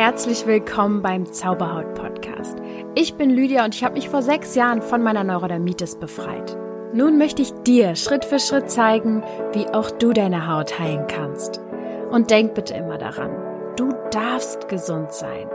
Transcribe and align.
Herzlich 0.00 0.46
willkommen 0.46 1.02
beim 1.02 1.30
Zauberhaut 1.30 1.92
Podcast. 1.92 2.56
Ich 2.94 3.16
bin 3.16 3.28
Lydia 3.28 3.66
und 3.66 3.74
ich 3.74 3.84
habe 3.84 3.96
mich 3.96 4.08
vor 4.08 4.22
sechs 4.22 4.54
Jahren 4.54 4.80
von 4.80 5.02
meiner 5.02 5.24
Neurodermitis 5.24 5.96
befreit. 5.96 6.56
Nun 6.94 7.18
möchte 7.18 7.42
ich 7.42 7.52
dir 7.66 7.94
Schritt 7.96 8.24
für 8.24 8.38
Schritt 8.38 8.70
zeigen, 8.70 9.22
wie 9.52 9.66
auch 9.66 9.90
du 9.90 10.14
deine 10.14 10.48
Haut 10.48 10.78
heilen 10.78 11.06
kannst. 11.06 11.60
Und 12.10 12.30
denk 12.30 12.54
bitte 12.54 12.72
immer 12.72 12.96
daran, 12.96 13.30
du 13.76 13.92
darfst 14.10 14.70
gesund 14.70 15.12
sein. 15.12 15.46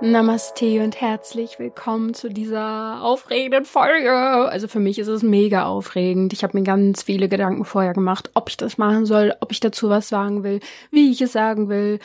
Namaste 0.00 0.82
und 0.82 1.00
herzlich 1.00 1.60
willkommen 1.60 2.14
zu 2.14 2.28
dieser 2.28 3.00
aufregenden 3.00 3.64
Folge. 3.64 4.10
Also 4.10 4.66
für 4.66 4.80
mich 4.80 4.98
ist 4.98 5.06
es 5.06 5.22
mega 5.22 5.66
aufregend. 5.66 6.32
Ich 6.32 6.42
habe 6.42 6.58
mir 6.58 6.64
ganz 6.64 7.04
viele 7.04 7.28
Gedanken 7.28 7.64
vorher 7.64 7.94
gemacht, 7.94 8.32
ob 8.34 8.48
ich 8.48 8.56
das 8.56 8.76
machen 8.76 9.06
soll, 9.06 9.34
ob 9.40 9.52
ich 9.52 9.60
dazu 9.60 9.88
was 9.88 10.08
sagen 10.08 10.42
will, 10.42 10.58
wie 10.90 11.12
ich 11.12 11.22
es 11.22 11.30
sagen 11.32 11.68
will. 11.68 12.00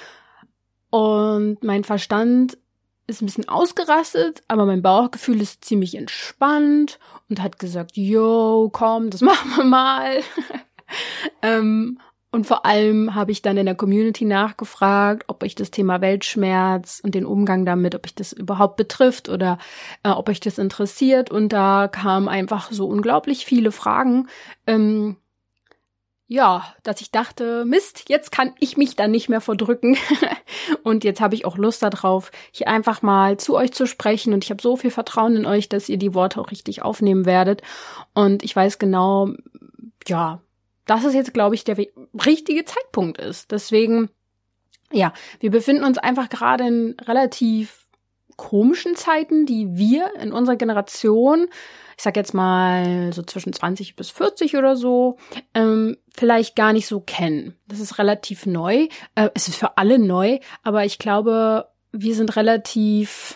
Und 0.92 1.64
mein 1.64 1.84
Verstand 1.84 2.58
ist 3.08 3.22
ein 3.22 3.26
bisschen 3.26 3.50
ausgerastet, 3.50 4.44
aber 4.48 4.66
mein 4.66 4.82
Bauchgefühl 4.82 5.42
ist 5.42 5.66
ziemlich 5.66 5.96
entspannt 5.96 7.00
und 7.30 7.42
hat 7.42 7.60
gesagt, 7.60 7.98
yo, 7.98 8.70
komm, 8.72 9.10
das 9.10 9.22
machen 9.22 9.52
wir 9.56 9.64
mal. 9.64 10.20
ähm, 11.42 11.98
und 12.34 12.48
vor 12.48 12.66
allem 12.66 13.14
habe 13.14 13.34
ich 13.34 13.42
dann 13.42 13.58
in 13.58 13.66
der 13.66 13.76
Community 13.76 14.24
nachgefragt, 14.24 15.24
ob 15.28 15.44
ich 15.44 15.54
das 15.56 15.70
Thema 15.70 16.00
Weltschmerz 16.00 17.02
und 17.04 17.14
den 17.14 17.26
Umgang 17.26 17.66
damit, 17.66 17.94
ob 17.94 18.06
ich 18.06 18.16
das 18.16 18.32
überhaupt 18.32 18.78
betrifft 18.78 19.28
oder 19.28 19.58
äh, 20.04 20.10
ob 20.10 20.30
euch 20.30 20.40
das 20.40 20.58
interessiert. 20.58 21.30
Und 21.30 21.50
da 21.50 21.90
kamen 21.90 22.30
einfach 22.30 22.72
so 22.72 22.88
unglaublich 22.88 23.46
viele 23.46 23.74
Fragen. 23.74 24.30
Ähm, 24.66 25.18
ja, 26.32 26.64
dass 26.84 27.02
ich 27.02 27.12
dachte, 27.12 27.66
Mist, 27.66 28.06
jetzt 28.08 28.32
kann 28.32 28.54
ich 28.58 28.78
mich 28.78 28.96
dann 28.96 29.12
nicht 29.12 29.28
mehr 29.28 29.42
verdrücken. 29.42 29.98
und 30.84 31.04
jetzt 31.04 31.20
habe 31.20 31.36
ich 31.36 31.44
auch 31.44 31.58
Lust 31.58 31.84
darauf, 31.84 32.32
hier 32.54 32.70
einfach 32.70 33.02
mal 33.02 33.36
zu 33.36 33.58
euch 33.58 33.74
zu 33.74 33.86
sprechen. 33.86 34.32
Und 34.32 34.46
ich 34.46 34.50
habe 34.50 34.62
so 34.62 34.78
viel 34.78 34.92
Vertrauen 34.92 35.36
in 35.36 35.46
euch, 35.46 35.68
dass 35.68 35.90
ihr 35.90 35.98
die 35.98 36.14
Worte 36.14 36.40
auch 36.40 36.50
richtig 36.50 36.84
aufnehmen 36.84 37.26
werdet. 37.26 37.64
Und 38.14 38.44
ich 38.44 38.56
weiß 38.56 38.80
genau, 38.80 39.34
ja, 40.08 40.42
dass 40.86 41.04
es 41.04 41.14
jetzt, 41.14 41.34
glaube 41.34 41.56
ich, 41.56 41.66
der 41.66 41.78
richtige 42.26 42.64
Zeitpunkt 42.64 43.18
ist. 43.18 43.52
Deswegen, 43.52 44.10
ja, 44.90 45.12
wir 45.42 45.52
befinden 45.52 45.84
uns 45.84 45.98
einfach 45.98 46.30
gerade 46.30 46.66
in 46.66 46.96
relativ 47.02 47.88
komischen 48.38 48.96
Zeiten, 48.96 49.46
die 49.46 49.76
wir 49.76 50.16
in 50.16 50.32
unserer 50.32 50.56
Generation, 50.56 51.50
ich 52.02 52.04
sag 52.04 52.16
jetzt 52.16 52.34
mal 52.34 53.14
so 53.14 53.22
zwischen 53.22 53.54
20 53.54 53.96
bis 53.96 54.10
40 54.10 54.58
oder 54.58 54.76
so, 54.76 55.18
ähm, 55.54 55.98
vielleicht 56.12 56.56
gar 56.56 56.74
nicht 56.74 56.88
so 56.88 57.00
kennen. 57.00 57.56
Das 57.68 57.80
ist 57.80 58.00
relativ 58.00 58.48
neu. 58.48 58.88
Äh, 59.14 59.30
es 59.36 59.48
ist 59.48 59.58
für 59.58 59.78
alle 59.78 60.00
neu, 60.00 60.40
aber 60.64 60.84
ich 60.84 60.98
glaube, 60.98 61.68
wir 61.92 62.16
sind 62.16 62.36
relativ 62.36 63.36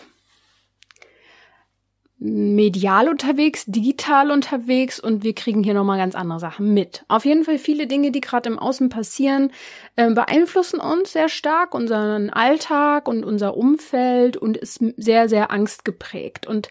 medial 2.18 3.10
unterwegs, 3.10 3.66
digital 3.66 4.30
unterwegs 4.30 4.98
und 4.98 5.22
wir 5.22 5.34
kriegen 5.34 5.62
hier 5.62 5.74
nochmal 5.74 5.98
ganz 5.98 6.14
andere 6.14 6.40
Sachen 6.40 6.72
mit. 6.72 7.04
Auf 7.08 7.26
jeden 7.26 7.44
Fall 7.44 7.58
viele 7.58 7.86
Dinge, 7.86 8.10
die 8.10 8.22
gerade 8.22 8.48
im 8.48 8.58
Außen 8.58 8.88
passieren, 8.88 9.52
äh, 9.96 10.10
beeinflussen 10.10 10.80
uns 10.80 11.12
sehr 11.12 11.28
stark, 11.28 11.74
unseren 11.74 12.30
Alltag 12.30 13.06
und 13.06 13.22
unser 13.22 13.56
Umfeld 13.56 14.38
und 14.38 14.56
ist 14.56 14.82
sehr, 14.96 15.28
sehr 15.28 15.50
angstgeprägt. 15.50 16.46
Und 16.46 16.70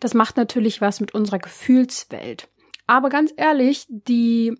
das 0.00 0.14
macht 0.14 0.38
natürlich 0.38 0.80
was 0.80 1.00
mit 1.00 1.12
unserer 1.14 1.40
Gefühlswelt. 1.40 2.48
Aber 2.86 3.10
ganz 3.10 3.34
ehrlich, 3.36 3.84
die 3.88 4.56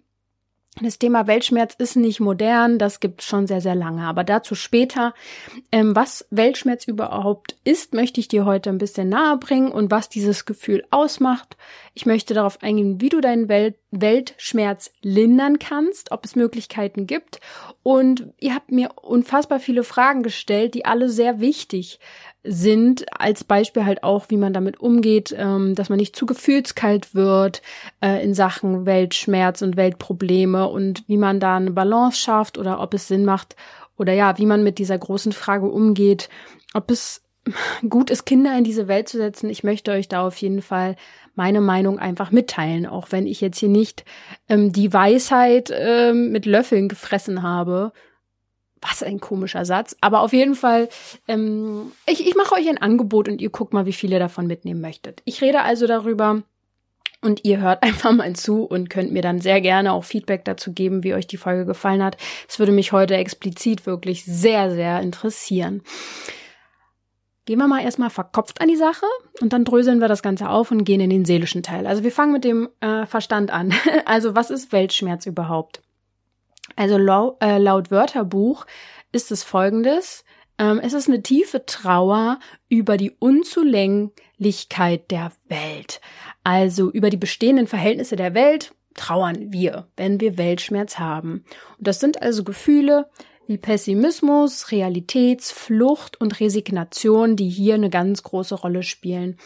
das 0.82 0.98
Thema 0.98 1.26
Weltschmerz 1.26 1.74
ist 1.78 1.96
nicht 1.96 2.20
modern, 2.20 2.78
das 2.78 3.00
gibt 3.00 3.22
schon 3.22 3.46
sehr, 3.46 3.60
sehr 3.62 3.74
lange. 3.74 4.02
Aber 4.02 4.24
dazu 4.24 4.54
später. 4.54 5.14
Ähm, 5.72 5.96
was 5.96 6.26
Weltschmerz 6.30 6.86
überhaupt 6.86 7.56
ist, 7.64 7.94
möchte 7.94 8.20
ich 8.20 8.28
dir 8.28 8.44
heute 8.44 8.70
ein 8.70 8.78
bisschen 8.78 9.08
nahe 9.08 9.38
bringen 9.38 9.72
und 9.72 9.90
was 9.90 10.08
dieses 10.08 10.44
Gefühl 10.44 10.84
ausmacht. 10.90 11.56
Ich 11.96 12.04
möchte 12.04 12.34
darauf 12.34 12.62
eingehen, 12.62 13.00
wie 13.00 13.08
du 13.08 13.22
deinen 13.22 13.48
Welt 13.48 13.76
Weltschmerz 13.90 14.92
lindern 15.00 15.58
kannst, 15.58 16.12
ob 16.12 16.26
es 16.26 16.36
Möglichkeiten 16.36 17.06
gibt. 17.06 17.40
Und 17.82 18.34
ihr 18.38 18.54
habt 18.54 18.70
mir 18.70 18.90
unfassbar 19.00 19.60
viele 19.60 19.82
Fragen 19.82 20.22
gestellt, 20.22 20.74
die 20.74 20.84
alle 20.84 21.08
sehr 21.08 21.40
wichtig 21.40 21.98
sind. 22.44 23.06
Als 23.18 23.44
Beispiel 23.44 23.86
halt 23.86 24.02
auch, 24.02 24.26
wie 24.28 24.36
man 24.36 24.52
damit 24.52 24.78
umgeht, 24.78 25.34
ähm, 25.38 25.74
dass 25.74 25.88
man 25.88 25.96
nicht 25.96 26.14
zu 26.14 26.26
gefühlskalt 26.26 27.14
wird 27.14 27.62
äh, 28.02 28.22
in 28.22 28.34
Sachen 28.34 28.84
Weltschmerz 28.84 29.62
und 29.62 29.78
Weltprobleme 29.78 30.68
und 30.68 31.02
wie 31.06 31.16
man 31.16 31.40
da 31.40 31.56
eine 31.56 31.70
Balance 31.70 32.20
schafft 32.20 32.58
oder 32.58 32.78
ob 32.78 32.92
es 32.92 33.08
Sinn 33.08 33.24
macht 33.24 33.56
oder 33.96 34.12
ja, 34.12 34.36
wie 34.36 34.44
man 34.44 34.62
mit 34.62 34.76
dieser 34.76 34.98
großen 34.98 35.32
Frage 35.32 35.66
umgeht, 35.66 36.28
ob 36.74 36.90
es 36.90 37.22
gut 37.88 38.10
ist, 38.10 38.26
Kinder 38.26 38.56
in 38.58 38.64
diese 38.64 38.88
Welt 38.88 39.08
zu 39.08 39.16
setzen. 39.16 39.48
Ich 39.50 39.64
möchte 39.64 39.92
euch 39.92 40.08
da 40.08 40.26
auf 40.26 40.36
jeden 40.36 40.62
Fall 40.62 40.96
meine 41.36 41.60
Meinung 41.60 41.98
einfach 41.98 42.32
mitteilen, 42.32 42.86
auch 42.86 43.12
wenn 43.12 43.26
ich 43.26 43.40
jetzt 43.40 43.58
hier 43.58 43.68
nicht 43.68 44.04
ähm, 44.48 44.72
die 44.72 44.92
Weisheit 44.92 45.72
ähm, 45.72 46.32
mit 46.32 46.46
Löffeln 46.46 46.88
gefressen 46.88 47.42
habe. 47.42 47.92
Was 48.80 49.02
ein 49.02 49.20
komischer 49.20 49.64
Satz. 49.64 49.96
Aber 50.00 50.20
auf 50.20 50.32
jeden 50.32 50.54
Fall, 50.54 50.88
ähm, 51.28 51.92
ich, 52.06 52.26
ich 52.26 52.34
mache 52.34 52.54
euch 52.54 52.68
ein 52.68 52.78
Angebot 52.78 53.28
und 53.28 53.40
ihr 53.40 53.50
guckt 53.50 53.72
mal, 53.72 53.86
wie 53.86 53.92
viel 53.92 54.12
ihr 54.12 54.18
davon 54.18 54.46
mitnehmen 54.46 54.80
möchtet. 54.80 55.22
Ich 55.24 55.40
rede 55.40 55.62
also 55.62 55.86
darüber 55.86 56.42
und 57.22 57.44
ihr 57.44 57.60
hört 57.60 57.82
einfach 57.82 58.12
mal 58.12 58.34
zu 58.34 58.64
und 58.64 58.90
könnt 58.90 59.12
mir 59.12 59.22
dann 59.22 59.40
sehr 59.40 59.60
gerne 59.60 59.92
auch 59.92 60.04
Feedback 60.04 60.44
dazu 60.44 60.72
geben, 60.72 61.04
wie 61.04 61.14
euch 61.14 61.26
die 61.26 61.36
Folge 61.36 61.66
gefallen 61.66 62.02
hat. 62.02 62.16
Es 62.48 62.58
würde 62.58 62.72
mich 62.72 62.92
heute 62.92 63.16
explizit 63.16 63.86
wirklich 63.86 64.24
sehr, 64.24 64.70
sehr 64.70 65.00
interessieren. 65.00 65.82
Gehen 67.46 67.58
wir 67.58 67.68
mal 67.68 67.82
erstmal 67.82 68.10
verkopft 68.10 68.60
an 68.60 68.66
die 68.66 68.76
Sache 68.76 69.06
und 69.40 69.52
dann 69.52 69.64
dröseln 69.64 70.00
wir 70.00 70.08
das 70.08 70.22
Ganze 70.22 70.48
auf 70.50 70.72
und 70.72 70.84
gehen 70.84 71.00
in 71.00 71.10
den 71.10 71.24
seelischen 71.24 71.62
Teil. 71.62 71.86
Also 71.86 72.02
wir 72.02 72.10
fangen 72.10 72.32
mit 72.32 72.42
dem 72.42 72.68
äh, 72.80 73.06
Verstand 73.06 73.52
an. 73.52 73.72
also 74.04 74.34
was 74.34 74.50
ist 74.50 74.72
Weltschmerz 74.72 75.26
überhaupt? 75.26 75.80
Also 76.74 76.98
laut, 76.98 77.36
äh, 77.40 77.58
laut 77.58 77.92
Wörterbuch 77.92 78.66
ist 79.12 79.30
es 79.30 79.44
folgendes. 79.44 80.24
Ähm, 80.58 80.80
es 80.82 80.92
ist 80.92 81.06
eine 81.08 81.22
tiefe 81.22 81.64
Trauer 81.64 82.40
über 82.68 82.96
die 82.96 83.12
Unzulänglichkeit 83.12 85.08
der 85.12 85.30
Welt. 85.48 86.00
Also 86.42 86.90
über 86.90 87.10
die 87.10 87.16
bestehenden 87.16 87.68
Verhältnisse 87.68 88.16
der 88.16 88.34
Welt 88.34 88.74
trauern 88.94 89.52
wir, 89.52 89.86
wenn 89.96 90.20
wir 90.20 90.36
Weltschmerz 90.36 90.98
haben. 90.98 91.44
Und 91.78 91.86
das 91.86 92.00
sind 92.00 92.22
also 92.22 92.42
Gefühle, 92.42 93.08
wie 93.46 93.58
Pessimismus, 93.58 94.70
Realitätsflucht 94.72 96.20
und 96.20 96.40
Resignation, 96.40 97.36
die 97.36 97.48
hier 97.48 97.74
eine 97.74 97.90
ganz 97.90 98.22
große 98.22 98.54
Rolle 98.54 98.82
spielen. 98.82 99.36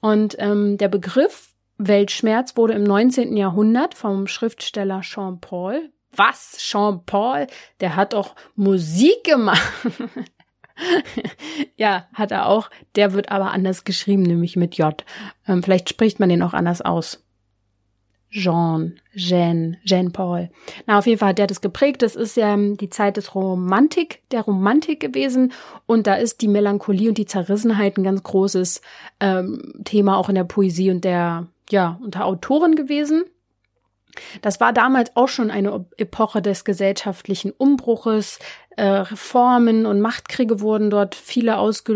Und 0.00 0.36
ähm, 0.38 0.76
der 0.78 0.88
Begriff 0.88 1.54
Weltschmerz 1.78 2.56
wurde 2.56 2.74
im 2.74 2.84
19. 2.84 3.36
Jahrhundert 3.36 3.94
vom 3.94 4.26
Schriftsteller 4.26 5.00
Jean 5.00 5.40
Paul. 5.40 5.90
Was? 6.16 6.56
Jean 6.58 7.04
Paul? 7.04 7.46
Der 7.80 7.96
hat 7.96 8.12
doch 8.12 8.36
Musik 8.54 9.24
gemacht. 9.24 9.72
ja, 11.76 12.08
hat 12.12 12.30
er 12.30 12.46
auch. 12.46 12.70
Der 12.96 13.12
wird 13.12 13.30
aber 13.30 13.50
anders 13.50 13.84
geschrieben, 13.84 14.22
nämlich 14.22 14.56
mit 14.56 14.76
J. 14.76 15.04
Ähm, 15.46 15.62
vielleicht 15.62 15.88
spricht 15.88 16.20
man 16.20 16.28
den 16.28 16.42
auch 16.42 16.54
anders 16.54 16.80
aus. 16.80 17.23
Jean, 18.34 19.00
Jean, 19.14 19.76
Jean 19.84 20.10
Paul. 20.10 20.50
Na, 20.86 20.98
auf 20.98 21.06
jeden 21.06 21.20
Fall 21.20 21.30
hat 21.30 21.38
der 21.38 21.46
das 21.46 21.60
geprägt. 21.60 22.02
Das 22.02 22.16
ist 22.16 22.36
ja 22.36 22.52
ähm, 22.52 22.76
die 22.76 22.90
Zeit 22.90 23.16
des 23.16 23.34
Romantik, 23.34 24.22
der 24.32 24.42
Romantik 24.42 24.98
gewesen. 24.98 25.52
Und 25.86 26.08
da 26.08 26.16
ist 26.16 26.42
die 26.42 26.48
Melancholie 26.48 27.08
und 27.08 27.16
die 27.16 27.26
Zerrissenheit 27.26 27.96
ein 27.96 28.02
ganz 28.02 28.24
großes 28.24 28.82
ähm, 29.20 29.74
Thema 29.84 30.16
auch 30.18 30.28
in 30.28 30.34
der 30.34 30.44
Poesie 30.44 30.90
und 30.90 31.04
der, 31.04 31.46
ja, 31.70 32.00
unter 32.02 32.24
Autoren 32.24 32.74
gewesen. 32.74 33.22
Das 34.42 34.60
war 34.60 34.72
damals 34.72 35.14
auch 35.16 35.28
schon 35.28 35.50
eine 35.50 35.84
Epoche 35.96 36.42
des 36.42 36.64
gesellschaftlichen 36.64 37.50
Umbruches. 37.50 38.38
Äh, 38.76 38.84
Reformen 38.84 39.86
und 39.86 40.00
Machtkriege 40.00 40.60
wurden 40.60 40.90
dort 40.90 41.14
viele 41.14 41.58
ausge, 41.58 41.92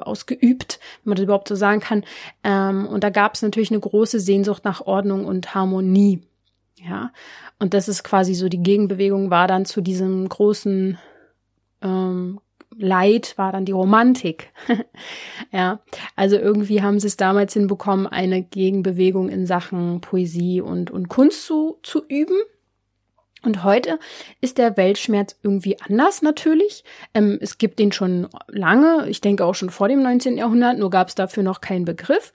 äh, 0.00 0.04
ausgeübt, 0.04 0.78
wenn 1.02 1.10
man 1.10 1.16
das 1.16 1.24
überhaupt 1.24 1.48
so 1.48 1.54
sagen 1.54 1.80
kann. 1.80 2.04
Ähm, 2.44 2.86
und 2.86 3.02
da 3.02 3.10
gab 3.10 3.34
es 3.34 3.42
natürlich 3.42 3.70
eine 3.70 3.80
große 3.80 4.20
Sehnsucht 4.20 4.64
nach 4.64 4.82
Ordnung 4.82 5.24
und 5.24 5.54
Harmonie. 5.54 6.22
Ja, 6.76 7.12
und 7.58 7.74
das 7.74 7.88
ist 7.88 8.02
quasi 8.02 8.34
so 8.34 8.48
die 8.48 8.62
Gegenbewegung 8.62 9.30
war 9.30 9.46
dann 9.46 9.64
zu 9.64 9.80
diesem 9.80 10.28
großen 10.28 10.98
ähm, 11.80 12.40
Leid 12.78 13.34
war 13.36 13.52
dann 13.52 13.64
die 13.64 13.72
Romantik. 13.72 14.50
ja, 15.52 15.80
also 16.16 16.36
irgendwie 16.36 16.82
haben 16.82 17.00
sie 17.00 17.06
es 17.06 17.16
damals 17.16 17.52
hinbekommen, 17.52 18.06
eine 18.06 18.42
Gegenbewegung 18.42 19.28
in 19.28 19.46
Sachen 19.46 20.00
Poesie 20.00 20.60
und, 20.60 20.90
und 20.90 21.08
Kunst 21.08 21.46
zu, 21.46 21.78
zu 21.82 22.04
üben. 22.06 22.36
Und 23.44 23.64
heute 23.64 23.98
ist 24.40 24.58
der 24.58 24.76
Weltschmerz 24.76 25.36
irgendwie 25.42 25.80
anders 25.80 26.22
natürlich. 26.22 26.84
Ähm, 27.12 27.38
es 27.40 27.58
gibt 27.58 27.80
den 27.80 27.90
schon 27.90 28.28
lange, 28.46 29.08
ich 29.08 29.20
denke 29.20 29.44
auch 29.44 29.56
schon 29.56 29.70
vor 29.70 29.88
dem 29.88 30.00
19. 30.02 30.38
Jahrhundert, 30.38 30.78
nur 30.78 30.90
gab 30.90 31.08
es 31.08 31.16
dafür 31.16 31.42
noch 31.42 31.60
keinen 31.60 31.84
Begriff. 31.84 32.32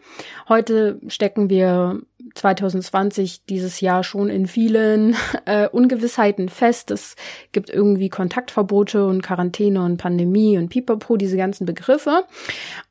Heute 0.50 1.00
stecken 1.08 1.50
wir 1.50 2.02
2020 2.38 3.46
dieses 3.46 3.82
Jahr 3.82 4.04
schon 4.04 4.30
in 4.30 4.48
vielen 4.48 5.16
äh, 5.46 5.68
Ungewissheiten 5.68 6.50
fest. 6.50 6.92
Es 6.92 7.16
gibt 7.52 7.70
irgendwie 7.70 8.10
Kontaktverbote 8.10 9.06
und 9.06 9.22
Quarantäne 9.22 9.84
und 9.84 9.98
Pandemie 9.98 10.58
und 10.58 10.70
Pipapo, 10.70 11.18
diese 11.18 11.38
ganzen 11.38 11.66
Begriffe, 11.66 12.24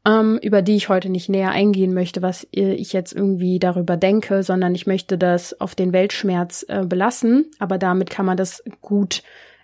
ähm, 0.07 0.39
über 0.43 0.63
die 0.63 0.77
ich 0.77 0.89
heute 0.89 1.09
nicht 1.09 1.29
näher 1.29 1.51
eingehen 1.51 1.95
möchte, 1.95 2.23
was 2.23 2.47
ich 2.51 2.93
jetzt 2.93 3.13
irgendwie 3.13 3.59
darüber 3.59 3.97
denke, 3.97 4.43
sondern 4.43 4.75
ich 4.75 4.87
möchte 4.87 5.19
das 5.19 5.61
auf 5.61 5.75
den 5.75 5.93
Weltschmerz 5.93 6.65
äh, 6.69 6.85
belassen. 6.85 7.51
Aber 7.59 7.79
damit 7.79 8.11
kann 8.11 8.27
man 8.27 8.37
das 8.37 8.63
gut, 8.81 9.23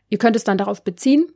ihr 0.08 0.18
könnt 0.18 0.36
es 0.36 0.44
dann 0.44 0.58
darauf 0.58 0.82
beziehen. 0.82 1.26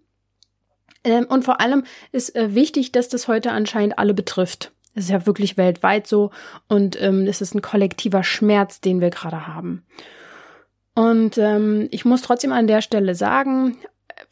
Ähm, 1.04 1.26
und 1.28 1.44
vor 1.44 1.60
allem 1.60 1.84
ist 2.12 2.34
äh, 2.34 2.54
wichtig, 2.54 2.92
dass 2.92 3.08
das 3.08 3.28
heute 3.28 3.52
anscheinend 3.52 3.98
alle 3.98 4.14
betrifft. 4.14 4.72
Es 4.96 5.04
ist 5.04 5.10
ja 5.10 5.26
wirklich 5.26 5.56
weltweit 5.56 6.06
so 6.06 6.30
und 6.68 7.00
ähm, 7.00 7.26
es 7.26 7.40
ist 7.40 7.54
ein 7.54 7.62
kollektiver 7.62 8.24
Schmerz, 8.24 8.80
den 8.80 9.00
wir 9.00 9.10
gerade 9.10 9.46
haben. 9.46 9.84
Und 10.94 11.36
ähm, 11.36 11.88
ich 11.90 12.06
muss 12.06 12.22
trotzdem 12.22 12.52
an 12.52 12.66
der 12.66 12.80
Stelle 12.80 13.14
sagen, 13.14 13.76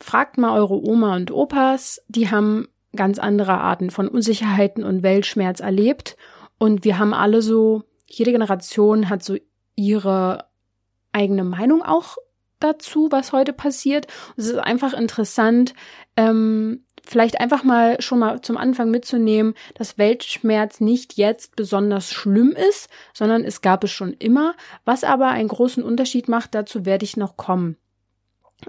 fragt 0.00 0.38
mal 0.38 0.58
eure 0.58 0.82
Oma 0.82 1.14
und 1.14 1.30
Opas, 1.30 2.02
die 2.08 2.30
haben 2.30 2.68
ganz 2.96 3.18
andere 3.18 3.60
Arten 3.60 3.90
von 3.90 4.08
Unsicherheiten 4.08 4.82
und 4.82 5.02
Weltschmerz 5.02 5.60
erlebt. 5.60 6.16
Und 6.58 6.84
wir 6.84 6.98
haben 6.98 7.12
alle 7.12 7.42
so, 7.42 7.82
jede 8.06 8.32
Generation 8.32 9.10
hat 9.10 9.22
so 9.22 9.36
ihre 9.76 10.46
eigene 11.12 11.44
Meinung 11.44 11.82
auch 11.82 12.16
dazu, 12.60 13.08
was 13.10 13.32
heute 13.32 13.52
passiert. 13.52 14.06
es 14.36 14.46
ist 14.46 14.58
einfach 14.58 14.94
interessant, 14.94 15.74
ähm, 16.16 16.84
vielleicht 17.06 17.40
einfach 17.40 17.64
mal 17.64 18.00
schon 18.00 18.18
mal 18.18 18.40
zum 18.40 18.56
Anfang 18.56 18.90
mitzunehmen, 18.90 19.54
dass 19.74 19.98
Weltschmerz 19.98 20.80
nicht 20.80 21.14
jetzt 21.14 21.56
besonders 21.56 22.10
schlimm 22.10 22.50
ist, 22.50 22.88
sondern 23.12 23.44
es 23.44 23.60
gab 23.60 23.84
es 23.84 23.90
schon 23.90 24.12
immer. 24.14 24.54
Was 24.84 25.04
aber 25.04 25.28
einen 25.28 25.48
großen 25.48 25.82
Unterschied 25.82 26.28
macht, 26.28 26.54
dazu 26.54 26.86
werde 26.86 27.04
ich 27.04 27.16
noch 27.16 27.36
kommen. 27.36 27.76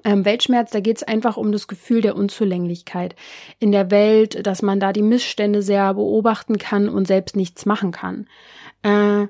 Ähm, 0.04 0.26
Weltschmerz, 0.26 0.72
da 0.72 0.80
geht 0.80 0.98
es 0.98 1.04
einfach 1.04 1.38
um 1.38 1.52
das 1.52 1.68
Gefühl 1.68 2.02
der 2.02 2.16
Unzulänglichkeit 2.16 3.16
in 3.60 3.72
der 3.72 3.92
Welt, 3.92 4.46
dass 4.46 4.62
man 4.62 4.80
da 4.80 4.92
die 4.92 5.02
Missstände 5.02 5.62
sehr 5.62 5.94
beobachten 5.94 6.58
kann 6.58 6.90
und 6.90 7.08
selbst 7.08 7.36
nichts 7.36 7.66
machen 7.66 7.92
kann. 7.92 8.28
Äh, 8.84 9.28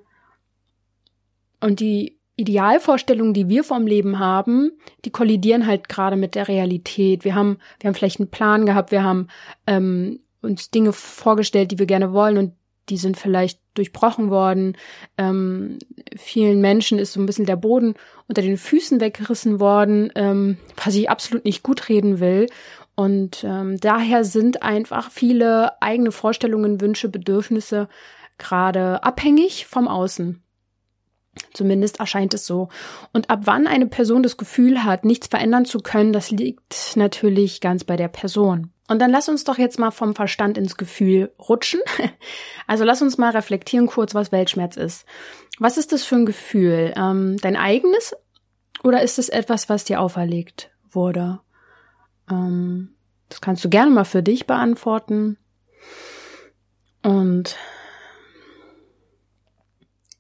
und 1.60 1.80
die 1.80 2.18
Idealvorstellungen, 2.38 3.34
die 3.34 3.50
wir 3.50 3.64
vom 3.64 3.88
Leben 3.88 4.20
haben, 4.20 4.72
die 5.06 5.10
kollidieren 5.10 5.66
halt 5.66 5.88
gerade 5.88 6.16
mit 6.16 6.36
der 6.36 6.48
Realität. 6.48 7.24
Wir 7.24 7.36
haben, 7.36 7.58
wir 7.80 7.88
haben 7.88 7.96
vielleicht 7.96 8.20
einen 8.20 8.30
Plan 8.30 8.66
gehabt, 8.66 8.92
wir 8.92 9.04
haben 9.04 9.28
ähm, 9.68 10.20
uns 10.42 10.70
Dinge 10.70 10.94
vorgestellt, 10.94 11.72
die 11.72 11.80
wir 11.80 11.86
gerne 11.86 12.14
wollen 12.14 12.38
und 12.38 12.54
die 12.90 12.98
sind 12.98 13.18
vielleicht 13.18 13.60
durchbrochen 13.74 14.30
worden. 14.30 14.78
Ähm, 15.18 15.80
vielen 16.18 16.62
Menschen 16.62 17.00
ist 17.00 17.14
so 17.14 17.20
ein 17.20 17.26
bisschen 17.26 17.46
der 17.46 17.56
Boden 17.56 17.96
unter 18.28 18.42
den 18.42 18.58
Füßen 18.58 19.02
weggerissen 19.02 19.60
worden, 19.60 20.12
ähm, 20.16 20.58
was 20.84 20.96
ich 20.96 21.10
absolut 21.10 21.46
nicht 21.46 21.64
gut 21.64 21.90
reden 21.90 22.20
will. 22.20 22.48
Und 22.96 23.44
ähm, 23.44 23.78
daher 23.80 24.24
sind 24.24 24.62
einfach 24.62 25.12
viele 25.12 25.82
eigene 25.82 26.12
Vorstellungen, 26.12 26.80
Wünsche, 26.80 27.10
Bedürfnisse 27.10 27.90
gerade 28.38 29.04
abhängig 29.04 29.66
vom 29.66 29.88
Außen. 29.88 30.45
Zumindest 31.54 32.00
erscheint 32.00 32.34
es 32.34 32.46
so. 32.46 32.70
Und 33.14 33.30
ab 33.30 33.42
wann 33.44 33.68
eine 33.68 33.88
Person 33.88 34.24
das 34.24 34.38
Gefühl 34.38 34.84
hat, 34.84 35.06
nichts 35.06 35.28
verändern 35.28 35.66
zu 35.66 35.80
können, 35.80 36.14
das 36.14 36.32
liegt 36.32 36.96
natürlich 36.96 37.62
ganz 37.62 37.84
bei 37.84 37.98
der 37.98 38.08
Person. 38.08 38.72
Und 38.88 39.00
dann 39.00 39.10
lass 39.10 39.30
uns 39.30 39.44
doch 39.44 39.58
jetzt 39.58 39.80
mal 39.80 39.92
vom 39.92 40.14
Verstand 40.16 40.58
ins 40.58 40.78
Gefühl 40.78 41.34
rutschen. 41.40 41.82
Also 42.68 42.84
lass 42.84 43.04
uns 43.04 43.20
mal 43.20 43.30
reflektieren 43.30 43.86
kurz, 43.86 44.16
was 44.16 44.32
Weltschmerz 44.32 44.76
ist. 44.76 45.06
Was 45.60 45.78
ist 45.78 45.92
das 45.92 46.04
für 46.04 46.16
ein 46.16 46.26
Gefühl? 46.26 46.96
Ähm, 46.98 47.38
dein 47.40 47.56
eigenes 47.56 48.16
oder 48.84 49.04
ist 49.04 49.20
es 49.20 49.30
etwas, 49.30 49.70
was 49.70 49.84
dir 49.84 50.02
auferlegt 50.02 50.72
wurde? 50.90 51.42
Ähm, 52.28 52.96
das 53.30 53.40
kannst 53.40 53.64
du 53.64 53.70
gerne 53.70 53.92
mal 53.92 54.04
für 54.04 54.24
dich 54.24 54.48
beantworten. 54.48 55.38
Und 57.04 57.56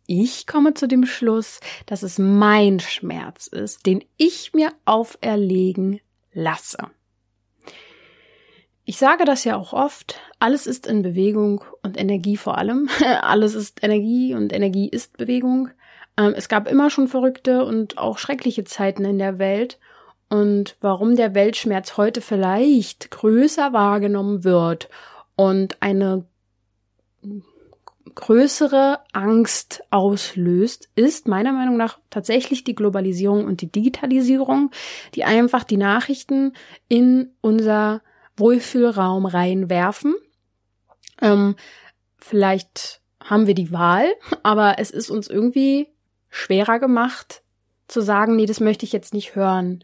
ich 0.07 0.47
komme 0.47 0.73
zu 0.73 0.87
dem 0.87 1.05
Schluss, 1.05 1.59
dass 1.85 2.03
es 2.03 2.17
mein 2.19 2.79
Schmerz 2.79 3.47
ist, 3.47 3.85
den 3.85 4.03
ich 4.17 4.53
mir 4.53 4.71
auferlegen 4.85 5.99
lasse. 6.33 6.77
Ich 8.87 8.97
sage 8.97 9.25
das 9.25 9.43
ja 9.43 9.55
auch 9.55 9.73
oft, 9.73 10.19
alles 10.37 10.67
ist 10.67 10.85
in 10.85 11.01
Bewegung 11.01 11.63
und 11.81 11.99
Energie 11.99 12.37
vor 12.37 12.57
allem. 12.57 12.87
alles 13.21 13.55
ist 13.55 13.83
Energie 13.83 14.35
und 14.35 14.53
Energie 14.53 14.87
ist 14.87 15.17
Bewegung. 15.17 15.69
Ähm, 16.17 16.33
es 16.35 16.49
gab 16.49 16.69
immer 16.69 16.91
schon 16.91 17.07
verrückte 17.07 17.65
und 17.65 17.97
auch 17.97 18.19
schreckliche 18.19 18.63
Zeiten 18.63 19.03
in 19.03 19.17
der 19.17 19.39
Welt. 19.39 19.79
Und 20.29 20.77
warum 20.81 21.15
der 21.15 21.33
Weltschmerz 21.33 21.97
heute 21.97 22.21
vielleicht 22.21 23.09
größer 23.09 23.73
wahrgenommen 23.73 24.43
wird 24.43 24.89
und 25.35 25.81
eine 25.81 26.25
größere 28.13 28.99
Angst 29.13 29.83
auslöst, 29.89 30.89
ist 30.95 31.27
meiner 31.27 31.51
Meinung 31.51 31.77
nach 31.77 31.99
tatsächlich 32.09 32.63
die 32.63 32.75
Globalisierung 32.75 33.45
und 33.45 33.61
die 33.61 33.71
Digitalisierung, 33.71 34.71
die 35.15 35.23
einfach 35.23 35.63
die 35.63 35.77
Nachrichten 35.77 36.53
in 36.87 37.31
unser 37.41 38.01
Wohlfühlraum 38.37 39.25
reinwerfen. 39.25 40.15
Ähm, 41.21 41.55
vielleicht 42.17 43.01
haben 43.23 43.47
wir 43.47 43.55
die 43.55 43.71
Wahl, 43.71 44.13
aber 44.43 44.75
es 44.77 44.91
ist 44.91 45.09
uns 45.09 45.27
irgendwie 45.27 45.87
schwerer 46.29 46.79
gemacht 46.79 47.41
zu 47.87 48.01
sagen, 48.01 48.35
nee, 48.35 48.45
das 48.45 48.59
möchte 48.59 48.85
ich 48.85 48.91
jetzt 48.91 49.13
nicht 49.13 49.35
hören. 49.35 49.83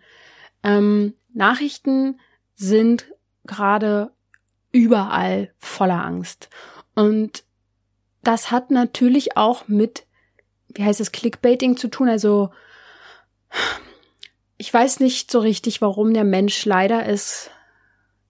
Ähm, 0.64 1.16
Nachrichten 1.34 2.20
sind 2.56 3.06
gerade 3.46 4.12
überall 4.72 5.54
voller 5.58 6.04
Angst. 6.04 6.50
Und 6.96 7.44
das 8.24 8.52
hat 8.52 8.72
natürlich 8.72 9.38
auch 9.38 9.68
mit, 9.68 10.06
wie 10.70 10.84
heißt 10.84 11.00
es, 11.02 11.12
Clickbaiting 11.12 11.78
zu 11.78 11.88
tun. 11.88 12.10
Also 12.10 12.52
ich 14.58 14.74
weiß 14.74 15.00
nicht 15.00 15.32
so 15.32 15.40
richtig, 15.40 15.82
warum 15.82 16.14
der 16.14 16.24
Mensch 16.24 16.66
leider 16.66 17.06
es 17.06 17.50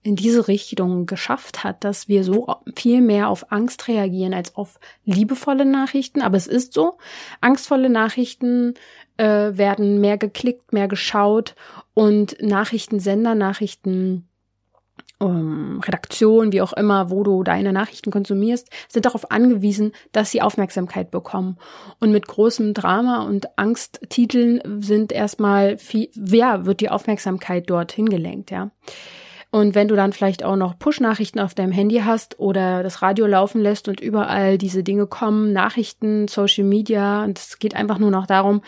in 0.02 0.16
diese 0.16 0.48
Richtung 0.48 1.06
geschafft 1.06 1.62
hat, 1.62 1.84
dass 1.84 2.08
wir 2.08 2.24
so 2.24 2.48
viel 2.74 3.00
mehr 3.00 3.28
auf 3.28 3.52
Angst 3.52 3.86
reagieren 3.86 4.34
als 4.34 4.56
auf 4.56 4.80
liebevolle 5.04 5.64
Nachrichten. 5.64 6.22
Aber 6.22 6.36
es 6.36 6.48
ist 6.48 6.72
so. 6.72 6.98
Angstvolle 7.40 7.88
Nachrichten 7.88 8.74
äh, 9.16 9.24
werden 9.52 10.00
mehr 10.00 10.18
geklickt, 10.18 10.72
mehr 10.72 10.88
geschaut 10.88 11.54
und 11.94 12.36
Nachrichtensender, 12.42 13.36
Nachrichten 13.36 14.28
ähm, 15.22 15.80
Redaktion, 15.84 16.52
wie 16.52 16.62
auch 16.62 16.72
immer, 16.72 17.10
wo 17.10 17.22
du 17.22 17.42
deine 17.42 17.72
Nachrichten 17.72 18.10
konsumierst, 18.10 18.68
sind 18.88 19.06
darauf 19.06 19.30
angewiesen, 19.30 19.92
dass 20.12 20.30
sie 20.30 20.42
Aufmerksamkeit 20.42 21.10
bekommen. 21.10 21.58
Und 22.00 22.12
mit 22.12 22.26
großem 22.26 22.74
Drama 22.74 23.24
und 23.24 23.58
Angsttiteln 23.58 24.60
sind 24.80 25.12
erstmal 25.12 25.78
viel, 25.78 26.10
wer 26.14 26.66
wird 26.66 26.80
die 26.80 26.90
Aufmerksamkeit 26.90 27.70
dorthin 27.70 28.08
gelenkt, 28.08 28.50
ja. 28.50 28.70
Und 29.54 29.74
wenn 29.74 29.86
du 29.86 29.96
dann 29.96 30.14
vielleicht 30.14 30.44
auch 30.44 30.56
noch 30.56 30.78
Push-Nachrichten 30.78 31.38
auf 31.38 31.54
deinem 31.54 31.72
Handy 31.72 31.98
hast 31.98 32.40
oder 32.40 32.82
das 32.82 33.02
Radio 33.02 33.26
laufen 33.26 33.60
lässt 33.60 33.86
und 33.86 34.00
überall 34.00 34.56
diese 34.56 34.82
Dinge 34.82 35.06
kommen, 35.06 35.52
Nachrichten, 35.52 36.26
Social 36.26 36.64
Media, 36.64 37.22
und 37.22 37.38
es 37.38 37.58
geht 37.58 37.76
einfach 37.76 37.98
nur 37.98 38.10
noch 38.10 38.26
darum, 38.26 38.62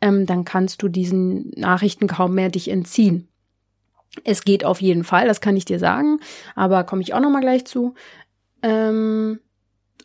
ähm, 0.00 0.26
dann 0.26 0.44
kannst 0.44 0.82
du 0.82 0.88
diesen 0.88 1.52
Nachrichten 1.56 2.08
kaum 2.08 2.34
mehr 2.34 2.48
dich 2.48 2.68
entziehen. 2.68 3.28
Es 4.22 4.44
geht 4.44 4.64
auf 4.64 4.80
jeden 4.80 5.04
Fall, 5.04 5.26
das 5.26 5.40
kann 5.40 5.56
ich 5.56 5.64
dir 5.64 5.78
sagen, 5.78 6.20
aber 6.54 6.84
komme 6.84 7.02
ich 7.02 7.14
auch 7.14 7.20
noch 7.20 7.30
mal 7.30 7.40
gleich 7.40 7.64
zu. 7.64 7.94
Ähm, 8.62 9.40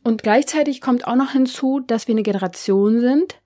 und 0.04 0.24
gleichzeitig 0.24 0.82
kommt 0.82 1.06
auch 1.06 1.16
noch 1.16 1.32
hinzu, 1.32 1.80
dass 1.80 2.08
wir 2.08 2.14
eine 2.14 2.24
Generation 2.24 3.00
sind 3.00 3.40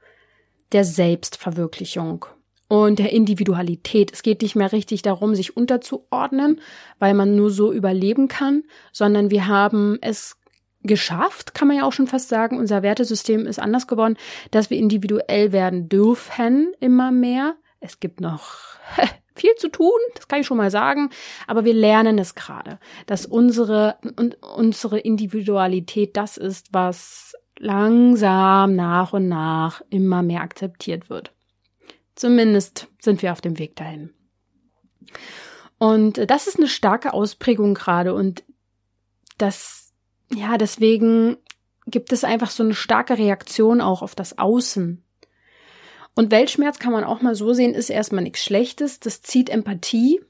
der 0.72 0.84
Selbstverwirklichung 0.84 2.25
und 2.67 3.00
der 3.00 3.12
Individualität. 3.12 4.12
Es 4.12 4.24
geht 4.24 4.41
nicht 4.41 4.55
mehr 4.55 4.72
richtig 4.72 5.03
darum, 5.03 5.36
sich 5.36 5.55
unterzuordnen, 5.55 6.60
weil 7.00 7.13
man 7.13 7.36
nur 7.36 7.51
so 7.51 7.72
überleben 7.72 8.27
kann, 8.27 8.63
sondern 8.91 9.29
wir 9.29 9.48
haben 9.48 10.00
es 10.01 10.38
geschafft, 10.82 11.53
kann 11.53 11.67
man 11.67 11.77
ja 11.77 11.84
auch 11.84 11.93
schon 11.93 12.08
fast 12.08 12.29
sagen. 12.29 12.58
Unser 12.58 12.82
Wertesystem 12.82 13.46
ist 13.46 13.60
anders 13.60 13.88
geworden, 13.88 14.17
dass 14.51 14.70
wir 14.70 14.77
individuell 14.77 15.51
werden 15.51 15.88
dürfen 15.88 16.74
immer 16.79 17.12
mehr. 17.12 17.55
Es 17.79 18.00
gibt 18.00 18.20
noch 18.20 18.58
viel 19.36 19.56
zu 19.56 19.70
tun, 19.70 20.00
das 20.16 20.28
kann 20.28 20.42
ich 20.42 20.48
schon 20.48 20.58
mal 20.58 20.72
sagen, 20.72 21.10
aber 21.48 21.66
wir 21.66 21.74
lernen 21.74 22.18
es 22.20 22.36
gerade, 22.36 22.80
dass 23.06 23.25
unsere 23.25 23.98
und 24.18 24.38
unsere 24.42 25.00
Individualität 25.00 26.16
das 26.18 26.38
ist, 26.38 26.74
was 26.74 27.34
langsam 27.58 28.75
nach 28.75 29.13
und 29.13 29.28
nach 29.28 29.82
immer 29.90 30.24
mehr 30.24 30.42
akzeptiert 30.42 31.10
wird. 31.10 31.34
Zumindest 32.16 32.88
sind 33.00 33.22
wir 33.22 33.32
auf 33.32 33.42
dem 33.42 33.58
Weg 33.58 33.75
dahin. 33.75 34.12
Und 35.78 36.30
das 36.30 36.48
ist 36.48 36.58
eine 36.58 36.68
starke 36.68 37.13
Ausprägung 37.13 37.74
gerade 37.74 38.13
und 38.13 38.44
das 39.38 39.84
ja, 40.34 40.58
deswegen 40.58 41.38
gibt 41.86 42.12
es 42.13 42.24
einfach 42.24 42.50
so 42.50 42.63
eine 42.63 42.74
starke 42.74 43.18
Reaktion 43.18 43.82
auch 43.82 44.02
auf 44.02 44.16
das 44.16 44.38
Außen. 44.38 45.04
Und 46.15 46.32
Weltschmerz 46.32 46.79
kann 46.79 46.93
man 46.93 47.03
auch 47.03 47.22
mal 47.22 47.36
so 47.36 47.53
sehen, 47.53 47.74
ist 47.74 47.89
erstmal 47.89 48.24
nichts 48.24 48.43
Schlechtes. 48.43 49.00
Das 49.00 49.22
zieht 49.22 49.50
Empathie 49.50 50.22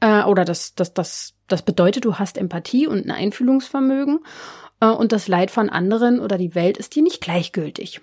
äh, 0.00 0.22
oder 0.22 0.44
das, 0.44 0.74
das, 0.74 0.94
das, 0.94 1.34
das 1.48 1.62
bedeutet, 1.62 2.04
du 2.04 2.18
hast 2.18 2.38
Empathie 2.38 2.86
und 2.86 3.06
ein 3.06 3.10
Einfühlungsvermögen 3.10 4.20
äh, 4.80 4.86
und 4.86 5.12
das 5.12 5.28
Leid 5.28 5.50
von 5.50 5.68
anderen 5.68 6.20
oder 6.20 6.38
die 6.38 6.54
Welt 6.54 6.76
ist 6.76 6.94
dir 6.94 7.02
nicht 7.02 7.20
gleichgültig. 7.20 8.00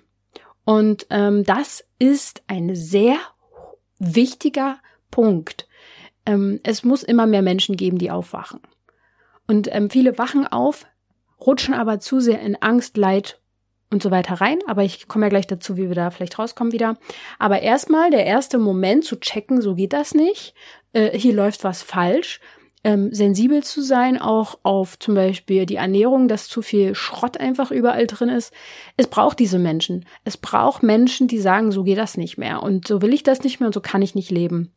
Und 0.64 1.06
ähm, 1.10 1.44
das 1.44 1.84
ist 1.98 2.42
ein 2.46 2.74
sehr 2.74 3.16
wichtiger 3.98 4.78
Punkt. 5.10 5.66
Ähm, 6.26 6.60
es 6.62 6.84
muss 6.84 7.02
immer 7.02 7.26
mehr 7.26 7.42
Menschen 7.42 7.76
geben, 7.76 7.98
die 7.98 8.10
aufwachen. 8.10 8.60
Und 9.46 9.68
ähm, 9.74 9.90
viele 9.90 10.18
wachen 10.18 10.46
auf, 10.46 10.86
rutschen 11.40 11.74
aber 11.74 12.00
zu 12.00 12.20
sehr 12.20 12.40
in 12.40 12.56
Angst, 12.56 12.96
Leid 12.96 13.40
und 13.90 14.02
so 14.02 14.10
weiter 14.10 14.40
rein. 14.40 14.58
Aber 14.66 14.82
ich 14.82 15.08
komme 15.08 15.26
ja 15.26 15.30
gleich 15.30 15.46
dazu, 15.46 15.76
wie 15.76 15.88
wir 15.88 15.94
da 15.94 16.10
vielleicht 16.10 16.38
rauskommen 16.38 16.72
wieder. 16.72 16.96
Aber 17.38 17.62
erstmal 17.62 18.10
der 18.10 18.26
erste 18.26 18.58
Moment 18.58 19.04
zu 19.04 19.16
checken, 19.16 19.60
so 19.60 19.74
geht 19.74 19.92
das 19.92 20.14
nicht. 20.14 20.54
Äh, 20.92 21.16
hier 21.18 21.34
läuft 21.34 21.64
was 21.64 21.82
falsch. 21.82 22.40
Ähm, 22.86 23.14
sensibel 23.14 23.62
zu 23.62 23.80
sein, 23.80 24.20
auch 24.20 24.58
auf 24.62 24.98
zum 24.98 25.14
Beispiel 25.14 25.64
die 25.64 25.76
Ernährung, 25.76 26.28
dass 26.28 26.48
zu 26.48 26.60
viel 26.60 26.94
Schrott 26.94 27.38
einfach 27.38 27.70
überall 27.70 28.06
drin 28.06 28.28
ist. 28.28 28.52
Es 28.98 29.06
braucht 29.06 29.38
diese 29.38 29.58
Menschen. 29.58 30.04
Es 30.24 30.36
braucht 30.36 30.82
Menschen, 30.82 31.26
die 31.26 31.38
sagen, 31.38 31.72
so 31.72 31.82
geht 31.82 31.96
das 31.96 32.18
nicht 32.18 32.36
mehr 32.36 32.62
und 32.62 32.86
so 32.86 33.00
will 33.00 33.14
ich 33.14 33.22
das 33.22 33.42
nicht 33.42 33.58
mehr 33.58 33.68
und 33.68 33.72
so 33.72 33.80
kann 33.80 34.02
ich 34.02 34.14
nicht 34.14 34.30
leben. 34.30 34.74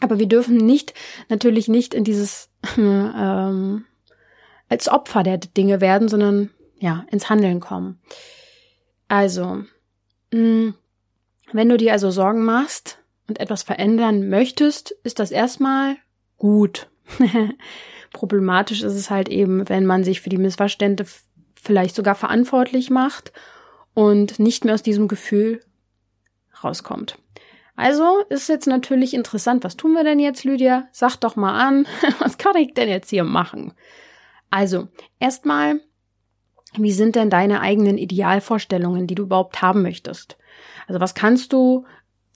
Aber 0.00 0.18
wir 0.18 0.26
dürfen 0.26 0.56
nicht, 0.56 0.92
natürlich 1.28 1.68
nicht 1.68 1.94
in 1.94 2.02
dieses 2.02 2.50
ähm, 2.76 3.84
als 4.68 4.88
Opfer 4.88 5.22
der 5.22 5.38
Dinge 5.38 5.80
werden, 5.80 6.08
sondern 6.08 6.50
ja, 6.80 7.06
ins 7.10 7.30
Handeln 7.30 7.60
kommen. 7.60 8.00
Also, 9.08 9.64
mh, 10.32 10.40
mm, 10.40 10.74
wenn 11.52 11.68
du 11.68 11.76
dir 11.76 11.92
also 11.92 12.10
Sorgen 12.10 12.44
machst 12.44 12.98
und 13.28 13.40
etwas 13.40 13.62
verändern 13.62 14.28
möchtest, 14.28 14.90
ist 15.04 15.18
das 15.18 15.30
erstmal 15.30 15.96
gut. 16.38 16.88
Problematisch 18.12 18.82
ist 18.82 18.94
es 18.94 19.10
halt 19.10 19.28
eben, 19.28 19.68
wenn 19.68 19.86
man 19.86 20.02
sich 20.02 20.20
für 20.20 20.30
die 20.30 20.38
Missverstände 20.38 21.06
vielleicht 21.54 21.94
sogar 21.94 22.14
verantwortlich 22.14 22.90
macht 22.90 23.32
und 23.94 24.38
nicht 24.38 24.64
mehr 24.64 24.74
aus 24.74 24.82
diesem 24.82 25.08
Gefühl 25.08 25.60
rauskommt. 26.62 27.18
Also 27.76 28.22
ist 28.30 28.48
jetzt 28.48 28.66
natürlich 28.66 29.12
interessant, 29.12 29.62
was 29.62 29.76
tun 29.76 29.92
wir 29.92 30.02
denn 30.02 30.18
jetzt, 30.18 30.44
Lydia? 30.44 30.88
Sag 30.92 31.16
doch 31.16 31.36
mal 31.36 31.58
an, 31.60 31.86
was 32.18 32.38
kann 32.38 32.56
ich 32.56 32.74
denn 32.74 32.88
jetzt 32.88 33.10
hier 33.10 33.24
machen? 33.24 33.74
Also, 34.50 34.88
erstmal 35.18 35.80
wie 36.82 36.92
sind 36.92 37.16
denn 37.16 37.30
deine 37.30 37.60
eigenen 37.60 37.98
Idealvorstellungen, 37.98 39.06
die 39.06 39.14
du 39.14 39.24
überhaupt 39.24 39.62
haben 39.62 39.82
möchtest? 39.82 40.36
Also 40.86 41.00
was 41.00 41.14
kannst 41.14 41.52
du, 41.52 41.84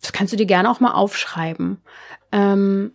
das 0.00 0.12
kannst 0.12 0.32
du 0.32 0.37
dir 0.37 0.47
gerne 0.47 0.70
auch 0.70 0.80
mal 0.80 0.92
aufschreiben. 0.92 1.78
Ähm, 2.32 2.92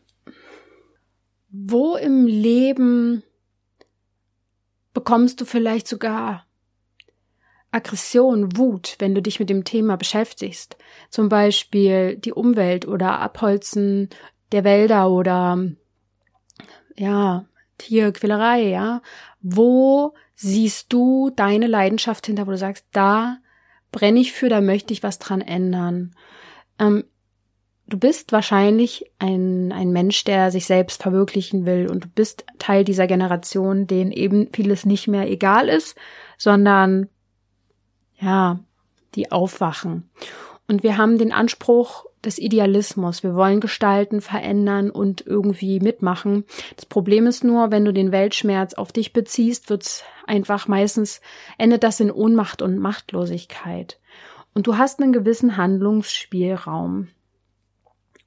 wo 1.50 1.96
im 1.96 2.28
Leben 2.28 3.24
bekommst 4.94 5.40
du 5.40 5.46
vielleicht 5.46 5.88
sogar 5.88 6.46
Aggression, 7.72 8.58
Wut, 8.58 8.96
wenn 9.00 9.14
du 9.14 9.22
dich 9.22 9.40
mit 9.40 9.50
dem 9.50 9.64
Thema 9.64 9.98
beschäftigst? 9.98 10.78
Zum 11.10 11.30
Beispiel 11.30 12.18
die 12.18 12.34
Umwelt 12.34 12.88
oder 12.88 13.20
Abholzen 13.20 14.10
der 14.52 14.64
Wälder 14.64 15.10
oder 15.10 15.60
ja, 16.96 17.46
Tierquälerei, 17.78 18.70
ja. 18.70 19.02
Wo 19.42 20.14
siehst 20.36 20.92
du 20.92 21.32
deine 21.36 21.68
Leidenschaft 21.68 22.26
hinter, 22.26 22.46
wo 22.46 22.52
du 22.52 22.58
sagst, 22.58 22.86
da 22.92 23.38
brenne 23.92 24.20
ich 24.20 24.34
für, 24.34 24.50
da 24.50 24.62
möchte 24.62 24.94
ich 24.94 25.04
was 25.04 25.20
dran 25.20 25.42
ändern. 25.42 26.14
Ähm, 26.80 27.06
du 27.88 27.98
bist 27.98 28.32
wahrscheinlich 28.32 29.12
ein, 29.20 29.72
ein 29.72 29.92
Mensch, 29.92 30.24
der 30.26 30.52
sich 30.52 30.66
selbst 30.66 31.02
verwirklichen 31.02 31.66
will 31.66 31.88
und 31.90 32.04
du 32.04 32.08
bist 32.10 32.46
Teil 32.60 32.84
dieser 32.84 33.08
Generation, 33.08 33.88
denen 33.88 34.12
eben 34.12 34.50
vieles 34.54 34.86
nicht 34.86 35.08
mehr 35.08 35.30
egal 35.30 35.70
ist, 35.70 35.96
sondern 36.38 37.10
ja, 38.20 38.60
die 39.16 39.32
aufwachen. 39.32 40.10
Und 40.68 40.84
wir 40.84 40.98
haben 40.98 41.18
den 41.18 41.32
Anspruch, 41.32 42.06
des 42.26 42.40
Idealismus. 42.40 43.24
Wir 43.24 43.36
wollen 43.36 43.60
gestalten, 43.60 44.22
verändern 44.22 44.90
und 44.90 45.26
irgendwie 45.26 45.80
mitmachen. 45.80 46.46
Das 46.76 46.86
Problem 46.86 47.28
ist 47.28 47.44
nur, 47.44 47.72
wenn 47.72 47.86
du 47.86 47.94
den 47.94 48.12
Weltschmerz 48.12 48.74
auf 48.74 48.92
dich 48.92 49.14
beziehst, 49.14 49.70
wird's 49.70 50.04
einfach 50.28 50.68
meistens, 50.68 51.22
endet 51.58 51.84
das 51.84 52.00
in 52.00 52.12
Ohnmacht 52.12 52.62
und 52.62 52.80
Machtlosigkeit. 52.80 54.00
Und 54.54 54.68
du 54.68 54.78
hast 54.78 55.02
einen 55.02 55.14
gewissen 55.14 55.58
Handlungsspielraum. 55.58 57.10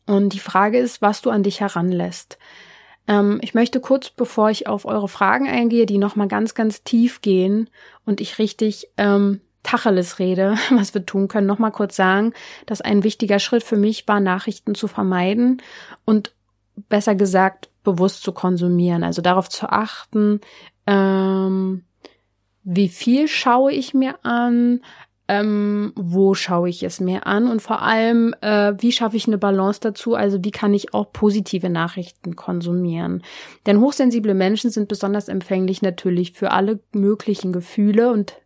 Und 0.07 0.33
die 0.33 0.39
Frage 0.39 0.79
ist, 0.79 1.03
was 1.03 1.21
du 1.21 1.31
an 1.31 1.43
dich 1.43 1.61
heranlässt. 1.61 2.39
Ähm, 3.09 3.41
ich 3.43 3.55
möchte 3.55 3.81
kurz, 3.81 4.11
bevor 4.11 4.51
ich 4.51 4.67
auf 4.67 4.85
eure 4.85 5.09
Fragen 5.09 5.49
eingehe, 5.49 5.87
die 5.87 5.99
nochmal 5.99 6.29
ganz, 6.29 6.55
ganz 6.55 6.83
tief 6.83 7.21
gehen 7.23 7.69
und 8.05 8.21
ich 8.21 8.39
richtig 8.39 8.89
ähm, 8.97 9.41
Tacheles 9.69 10.19
rede, 10.19 10.55
was 10.71 10.95
wir 10.95 11.05
tun 11.05 11.29
können, 11.29 11.47
noch 11.47 11.59
mal 11.59 11.71
kurz 11.71 11.95
sagen, 11.95 12.33
dass 12.65 12.81
ein 12.81 13.05
wichtiger 13.05 13.39
Schritt 13.39 13.63
für 13.63 13.77
mich 13.77 14.09
war, 14.09 14.21
Nachrichten 14.21 14.75
zu 14.75 14.89
vermeiden 14.89 15.63
und 16.07 16.33
besser 16.89 17.15
gesagt 17.15 17.69
bewusst 17.85 18.23
zu 18.23 18.33
konsumieren. 18.33 19.03
Also 19.03 19.21
darauf 19.21 19.49
zu 19.51 19.69
achten, 19.71 20.41
ähm, 20.87 21.85
wie 22.65 22.89
viel 22.89 23.29
schaue 23.29 23.73
ich 23.73 23.93
mir 23.93 24.25
an, 24.25 24.81
ähm, 25.31 25.93
wo 25.97 26.33
schaue 26.33 26.71
ich 26.71 26.83
es 26.83 27.01
mir 27.01 27.27
an 27.27 27.47
und 27.49 27.61
vor 27.61 27.83
allem, 27.83 28.35
äh, 28.41 28.73
wie 28.79 28.93
schaffe 28.93 29.19
ich 29.19 29.27
eine 29.27 29.37
Balance 29.37 29.81
dazu, 29.83 30.15
also 30.15 30.43
wie 30.43 30.51
kann 30.51 30.73
ich 30.73 30.95
auch 30.95 31.13
positive 31.13 31.69
Nachrichten 31.69 32.37
konsumieren. 32.37 33.23
Denn 33.67 33.81
hochsensible 33.81 34.33
Menschen 34.33 34.71
sind 34.71 34.89
besonders 34.89 35.29
empfänglich 35.29 35.83
natürlich 35.83 36.33
für 36.33 36.53
alle 36.53 36.81
möglichen 36.93 37.53
Gefühle 37.53 38.11
und 38.11 38.37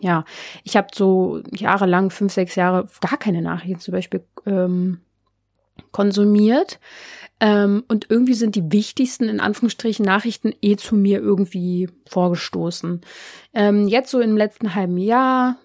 ja, 0.00 0.24
ich 0.64 0.76
habe 0.76 0.88
so 0.94 1.42
jahrelang, 1.52 2.10
fünf, 2.10 2.32
sechs 2.32 2.54
Jahre, 2.54 2.88
gar 3.00 3.18
keine 3.18 3.42
Nachrichten 3.42 3.80
zum 3.80 3.92
Beispiel 3.92 4.24
ähm, 4.46 5.00
konsumiert. 5.92 6.78
Ähm, 7.38 7.84
und 7.88 8.10
irgendwie 8.10 8.34
sind 8.34 8.54
die 8.54 8.72
wichtigsten, 8.72 9.28
in 9.28 9.40
Anführungsstrichen, 9.40 10.04
Nachrichten 10.04 10.54
eh 10.62 10.76
zu 10.76 10.94
mir 10.94 11.20
irgendwie 11.20 11.88
vorgestoßen. 12.08 13.02
Ähm, 13.52 13.88
jetzt 13.88 14.10
so 14.10 14.20
im 14.20 14.36
letzten 14.36 14.74
halben 14.74 14.96
Jahr 14.96 15.56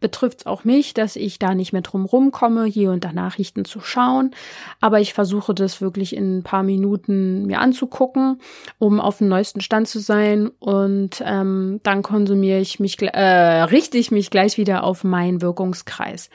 betrifft 0.00 0.40
es 0.40 0.46
auch 0.46 0.64
mich, 0.64 0.94
dass 0.94 1.16
ich 1.16 1.38
da 1.38 1.54
nicht 1.54 1.72
mehr 1.72 1.82
drum 1.82 2.04
rumkomme, 2.04 2.64
hier 2.64 2.90
und 2.90 3.04
da 3.04 3.12
Nachrichten 3.12 3.64
zu 3.64 3.80
schauen. 3.80 4.32
Aber 4.80 5.00
ich 5.00 5.14
versuche 5.14 5.54
das 5.54 5.80
wirklich 5.80 6.14
in 6.14 6.38
ein 6.38 6.42
paar 6.42 6.62
Minuten 6.62 7.46
mir 7.46 7.60
anzugucken, 7.60 8.40
um 8.78 9.00
auf 9.00 9.18
dem 9.18 9.28
neuesten 9.28 9.60
Stand 9.60 9.88
zu 9.88 9.98
sein. 9.98 10.48
Und 10.58 11.22
ähm, 11.24 11.80
dann 11.82 12.02
konsumiere 12.02 12.60
ich 12.60 12.80
mich, 12.80 13.00
äh, 13.00 13.62
richte 13.62 13.98
ich 13.98 14.10
mich 14.10 14.30
gleich 14.30 14.58
wieder 14.58 14.84
auf 14.84 15.04
meinen 15.04 15.42
Wirkungskreis. 15.42 16.30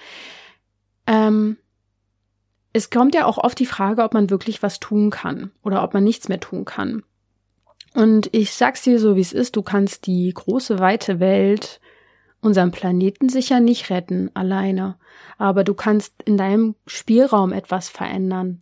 Ähm, 1.08 1.58
es 2.74 2.90
kommt 2.90 3.14
ja 3.14 3.26
auch 3.26 3.38
oft 3.38 3.60
die 3.60 3.68
Frage, 3.68 4.04
ob 4.04 4.14
man 4.14 4.30
wirklich 4.30 4.64
was 4.64 4.80
tun 4.80 5.12
kann 5.12 5.52
oder 5.64 5.84
ob 5.84 5.94
man 5.94 6.04
nichts 6.04 6.28
mehr 6.28 6.40
tun 6.40 6.66
kann. 6.66 7.04
Und 7.94 8.30
ich 8.32 8.54
sag's 8.54 8.82
dir 8.82 9.00
so, 9.00 9.16
wie 9.16 9.22
es 9.22 9.34
ist, 9.34 9.56
du 9.56 9.62
kannst 9.62 10.08
die 10.08 10.32
große, 10.34 10.80
weite 10.80 11.20
Welt 11.20 11.80
unseren 12.44 12.72
Planeten 12.72 13.30
sicher 13.30 13.60
nicht 13.60 13.90
retten 13.90 14.30
alleine, 14.34 14.98
aber 15.38 15.64
du 15.64 15.74
kannst 15.74 16.14
in 16.26 16.38
deinem 16.38 16.76
Spielraum 16.86 17.54
etwas 17.54 17.90
verändern. 17.90 18.62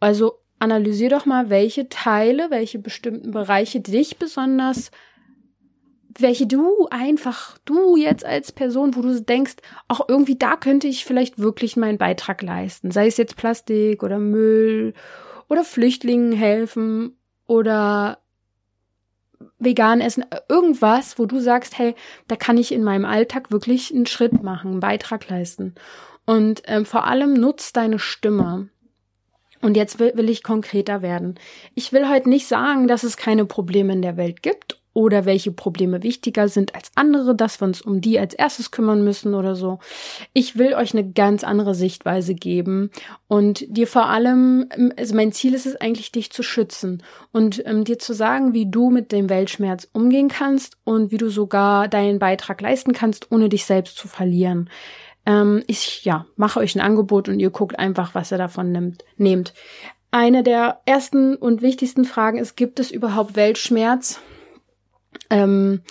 Also 0.00 0.38
analysier 0.58 1.08
doch 1.08 1.26
mal, 1.26 1.50
welche 1.50 1.88
Teile, 1.88 2.50
welche 2.50 2.78
bestimmten 2.78 3.32
Bereiche 3.32 3.80
dich 3.80 4.18
besonders, 4.18 4.90
welche 6.18 6.46
du 6.46 6.86
einfach, 6.90 7.58
du 7.64 7.96
jetzt 7.96 8.24
als 8.24 8.52
Person, 8.52 8.94
wo 8.94 9.02
du 9.02 9.20
denkst, 9.20 9.56
auch 9.88 10.08
irgendwie 10.08 10.36
da 10.36 10.56
könnte 10.56 10.86
ich 10.86 11.04
vielleicht 11.04 11.38
wirklich 11.38 11.76
meinen 11.76 11.98
Beitrag 11.98 12.42
leisten. 12.42 12.90
Sei 12.90 13.06
es 13.06 13.16
jetzt 13.16 13.36
Plastik 13.36 14.02
oder 14.02 14.18
Müll 14.18 14.94
oder 15.48 15.64
Flüchtlingen 15.64 16.32
helfen 16.32 17.16
oder 17.46 18.21
vegan 19.58 20.00
essen, 20.00 20.24
irgendwas, 20.48 21.18
wo 21.18 21.26
du 21.26 21.40
sagst, 21.40 21.78
hey, 21.78 21.94
da 22.28 22.36
kann 22.36 22.58
ich 22.58 22.72
in 22.72 22.84
meinem 22.84 23.04
Alltag 23.04 23.50
wirklich 23.50 23.92
einen 23.92 24.06
Schritt 24.06 24.42
machen, 24.42 24.72
einen 24.72 24.80
Beitrag 24.80 25.28
leisten. 25.28 25.74
Und 26.24 26.62
ähm, 26.66 26.84
vor 26.84 27.06
allem 27.06 27.34
nutzt 27.34 27.76
deine 27.76 27.98
Stimme. 27.98 28.68
Und 29.60 29.76
jetzt 29.76 29.98
will, 29.98 30.12
will 30.16 30.28
ich 30.28 30.42
konkreter 30.42 31.02
werden. 31.02 31.38
Ich 31.74 31.92
will 31.92 32.08
heute 32.08 32.28
nicht 32.28 32.48
sagen, 32.48 32.88
dass 32.88 33.04
es 33.04 33.16
keine 33.16 33.44
Probleme 33.44 33.92
in 33.92 34.02
der 34.02 34.16
Welt 34.16 34.42
gibt 34.42 34.81
oder 34.94 35.24
welche 35.24 35.52
Probleme 35.52 36.02
wichtiger 36.02 36.48
sind 36.48 36.74
als 36.74 36.90
andere, 36.94 37.34
dass 37.34 37.60
wir 37.60 37.66
uns 37.66 37.80
um 37.82 38.00
die 38.00 38.18
als 38.18 38.34
erstes 38.34 38.70
kümmern 38.70 39.04
müssen 39.04 39.34
oder 39.34 39.54
so. 39.54 39.78
Ich 40.32 40.58
will 40.58 40.74
euch 40.74 40.92
eine 40.92 41.10
ganz 41.10 41.44
andere 41.44 41.74
Sichtweise 41.74 42.34
geben 42.34 42.90
und 43.28 43.64
dir 43.68 43.86
vor 43.86 44.06
allem, 44.06 44.68
also 44.96 45.14
mein 45.14 45.32
Ziel 45.32 45.54
ist 45.54 45.66
es 45.66 45.76
eigentlich, 45.76 46.12
dich 46.12 46.30
zu 46.32 46.42
schützen 46.42 47.02
und 47.32 47.64
ähm, 47.66 47.84
dir 47.84 47.98
zu 47.98 48.12
sagen, 48.12 48.52
wie 48.52 48.70
du 48.70 48.90
mit 48.90 49.12
dem 49.12 49.28
Weltschmerz 49.28 49.88
umgehen 49.92 50.28
kannst 50.28 50.76
und 50.84 51.10
wie 51.10 51.18
du 51.18 51.30
sogar 51.30 51.88
deinen 51.88 52.18
Beitrag 52.18 52.60
leisten 52.60 52.92
kannst, 52.92 53.32
ohne 53.32 53.48
dich 53.48 53.64
selbst 53.64 53.96
zu 53.96 54.08
verlieren. 54.08 54.68
Ähm, 55.24 55.62
ich 55.66 56.04
ja 56.04 56.26
mache 56.36 56.60
euch 56.60 56.74
ein 56.74 56.80
Angebot 56.80 57.28
und 57.28 57.40
ihr 57.40 57.50
guckt 57.50 57.78
einfach, 57.78 58.14
was 58.14 58.32
ihr 58.32 58.38
davon 58.38 58.72
nimmt, 58.72 59.04
nehmt. 59.16 59.54
Eine 60.10 60.42
der 60.42 60.82
ersten 60.84 61.36
und 61.36 61.62
wichtigsten 61.62 62.04
Fragen 62.04 62.36
ist, 62.36 62.54
gibt 62.54 62.78
es 62.80 62.90
überhaupt 62.90 63.34
Weltschmerz? 63.34 64.20
Ähm, 65.32 65.82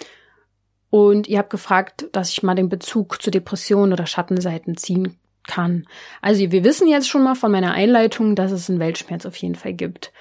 und 0.92 1.28
ihr 1.28 1.40
habt 1.40 1.50
gefragt, 1.50 2.08
dass 2.12 2.32
ich 2.32 2.44
mal 2.44 2.56
den 2.56 2.70
Bezug 2.70 3.22
zu 3.22 3.32
Depressionen 3.32 3.94
oder 3.94 4.06
Schattenseiten 4.06 4.78
ziehen 4.78 5.18
kann. 5.48 5.88
Also 6.22 6.52
wir 6.52 6.64
wissen 6.64 6.88
jetzt 6.88 7.10
schon 7.10 7.24
mal 7.24 7.36
von 7.36 7.52
meiner 7.52 7.72
Einleitung, 7.72 8.36
dass 8.36 8.52
es 8.52 8.70
einen 8.70 8.80
Weltschmerz 8.80 9.26
auf 9.26 9.36
jeden 9.38 9.56
Fall 9.56 9.74
gibt. 9.74 10.14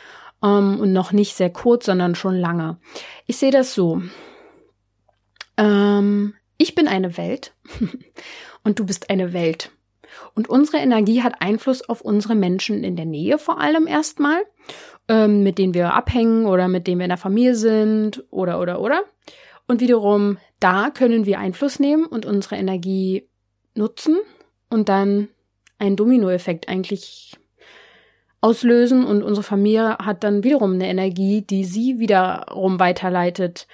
Um, 0.42 0.48
ähm, 0.48 0.80
und 0.80 0.92
noch 0.94 1.12
nicht 1.12 1.36
sehr 1.36 1.50
kurz, 1.50 1.84
sondern 1.84 2.14
schon 2.14 2.34
lange. 2.34 2.78
Ich 3.26 3.36
sehe 3.36 3.50
das 3.50 3.74
so. 3.74 4.00
Ähm, 5.58 6.34
ich 6.56 6.74
bin 6.74 6.88
eine 6.88 7.18
Welt 7.18 7.52
und 8.64 8.78
du 8.78 8.86
bist 8.86 9.10
eine 9.10 9.34
Welt. 9.34 9.70
Und 10.34 10.48
unsere 10.48 10.78
Energie 10.78 11.22
hat 11.22 11.42
Einfluss 11.42 11.86
auf 11.86 12.00
unsere 12.00 12.34
Menschen 12.34 12.84
in 12.84 12.96
der 12.96 13.04
Nähe 13.04 13.38
vor 13.38 13.60
allem 13.60 13.86
erstmal 13.86 14.42
ähm, 15.10 15.42
mit 15.42 15.58
denen 15.58 15.74
wir 15.74 15.92
abhängen 15.92 16.46
oder 16.46 16.68
mit 16.68 16.86
denen 16.86 17.00
wir 17.00 17.04
in 17.04 17.10
der 17.10 17.18
Familie 17.18 17.56
sind 17.56 18.24
oder 18.30 18.60
oder 18.60 18.80
oder. 18.80 19.02
Und 19.66 19.80
wiederum, 19.80 20.38
da 20.60 20.90
können 20.90 21.26
wir 21.26 21.40
Einfluss 21.40 21.80
nehmen 21.80 22.06
und 22.06 22.24
unsere 22.24 22.56
Energie 22.56 23.28
nutzen 23.74 24.18
und 24.68 24.88
dann 24.88 25.28
einen 25.78 25.96
Dominoeffekt 25.96 26.68
eigentlich 26.68 27.36
auslösen 28.40 29.04
und 29.04 29.22
unsere 29.22 29.42
Familie 29.42 29.98
hat 29.98 30.22
dann 30.22 30.44
wiederum 30.44 30.74
eine 30.74 30.88
Energie, 30.88 31.42
die 31.42 31.64
sie 31.64 31.98
wiederum 31.98 32.78
weiterleitet. 32.78 33.66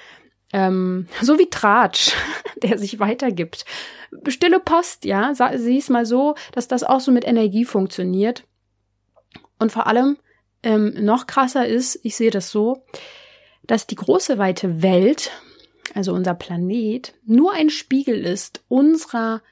Ähm, 0.54 1.06
so 1.20 1.38
wie 1.38 1.50
Tratsch, 1.50 2.14
der 2.62 2.78
sich 2.78 2.98
weitergibt. 2.98 3.66
Stille 4.28 4.58
Post, 4.58 5.04
ja, 5.04 5.32
sieh 5.34 5.78
es 5.78 5.90
mal 5.90 6.06
so, 6.06 6.34
dass 6.52 6.66
das 6.66 6.82
auch 6.82 7.00
so 7.00 7.12
mit 7.12 7.26
Energie 7.26 7.66
funktioniert. 7.66 8.44
Und 9.58 9.72
vor 9.72 9.86
allem, 9.86 10.16
ähm, 10.66 10.94
noch 10.98 11.28
krasser 11.28 11.64
ist, 11.64 12.00
ich 12.02 12.16
sehe 12.16 12.32
das 12.32 12.50
so, 12.50 12.84
dass 13.62 13.86
die 13.86 13.94
große 13.94 14.36
weite 14.36 14.82
Welt, 14.82 15.30
also 15.94 16.12
unser 16.12 16.34
Planet, 16.34 17.14
nur 17.24 17.52
ein 17.52 17.70
Spiegel 17.70 18.26
ist 18.26 18.64
unserer 18.66 19.42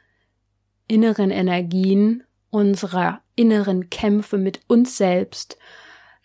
inneren 0.88 1.30
Energien, 1.30 2.24
unserer 2.50 3.22
inneren 3.36 3.90
Kämpfe 3.90 4.38
mit 4.38 4.62
uns 4.66 4.96
selbst, 4.96 5.56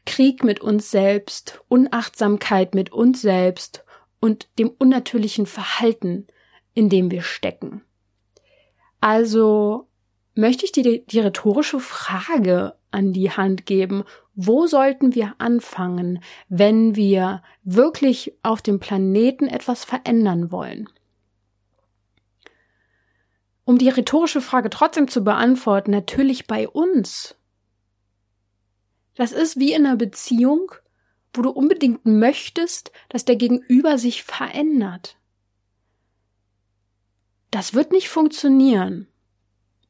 Krieg 0.07 0.43
mit 0.43 0.59
uns 0.59 0.89
selbst, 0.89 1.61
Unachtsamkeit 1.67 2.73
mit 2.73 2.91
uns 2.91 3.21
selbst 3.21 3.85
und 4.19 4.49
dem 4.57 4.69
unnatürlichen 4.69 5.45
Verhalten, 5.45 6.25
in 6.73 6.89
dem 6.89 7.11
wir 7.11 7.21
stecken. 7.21 7.83
Also 9.01 9.87
möchte 10.33 10.65
ich 10.65 10.71
dir 10.71 10.81
die, 10.81 11.05
die 11.05 11.19
rhetorische 11.19 11.79
Frage 11.79 12.73
an 12.89 13.13
die 13.13 13.29
Hand 13.29 13.67
geben, 13.67 14.03
wo 14.41 14.67
sollten 14.67 15.15
wir 15.15 15.35
anfangen, 15.39 16.23
wenn 16.47 16.95
wir 16.95 17.43
wirklich 17.63 18.37
auf 18.41 18.61
dem 18.61 18.79
Planeten 18.79 19.47
etwas 19.47 19.83
verändern 19.83 20.49
wollen? 20.49 20.87
Um 23.65 23.77
die 23.77 23.89
rhetorische 23.89 24.39
Frage 24.39 24.69
trotzdem 24.69 25.09
zu 25.09 25.25
beantworten, 25.25 25.91
natürlich 25.91 26.47
bei 26.47 26.69
uns. 26.69 27.35
Das 29.15 29.33
ist 29.33 29.59
wie 29.59 29.73
in 29.73 29.85
einer 29.85 29.97
Beziehung, 29.97 30.71
wo 31.33 31.41
du 31.41 31.49
unbedingt 31.49 32.05
möchtest, 32.05 32.93
dass 33.09 33.25
der 33.25 33.35
Gegenüber 33.35 33.97
sich 33.97 34.23
verändert. 34.23 35.17
Das 37.51 37.73
wird 37.73 37.91
nicht 37.91 38.07
funktionieren. 38.07 39.09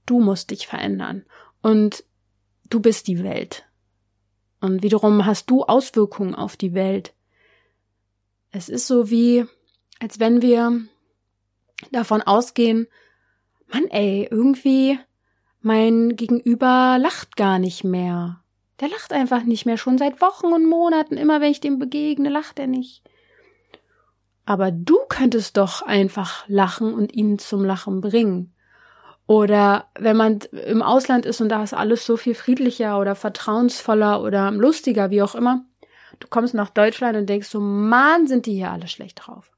Du 0.08 0.20
musst 0.20 0.50
dich 0.50 0.66
verändern. 0.66 1.24
Und 1.62 2.04
du 2.72 2.80
bist 2.80 3.08
die 3.08 3.24
Welt. 3.24 3.69
Und 4.62 4.84
wiederum 4.84 5.26
hast 5.26 5.50
du 5.50 5.64
Auswirkungen 5.64 6.36
auf 6.36 6.58
die 6.58 6.74
Welt. 6.74 7.14
Es 8.52 8.68
ist 8.70 8.88
so 8.88 9.10
wie, 9.10 9.46
als 10.00 10.20
wenn 10.20 10.42
wir 10.42 10.82
davon 11.92 12.22
ausgehen, 12.22 12.88
Mann 13.68 13.88
ey, 13.88 14.28
irgendwie 14.30 15.00
mein 15.62 16.16
Gegenüber 16.16 16.98
lacht 17.00 17.36
gar 17.36 17.60
nicht 17.60 17.84
mehr. 17.84 18.44
Der 18.80 18.90
lacht 18.90 19.14
einfach 19.14 19.44
nicht 19.44 19.66
mehr, 19.66 19.78
schon 19.78 19.98
seit 19.98 20.22
Wochen 20.22 20.48
und 20.48 20.66
Monaten, 20.66 21.18
immer 21.18 21.42
wenn 21.42 21.52
ich 21.52 21.60
dem 21.60 21.80
begegne, 21.80 22.30
lacht 22.30 22.60
er 22.60 22.68
nicht. 22.68 23.04
Aber 24.46 24.72
du 24.72 24.98
könntest 25.10 25.58
doch 25.58 25.82
einfach 25.82 26.48
lachen 26.48 26.94
und 26.94 27.14
ihn 27.14 27.38
zum 27.40 27.64
Lachen 27.64 28.02
bringen. 28.02 28.54
Oder 29.30 29.86
wenn 29.94 30.18
man 30.18 30.40
im 30.66 30.82
Ausland 30.82 31.28
ist 31.28 31.40
und 31.40 31.50
da 31.50 31.62
ist 31.62 31.76
alles 31.76 32.04
so 32.04 32.18
viel 32.18 32.34
friedlicher 32.34 33.00
oder 33.00 33.14
vertrauensvoller 33.14 34.24
oder 34.24 34.50
lustiger, 34.50 35.12
wie 35.12 35.22
auch 35.22 35.36
immer. 35.36 35.66
Du 36.18 36.28
kommst 36.28 36.56
nach 36.56 36.72
Deutschland 36.72 37.16
und 37.16 37.30
denkst 37.30 37.48
so, 37.48 37.60
Mann, 37.60 38.26
sind 38.26 38.48
die 38.48 38.56
hier 38.56 38.72
alle 38.72 38.88
schlecht 38.88 39.22
drauf. 39.22 39.52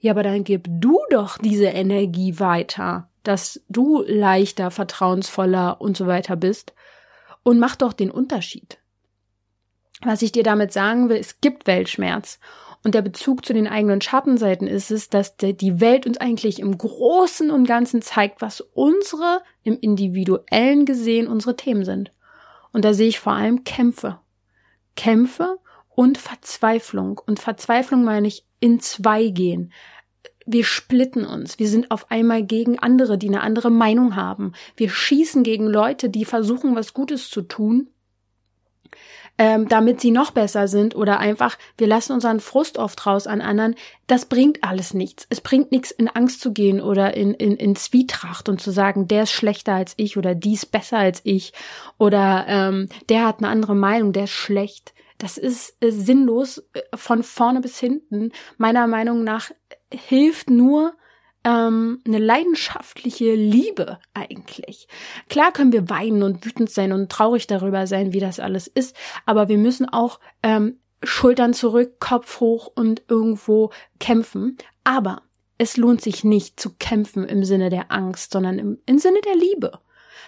Ja, 0.00 0.10
aber 0.10 0.24
dann 0.24 0.42
gib 0.42 0.66
du 0.68 0.98
doch 1.10 1.38
diese 1.38 1.66
Energie 1.66 2.40
weiter, 2.40 3.08
dass 3.22 3.60
du 3.68 4.02
leichter, 4.04 4.72
vertrauensvoller 4.72 5.80
und 5.80 5.96
so 5.96 6.08
weiter 6.08 6.34
bist 6.34 6.74
und 7.44 7.60
mach 7.60 7.76
doch 7.76 7.92
den 7.92 8.10
Unterschied. 8.10 8.78
Was 10.02 10.22
ich 10.22 10.32
dir 10.32 10.42
damit 10.42 10.72
sagen 10.72 11.08
will, 11.08 11.18
es 11.18 11.40
gibt 11.40 11.68
Weltschmerz 11.68 12.40
und 12.84 12.94
der 12.94 13.02
Bezug 13.02 13.44
zu 13.44 13.52
den 13.52 13.66
eigenen 13.66 14.00
Schattenseiten 14.00 14.68
ist 14.68 14.90
es, 14.90 15.08
dass 15.08 15.36
die 15.36 15.80
Welt 15.80 16.06
uns 16.06 16.18
eigentlich 16.18 16.60
im 16.60 16.78
Großen 16.78 17.50
und 17.50 17.66
Ganzen 17.66 18.02
zeigt, 18.02 18.40
was 18.40 18.60
unsere 18.60 19.42
im 19.62 19.78
Individuellen 19.78 20.84
gesehen 20.84 21.26
unsere 21.26 21.56
Themen 21.56 21.84
sind. 21.84 22.12
Und 22.72 22.84
da 22.84 22.94
sehe 22.94 23.08
ich 23.08 23.18
vor 23.18 23.32
allem 23.32 23.64
Kämpfe. 23.64 24.20
Kämpfe 24.94 25.58
und 25.88 26.18
Verzweiflung. 26.18 27.20
Und 27.26 27.40
Verzweiflung 27.40 28.04
meine 28.04 28.28
ich 28.28 28.46
in 28.60 28.80
zwei 28.80 29.28
gehen. 29.28 29.72
Wir 30.46 30.64
splitten 30.64 31.26
uns. 31.26 31.58
Wir 31.58 31.68
sind 31.68 31.90
auf 31.90 32.10
einmal 32.10 32.42
gegen 32.44 32.78
andere, 32.78 33.18
die 33.18 33.28
eine 33.28 33.42
andere 33.42 33.70
Meinung 33.70 34.16
haben. 34.16 34.52
Wir 34.76 34.88
schießen 34.88 35.42
gegen 35.42 35.66
Leute, 35.66 36.08
die 36.08 36.24
versuchen, 36.24 36.74
was 36.74 36.94
Gutes 36.94 37.28
zu 37.28 37.42
tun 37.42 37.88
ähm, 39.38 39.68
damit 39.68 40.00
sie 40.00 40.10
noch 40.10 40.32
besser 40.32 40.66
sind 40.66 40.96
oder 40.96 41.20
einfach, 41.20 41.56
wir 41.78 41.86
lassen 41.86 42.12
unseren 42.12 42.40
Frust 42.40 42.76
oft 42.76 43.06
raus 43.06 43.26
an 43.26 43.40
anderen, 43.40 43.76
das 44.08 44.26
bringt 44.26 44.64
alles 44.64 44.94
nichts. 44.94 45.26
Es 45.30 45.40
bringt 45.40 45.70
nichts, 45.70 45.92
in 45.92 46.08
Angst 46.08 46.40
zu 46.40 46.52
gehen 46.52 46.80
oder 46.80 47.16
in, 47.16 47.34
in, 47.34 47.56
in 47.56 47.76
Zwietracht 47.76 48.48
und 48.48 48.60
zu 48.60 48.72
sagen, 48.72 49.06
der 49.06 49.22
ist 49.22 49.32
schlechter 49.32 49.74
als 49.74 49.94
ich 49.96 50.16
oder 50.16 50.34
die 50.34 50.54
ist 50.54 50.72
besser 50.72 50.98
als 50.98 51.20
ich 51.22 51.52
oder 51.98 52.46
ähm, 52.48 52.88
der 53.08 53.26
hat 53.26 53.38
eine 53.38 53.48
andere 53.48 53.76
Meinung, 53.76 54.12
der 54.12 54.24
ist 54.24 54.30
schlecht. 54.30 54.92
Das 55.18 55.38
ist 55.38 55.76
äh, 55.80 55.90
sinnlos 55.90 56.64
äh, 56.72 56.80
von 56.96 57.22
vorne 57.22 57.60
bis 57.60 57.78
hinten. 57.78 58.32
Meiner 58.56 58.86
Meinung 58.86 59.24
nach 59.24 59.50
hilft 59.92 60.50
nur, 60.50 60.94
ähm, 61.48 62.00
eine 62.06 62.18
leidenschaftliche 62.18 63.34
Liebe 63.34 63.98
eigentlich. 64.12 64.86
Klar 65.30 65.50
können 65.52 65.72
wir 65.72 65.88
weinen 65.88 66.22
und 66.22 66.44
wütend 66.44 66.70
sein 66.70 66.92
und 66.92 67.10
traurig 67.10 67.46
darüber 67.46 67.86
sein, 67.86 68.12
wie 68.12 68.20
das 68.20 68.38
alles 68.38 68.66
ist, 68.66 68.94
aber 69.24 69.48
wir 69.48 69.56
müssen 69.56 69.88
auch 69.88 70.20
ähm, 70.42 70.78
Schultern 71.02 71.54
zurück, 71.54 72.00
Kopf 72.00 72.40
hoch 72.40 72.70
und 72.74 73.02
irgendwo 73.08 73.70
kämpfen. 73.98 74.58
Aber 74.84 75.22
es 75.56 75.76
lohnt 75.76 76.02
sich 76.02 76.22
nicht 76.22 76.60
zu 76.60 76.74
kämpfen 76.78 77.24
im 77.24 77.44
Sinne 77.44 77.70
der 77.70 77.90
Angst, 77.90 78.32
sondern 78.32 78.58
im, 78.58 78.78
im 78.84 78.98
Sinne 78.98 79.20
der 79.24 79.36
Liebe. 79.36 79.78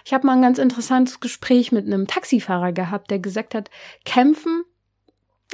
Ich 0.05 0.13
habe 0.13 0.25
mal 0.25 0.33
ein 0.33 0.41
ganz 0.41 0.57
interessantes 0.57 1.19
Gespräch 1.19 1.71
mit 1.71 1.85
einem 1.85 2.07
Taxifahrer 2.07 2.71
gehabt, 2.71 3.11
der 3.11 3.19
gesagt 3.19 3.53
hat, 3.53 3.69
kämpfen 4.05 4.63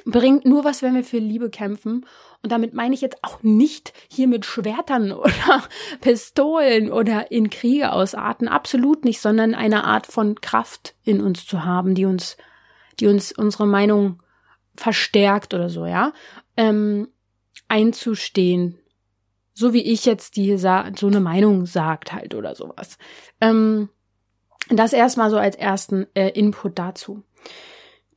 bringt 0.05 0.45
nur 0.45 0.63
was, 0.63 0.81
wenn 0.81 0.95
wir 0.95 1.03
für 1.03 1.19
Liebe 1.19 1.49
kämpfen. 1.49 2.05
Und 2.43 2.51
damit 2.51 2.73
meine 2.73 2.93
ich 2.93 3.01
jetzt 3.01 3.23
auch 3.23 3.41
nicht 3.43 3.93
hier 4.10 4.27
mit 4.27 4.45
Schwertern 4.45 5.12
oder 5.13 5.63
Pistolen 6.01 6.91
oder 6.91 7.31
in 7.31 7.49
Kriege 7.49 7.91
ausarten. 7.91 8.47
Absolut 8.47 9.05
nicht, 9.05 9.19
sondern 9.19 9.55
eine 9.55 9.83
Art 9.83 10.07
von 10.07 10.39
Kraft 10.39 10.95
in 11.03 11.21
uns 11.21 11.45
zu 11.45 11.65
haben, 11.65 11.95
die 11.95 12.05
uns, 12.05 12.38
die 12.99 13.07
uns 13.07 13.31
unsere 13.31 13.67
Meinung 13.67 14.21
verstärkt 14.75 15.53
oder 15.53 15.69
so, 15.69 15.86
ja. 15.86 16.13
Ähm, 16.55 17.10
einzustehen. 17.67 18.77
So 19.53 19.73
wie 19.73 19.81
ich 19.81 20.05
jetzt 20.05 20.36
die 20.36 20.57
so 20.57 20.67
eine 20.67 21.19
Meinung 21.19 21.65
sagt 21.65 22.13
halt 22.13 22.36
oder 22.36 22.55
sowas. 22.55 22.97
Ähm, 23.41 23.89
das 24.69 24.93
erstmal 24.93 25.29
so 25.29 25.38
als 25.38 25.55
ersten 25.55 26.05
äh, 26.13 26.29
Input 26.29 26.77
dazu. 26.77 27.23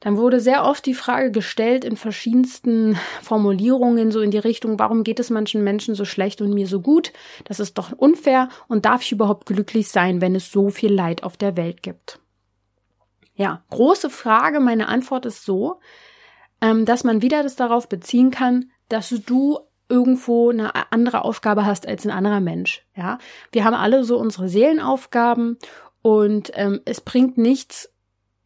Dann 0.01 0.17
wurde 0.17 0.41
sehr 0.41 0.65
oft 0.65 0.85
die 0.87 0.95
Frage 0.95 1.31
gestellt 1.31 1.85
in 1.85 1.97
verschiedensten 1.97 2.99
Formulierungen, 3.23 4.11
so 4.11 4.21
in 4.21 4.31
die 4.31 4.39
Richtung, 4.39 4.79
warum 4.79 5.05
geht 5.05 5.21
es 5.21 5.29
manchen 5.29 5.63
Menschen 5.63 5.95
so 5.95 6.07
schlecht 6.07 6.41
und 6.41 6.55
mir 6.55 6.67
so 6.67 6.81
gut? 6.81 7.13
Das 7.45 7.61
ist 7.61 7.77
doch 7.77 7.93
unfair 7.93 8.49
und 8.67 8.87
darf 8.87 9.03
ich 9.03 9.13
überhaupt 9.13 9.47
glücklich 9.47 9.89
sein, 9.89 10.23
wenn 10.23 10.35
es 10.35 10.51
so 10.51 10.71
viel 10.71 10.93
Leid 10.93 11.23
auf 11.23 11.37
der 11.37 11.57
Welt 11.57 11.83
gibt? 11.83 12.19
Ja, 13.35 13.63
große 13.71 14.11
Frage. 14.11 14.59
Meine 14.59 14.89
Antwort 14.89 15.27
ist 15.27 15.45
so, 15.45 15.81
ähm, 16.61 16.87
dass 16.87 17.05
man 17.05 17.23
wieder 17.23 17.43
das 17.43 17.57
darauf 17.57 17.89
beziehen 17.89 18.31
kann, 18.31 18.71
dass 18.89 19.11
du 19.11 19.61
irgendwo 19.89 20.51
eine 20.51 20.93
andere 20.93 21.25
Aufgabe 21.25 21.67
hast 21.67 21.87
als 21.87 22.07
ein 22.07 22.11
anderer 22.11 22.41
Mensch. 22.41 22.87
Ja, 22.97 23.19
wir 23.53 23.65
haben 23.65 23.75
alle 23.75 24.05
so 24.05 24.19
unsere 24.19 24.49
Seelenaufgaben 24.49 25.59
und 26.01 26.53
ähm, 26.55 26.81
es 26.85 27.01
bringt 27.01 27.37
nichts, 27.37 27.93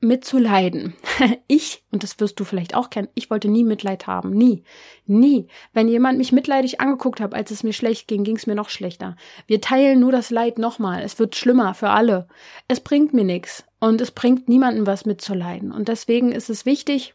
mitzuleiden. 0.05 0.95
ich, 1.49 1.83
und 1.90 2.03
das 2.03 2.21
wirst 2.21 2.38
du 2.38 2.45
vielleicht 2.45 2.75
auch 2.75 2.90
kennen, 2.90 3.09
ich 3.14 3.31
wollte 3.31 3.49
nie 3.49 3.64
Mitleid 3.64 4.07
haben. 4.07 4.31
Nie. 4.31 4.62
Nie. 5.07 5.49
Wenn 5.73 5.88
jemand 5.88 6.19
mich 6.19 6.33
mitleidig 6.33 6.81
angeguckt 6.81 7.21
hat, 7.21 7.35
als 7.35 7.51
es 7.51 7.62
mir 7.62 7.73
schlecht 7.73 8.09
ging, 8.09 8.25
ging 8.25 8.37
es 8.37 8.47
mir 8.47 8.55
noch 8.55 8.71
schlechter. 8.71 9.17
Wir 9.47 9.61
teilen 9.61 10.01
nur 10.01 10.12
das 10.12 10.31
Leid 10.31 10.59
nochmal. 10.59 11.03
Es 11.03 11.19
wird 11.19 11.37
schlimmer 11.37 11.75
für 11.75 11.90
alle. 11.90 12.29
Es 12.69 12.81
bringt 12.81 13.12
mir 13.14 13.25
nichts. 13.25 13.64
Und 13.81 14.01
es 14.01 14.12
bringt 14.12 14.49
niemandem 14.49 14.87
was 14.87 15.05
mitzuleiden. 15.05 15.73
Und 15.73 15.88
deswegen 15.88 16.33
ist 16.33 16.49
es 16.49 16.64
wichtig, 16.64 17.14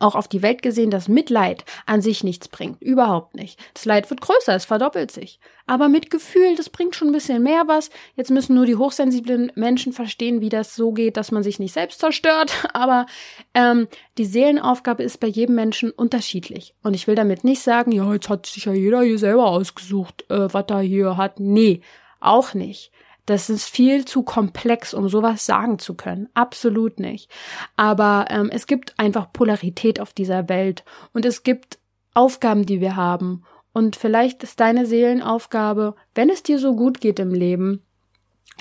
auch 0.00 0.14
auf 0.14 0.28
die 0.28 0.42
Welt 0.42 0.62
gesehen, 0.62 0.90
dass 0.90 1.08
Mitleid 1.08 1.64
an 1.86 2.00
sich 2.00 2.24
nichts 2.24 2.48
bringt. 2.48 2.80
Überhaupt 2.82 3.34
nicht. 3.34 3.58
Das 3.74 3.84
Leid 3.84 4.08
wird 4.10 4.20
größer, 4.20 4.54
es 4.54 4.64
verdoppelt 4.64 5.10
sich. 5.10 5.38
Aber 5.66 5.88
mit 5.88 6.10
Gefühl, 6.10 6.56
das 6.56 6.68
bringt 6.68 6.94
schon 6.94 7.08
ein 7.08 7.12
bisschen 7.12 7.42
mehr 7.42 7.64
was. 7.66 7.90
Jetzt 8.16 8.30
müssen 8.30 8.54
nur 8.54 8.66
die 8.66 8.76
hochsensiblen 8.76 9.50
Menschen 9.54 9.92
verstehen, 9.92 10.40
wie 10.40 10.50
das 10.50 10.74
so 10.74 10.92
geht, 10.92 11.16
dass 11.16 11.32
man 11.32 11.42
sich 11.42 11.58
nicht 11.58 11.72
selbst 11.72 12.00
zerstört. 12.00 12.52
Aber 12.74 13.06
ähm, 13.54 13.88
die 14.18 14.26
Seelenaufgabe 14.26 15.02
ist 15.02 15.20
bei 15.20 15.26
jedem 15.26 15.54
Menschen 15.54 15.90
unterschiedlich. 15.90 16.74
Und 16.82 16.94
ich 16.94 17.06
will 17.06 17.14
damit 17.14 17.44
nicht 17.44 17.62
sagen, 17.62 17.92
ja, 17.92 18.12
jetzt 18.12 18.28
hat 18.28 18.46
sich 18.46 18.66
ja 18.66 18.72
jeder 18.72 19.02
hier 19.02 19.18
selber 19.18 19.46
ausgesucht, 19.46 20.24
äh, 20.30 20.52
was 20.52 20.66
er 20.68 20.80
hier 20.80 21.16
hat. 21.16 21.40
Nee, 21.40 21.80
auch 22.20 22.54
nicht. 22.54 22.90
Das 23.26 23.48
ist 23.48 23.68
viel 23.68 24.04
zu 24.04 24.22
komplex, 24.22 24.92
um 24.92 25.08
sowas 25.08 25.46
sagen 25.46 25.78
zu 25.78 25.94
können. 25.94 26.28
Absolut 26.34 27.00
nicht. 27.00 27.30
Aber 27.76 28.26
ähm, 28.28 28.50
es 28.52 28.66
gibt 28.66 28.94
einfach 28.98 29.32
Polarität 29.32 30.00
auf 30.00 30.12
dieser 30.12 30.48
Welt 30.48 30.84
und 31.12 31.24
es 31.24 31.42
gibt 31.42 31.78
Aufgaben, 32.12 32.66
die 32.66 32.80
wir 32.80 32.96
haben. 32.96 33.44
Und 33.72 33.96
vielleicht 33.96 34.42
ist 34.42 34.60
deine 34.60 34.86
Seelenaufgabe, 34.86 35.96
wenn 36.14 36.30
es 36.30 36.42
dir 36.42 36.58
so 36.58 36.76
gut 36.76 37.00
geht 37.00 37.18
im 37.18 37.34
Leben, 37.34 37.82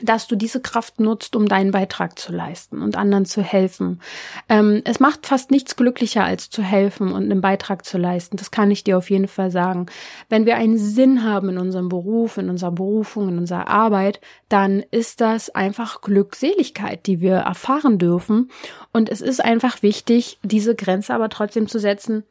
dass 0.02 0.28
du 0.28 0.36
diese 0.36 0.60
Kraft 0.60 1.00
nutzt, 1.00 1.36
um 1.36 1.48
deinen 1.48 1.72
Beitrag 1.72 2.17
zu 2.17 2.34
leisten 2.34 2.82
und 2.82 2.98
anderen 2.98 3.26
zu 3.26 3.43
helfen. 3.43 4.02
Ähm, 4.50 4.82
es 4.86 5.00
macht 5.00 5.28
fast 5.28 5.52
nichts 5.52 5.76
glücklicher, 5.76 6.24
als 6.24 6.50
zu 6.50 6.63
helfen 6.63 7.12
und 7.12 7.24
einen 7.24 7.41
Beitrag 7.41 7.86
zu 7.86 7.98
leisten. 7.98 8.38
Das 8.38 8.50
kann 8.50 8.72
ich 8.72 8.84
dir 8.84 8.98
auf 8.98 9.10
jeden 9.10 9.28
Fall 9.28 9.52
sagen. 9.52 9.86
Wenn 10.30 10.46
wir 10.46 10.56
einen 10.56 10.78
Sinn 10.78 11.24
haben 11.24 11.50
in 11.50 11.58
unserem 11.60 11.89
Beruf, 11.89 12.38
in 12.38 12.50
unserer 12.50 12.72
Berufung, 12.72 13.30
in 13.30 13.38
unserer 13.38 13.67
Arbeit, 13.67 14.19
dann 14.50 14.84
ist 14.89 15.22
das 15.22 15.52
einfach 15.52 16.02
Glückseligkeit, 16.02 17.06
die 17.06 17.22
wir 17.22 17.36
erfahren 17.36 18.00
dürfen. 18.00 18.50
Und 18.91 19.10
es 19.10 19.22
ist 19.22 19.43
einfach 19.43 19.84
wichtig, 19.84 20.39
diese 20.41 20.76
Grenze 20.76 21.13
aber 21.13 21.30
trotzdem 21.30 21.67
zu 21.67 21.80
setzen, 21.80 22.24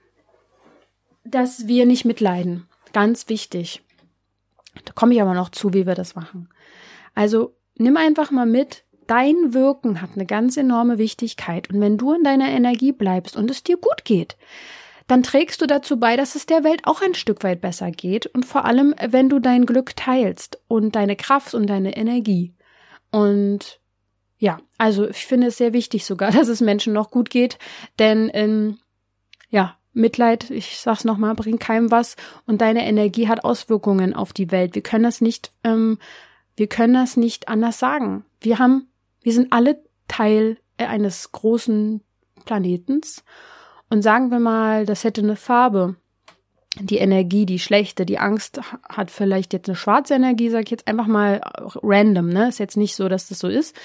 dass 1.25 1.69
wir 1.69 1.87
nicht 1.87 2.05
mitleiden. 2.05 2.67
Ganz 2.93 3.29
wichtig. 3.29 3.83
Da 4.85 4.93
komme 4.93 5.15
ich 5.15 5.23
aber 5.23 5.35
noch 5.35 5.51
zu, 5.51 5.73
wie 5.73 5.87
wir 5.87 5.95
das 5.95 6.17
machen. 6.17 6.49
Also 7.15 7.55
nimm 7.77 7.97
einfach 7.97 8.31
mal 8.31 8.47
mit, 8.47 8.85
dein 9.07 9.55
Wirken 9.55 10.01
hat 10.01 10.11
eine 10.15 10.27
ganz 10.27 10.57
enorme 10.57 10.99
Wichtigkeit. 10.99 11.71
Und 11.71 11.81
wenn 11.81 11.99
du 11.99 12.13
in 12.13 12.25
deiner 12.25 12.49
Energie 12.49 12.93
bleibst 12.93 13.37
und 13.37 13.51
es 13.51 13.63
dir 13.63 13.77
gut 13.77 14.05
geht, 14.05 14.37
dann 15.07 15.23
trägst 15.23 15.61
du 15.61 15.67
dazu 15.67 15.99
bei, 15.99 16.17
dass 16.17 16.35
es 16.35 16.47
der 16.47 16.65
Welt 16.65 16.83
auch 16.85 17.03
ein 17.03 17.15
Stück 17.15 17.43
weit 17.45 17.61
besser 17.61 17.91
geht. 17.91 18.27
Und 18.27 18.47
vor 18.47 18.65
allem, 18.65 18.95
wenn 19.01 19.29
du 19.29 19.41
dein 19.41 19.67
Glück 19.67 19.97
teilst 19.97 20.61
und 20.69 20.97
deine 20.97 21.17
Kraft 21.17 21.55
und 21.55 21.67
deine 21.67 21.97
Energie. 21.97 22.55
Und 23.11 23.81
ja, 24.39 24.59
also 24.79 25.09
ich 25.09 25.27
finde 25.27 25.49
es 25.49 25.57
sehr 25.57 25.73
wichtig 25.73 26.05
sogar, 26.05 26.31
dass 26.33 26.49
es 26.49 26.61
Menschen 26.61 26.93
noch 26.93 27.11
gut 27.11 27.31
geht, 27.31 27.59
denn 27.99 28.31
ähm, 28.35 28.79
ja, 29.51 29.77
Mitleid, 29.93 30.51
ich 30.51 30.79
sag's 30.79 31.05
nochmal, 31.05 31.35
bringt 31.35 31.61
keinem 31.61 31.91
was 31.91 32.17
und 32.47 32.63
deine 32.63 32.87
Energie 32.87 33.29
hat 33.29 33.45
Auswirkungen 33.45 34.15
auf 34.15 34.33
die 34.33 34.51
Welt. 34.51 34.75
Wir 34.75 34.83
können 34.83 35.05
das 35.05 35.21
nicht 35.21 35.53
ähm, 35.65 35.99
wir 36.57 36.67
können 36.67 36.95
das 36.95 37.17
nicht 37.17 37.49
anders 37.49 37.79
sagen. 37.79 38.25
Wir 38.41 38.59
haben, 38.59 38.89
wir 39.23 39.33
sind 39.33 39.53
alle 39.53 39.83
Teil 40.09 40.59
eines 40.77 41.33
großen 41.33 42.03
Planetens 42.45 43.25
und 43.89 44.03
sagen 44.03 44.31
wir 44.31 44.41
mal, 44.41 44.87
das 44.87 45.05
hätte 45.05 45.21
eine 45.21 45.37
Farbe. 45.37 45.97
Die 46.81 46.97
Energie, 46.97 47.45
die 47.45 47.59
schlechte, 47.59 48.07
die 48.07 48.19
Angst 48.19 48.61
hat 48.89 49.11
vielleicht 49.11 49.53
jetzt 49.53 49.69
eine 49.69 49.77
schwarze 49.77 50.15
Energie, 50.15 50.49
sag 50.49 50.65
ich 50.65 50.71
jetzt 50.71 50.89
einfach 50.89 51.07
mal 51.07 51.43
random, 51.83 52.31
ne? 52.31 52.49
Ist 52.49 52.59
jetzt 52.59 52.79
nicht 52.79 52.97
so, 52.97 53.11
dass 53.11 53.29
das 53.29 53.41
so 53.41 53.49
ist. 53.49 53.77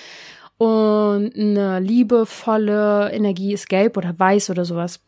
Und 0.57 1.35
eine 1.35 1.79
liebevolle 1.81 3.11
Energie 3.11 3.53
ist 3.53 3.67
gelb 3.67 3.97
oder 3.97 4.17
weiß 4.17 4.49
oder 4.49 4.63
sowas. 4.63 5.01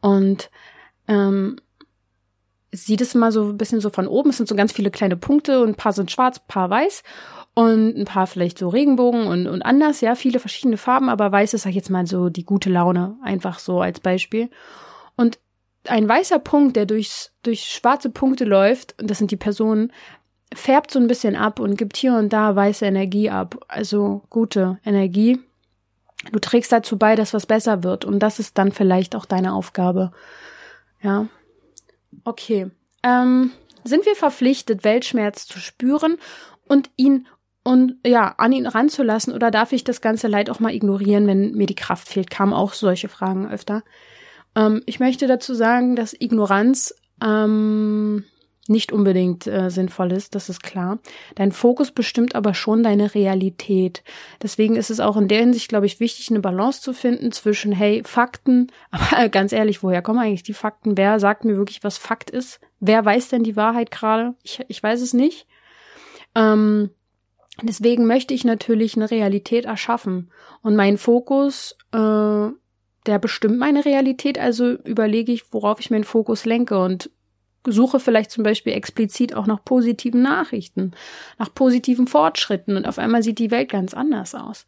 Und 0.00 0.50
ähm, 1.06 1.60
sieht 2.72 3.00
es 3.00 3.14
mal 3.14 3.32
so 3.32 3.44
ein 3.44 3.58
bisschen 3.58 3.80
so 3.80 3.90
von 3.90 4.06
oben. 4.06 4.30
Es 4.30 4.36
sind 4.36 4.48
so 4.48 4.54
ganz 4.54 4.72
viele 4.72 4.90
kleine 4.90 5.16
Punkte 5.16 5.60
und 5.62 5.70
ein 5.70 5.74
paar 5.74 5.92
sind 5.92 6.10
schwarz, 6.10 6.38
ein 6.38 6.48
paar 6.48 6.70
weiß 6.70 7.02
und 7.54 7.96
ein 7.96 8.04
paar 8.04 8.26
vielleicht 8.26 8.58
so 8.58 8.68
Regenbogen 8.68 9.26
und, 9.26 9.46
und 9.48 9.62
anders, 9.62 10.00
ja, 10.00 10.14
viele 10.14 10.38
verschiedene 10.38 10.76
Farben, 10.76 11.08
aber 11.08 11.32
weiß 11.32 11.54
ist, 11.54 11.62
sag 11.62 11.70
ich 11.70 11.76
jetzt 11.76 11.90
mal 11.90 12.06
so 12.06 12.28
die 12.28 12.44
gute 12.44 12.70
Laune, 12.70 13.16
einfach 13.22 13.58
so 13.58 13.80
als 13.80 14.00
Beispiel. 14.00 14.48
Und 15.16 15.40
ein 15.88 16.08
weißer 16.08 16.38
Punkt, 16.38 16.76
der 16.76 16.86
durchs, 16.86 17.32
durch 17.42 17.64
schwarze 17.64 18.10
Punkte 18.10 18.44
läuft, 18.44 18.94
und 19.00 19.10
das 19.10 19.18
sind 19.18 19.30
die 19.30 19.36
Personen, 19.36 19.92
färbt 20.54 20.90
so 20.90 20.98
ein 20.98 21.08
bisschen 21.08 21.34
ab 21.34 21.58
und 21.58 21.76
gibt 21.76 21.96
hier 21.96 22.14
und 22.14 22.32
da 22.32 22.54
weiße 22.54 22.86
Energie 22.86 23.28
ab, 23.28 23.64
also 23.68 24.22
gute 24.30 24.78
Energie. 24.84 25.40
Du 26.30 26.38
trägst 26.38 26.70
dazu 26.70 26.96
bei, 26.96 27.16
dass 27.16 27.34
was 27.34 27.46
besser 27.46 27.82
wird 27.82 28.04
und 28.04 28.20
das 28.20 28.38
ist 28.38 28.56
dann 28.56 28.72
vielleicht 28.72 29.16
auch 29.16 29.24
deine 29.24 29.52
Aufgabe. 29.52 30.12
Ja, 31.02 31.26
Okay. 32.24 32.70
Ähm, 33.02 33.52
sind 33.84 34.06
wir 34.06 34.16
verpflichtet, 34.16 34.84
Weltschmerz 34.84 35.46
zu 35.46 35.58
spüren 35.58 36.18
und 36.66 36.90
ihn 36.96 37.26
und 37.64 37.96
ja, 38.06 38.34
an 38.38 38.52
ihn 38.52 38.66
ranzulassen 38.66 39.34
oder 39.34 39.50
darf 39.50 39.72
ich 39.72 39.84
das 39.84 40.00
ganze 40.00 40.26
Leid 40.26 40.48
auch 40.48 40.58
mal 40.58 40.74
ignorieren, 40.74 41.26
wenn 41.26 41.52
mir 41.52 41.66
die 41.66 41.74
Kraft 41.74 42.08
fehlt? 42.08 42.30
Kamen 42.30 42.54
auch 42.54 42.72
solche 42.72 43.08
Fragen 43.08 43.50
öfter. 43.50 43.82
Ähm, 44.56 44.82
ich 44.86 45.00
möchte 45.00 45.26
dazu 45.26 45.54
sagen, 45.54 45.94
dass 45.94 46.16
Ignoranz 46.18 46.94
ähm, 47.22 48.24
nicht 48.68 48.92
unbedingt 48.92 49.46
äh, 49.46 49.70
sinnvoll 49.70 50.12
ist, 50.12 50.34
das 50.34 50.48
ist 50.48 50.62
klar. 50.62 50.98
Dein 51.34 51.52
Fokus 51.52 51.90
bestimmt 51.90 52.34
aber 52.34 52.54
schon 52.54 52.82
deine 52.82 53.14
Realität. 53.14 54.02
Deswegen 54.42 54.76
ist 54.76 54.90
es 54.90 55.00
auch 55.00 55.16
in 55.16 55.28
der 55.28 55.40
Hinsicht, 55.40 55.68
glaube 55.68 55.86
ich, 55.86 56.00
wichtig, 56.00 56.30
eine 56.30 56.40
Balance 56.40 56.80
zu 56.80 56.92
finden 56.92 57.32
zwischen, 57.32 57.72
hey, 57.72 58.02
Fakten, 58.04 58.70
aber 58.90 59.28
ganz 59.28 59.52
ehrlich, 59.52 59.82
woher 59.82 60.02
kommen 60.02 60.18
eigentlich 60.18 60.42
die 60.42 60.54
Fakten? 60.54 60.96
Wer 60.96 61.18
sagt 61.20 61.44
mir 61.44 61.56
wirklich, 61.56 61.82
was 61.82 61.98
Fakt 61.98 62.30
ist? 62.30 62.60
Wer 62.80 63.04
weiß 63.04 63.28
denn 63.28 63.42
die 63.42 63.56
Wahrheit 63.56 63.90
gerade? 63.90 64.34
Ich, 64.42 64.60
ich 64.68 64.82
weiß 64.82 65.00
es 65.00 65.14
nicht. 65.14 65.46
Ähm, 66.34 66.90
deswegen 67.62 68.06
möchte 68.06 68.34
ich 68.34 68.44
natürlich 68.44 68.96
eine 68.96 69.10
Realität 69.10 69.64
erschaffen. 69.64 70.30
Und 70.62 70.76
mein 70.76 70.98
Fokus, 70.98 71.76
äh, 71.92 72.48
der 73.06 73.18
bestimmt 73.20 73.58
meine 73.58 73.84
Realität, 73.84 74.38
also 74.38 74.72
überlege 74.72 75.32
ich, 75.32 75.52
worauf 75.52 75.80
ich 75.80 75.90
meinen 75.90 76.04
Fokus 76.04 76.44
lenke. 76.44 76.78
Und 76.78 77.10
suche 77.66 78.00
vielleicht 78.00 78.30
zum 78.30 78.44
Beispiel 78.44 78.72
explizit 78.72 79.34
auch 79.34 79.46
nach 79.46 79.64
positiven 79.64 80.22
Nachrichten, 80.22 80.92
nach 81.38 81.52
positiven 81.52 82.06
Fortschritten 82.06 82.76
und 82.76 82.86
auf 82.86 82.98
einmal 82.98 83.22
sieht 83.22 83.38
die 83.38 83.50
Welt 83.50 83.68
ganz 83.68 83.94
anders 83.94 84.34
aus. 84.34 84.66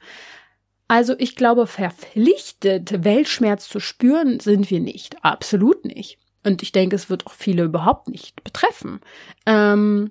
Also 0.88 1.14
ich 1.18 1.37
glaube, 1.37 1.68
verpflichtet, 1.68 3.05
Weltschmerz 3.05 3.68
zu 3.68 3.79
spüren, 3.79 4.40
sind 4.40 4.70
wir 4.70 4.81
nicht. 4.81 5.24
Absolut 5.24 5.85
nicht. 5.85 6.18
Und 6.44 6.62
ich 6.62 6.72
denke, 6.72 6.96
es 6.96 7.09
wird 7.09 7.26
auch 7.26 7.33
viele 7.33 7.62
überhaupt 7.62 8.09
nicht 8.09 8.42
betreffen. 8.42 9.00
Ähm, 9.46 10.11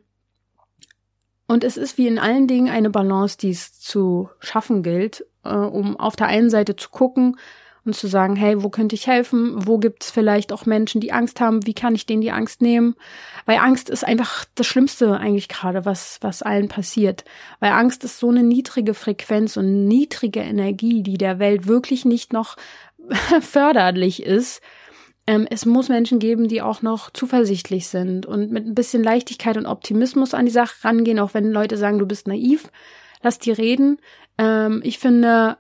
und 1.48 1.64
es 1.64 1.76
ist 1.76 1.98
wie 1.98 2.08
in 2.08 2.20
allen 2.20 2.48
Dingen 2.48 2.70
eine 2.70 2.90
Balance, 2.90 3.38
die 3.38 3.50
es 3.50 3.78
zu 3.78 4.30
schaffen 4.40 4.84
gilt, 4.84 5.26
äh, 5.44 5.50
um 5.50 6.00
auf 6.00 6.16
der 6.16 6.28
einen 6.28 6.50
Seite 6.50 6.76
zu 6.76 6.90
gucken, 6.90 7.38
und 7.86 7.96
zu 7.96 8.08
sagen, 8.08 8.36
hey, 8.36 8.62
wo 8.64 8.70
könnte 8.70 8.96
ich 8.96 9.08
helfen? 9.08 9.68
Wo 9.68 9.78
gibt 9.78 10.04
es 10.04 10.12
vielleicht 10.12 10.52
auch 10.52 10.66
Menschen, 10.66 11.02
die 11.02 11.12
Angst 11.12 11.40
haben? 11.40 11.66
Wie 11.66 11.74
kann 11.74 11.96
ich 11.96 12.06
denen 12.06 12.22
die 12.22 12.32
Angst 12.32 12.62
nehmen? 12.62 12.96
Weil 13.46 13.58
Angst 13.58 13.90
ist 13.90 14.06
einfach 14.06 14.46
das 14.56 14.68
Schlimmste 14.68 15.18
eigentlich 15.18 15.48
gerade, 15.48 15.86
was, 15.86 16.20
was 16.22 16.42
allen 16.42 16.68
passiert. 16.68 17.26
Weil 17.60 17.72
Angst 17.72 18.04
ist 18.04 18.20
so 18.20 18.30
eine 18.30 18.44
niedrige 18.44 18.94
Frequenz 18.94 19.58
und 19.58 19.88
niedrige 19.88 20.42
Energie, 20.42 21.04
die 21.04 21.18
der 21.18 21.40
Welt 21.40 21.68
wirklich 21.68 22.06
nicht 22.06 22.34
noch 22.34 22.58
förderlich 23.42 24.24
ist. 24.24 24.62
Ähm, 25.30 25.48
es 25.50 25.66
muss 25.66 25.90
Menschen 25.90 26.18
geben, 26.18 26.48
die 26.48 26.64
auch 26.64 26.82
noch 26.82 27.12
zuversichtlich 27.12 27.88
sind 27.88 28.26
und 28.26 28.52
mit 28.52 28.66
ein 28.66 28.74
bisschen 28.74 29.04
Leichtigkeit 29.04 29.58
und 29.58 29.68
Optimismus 29.68 30.34
an 30.34 30.46
die 30.46 30.52
Sache 30.52 30.84
rangehen, 30.84 31.20
auch 31.20 31.36
wenn 31.36 31.52
Leute 31.52 31.78
sagen, 31.78 32.00
du 32.00 32.08
bist 32.08 32.28
naiv. 32.28 32.72
Lass 33.22 33.38
die 33.38 33.52
reden. 33.52 34.00
Ähm, 34.40 34.82
ich 34.84 34.98
finde, 34.98 35.58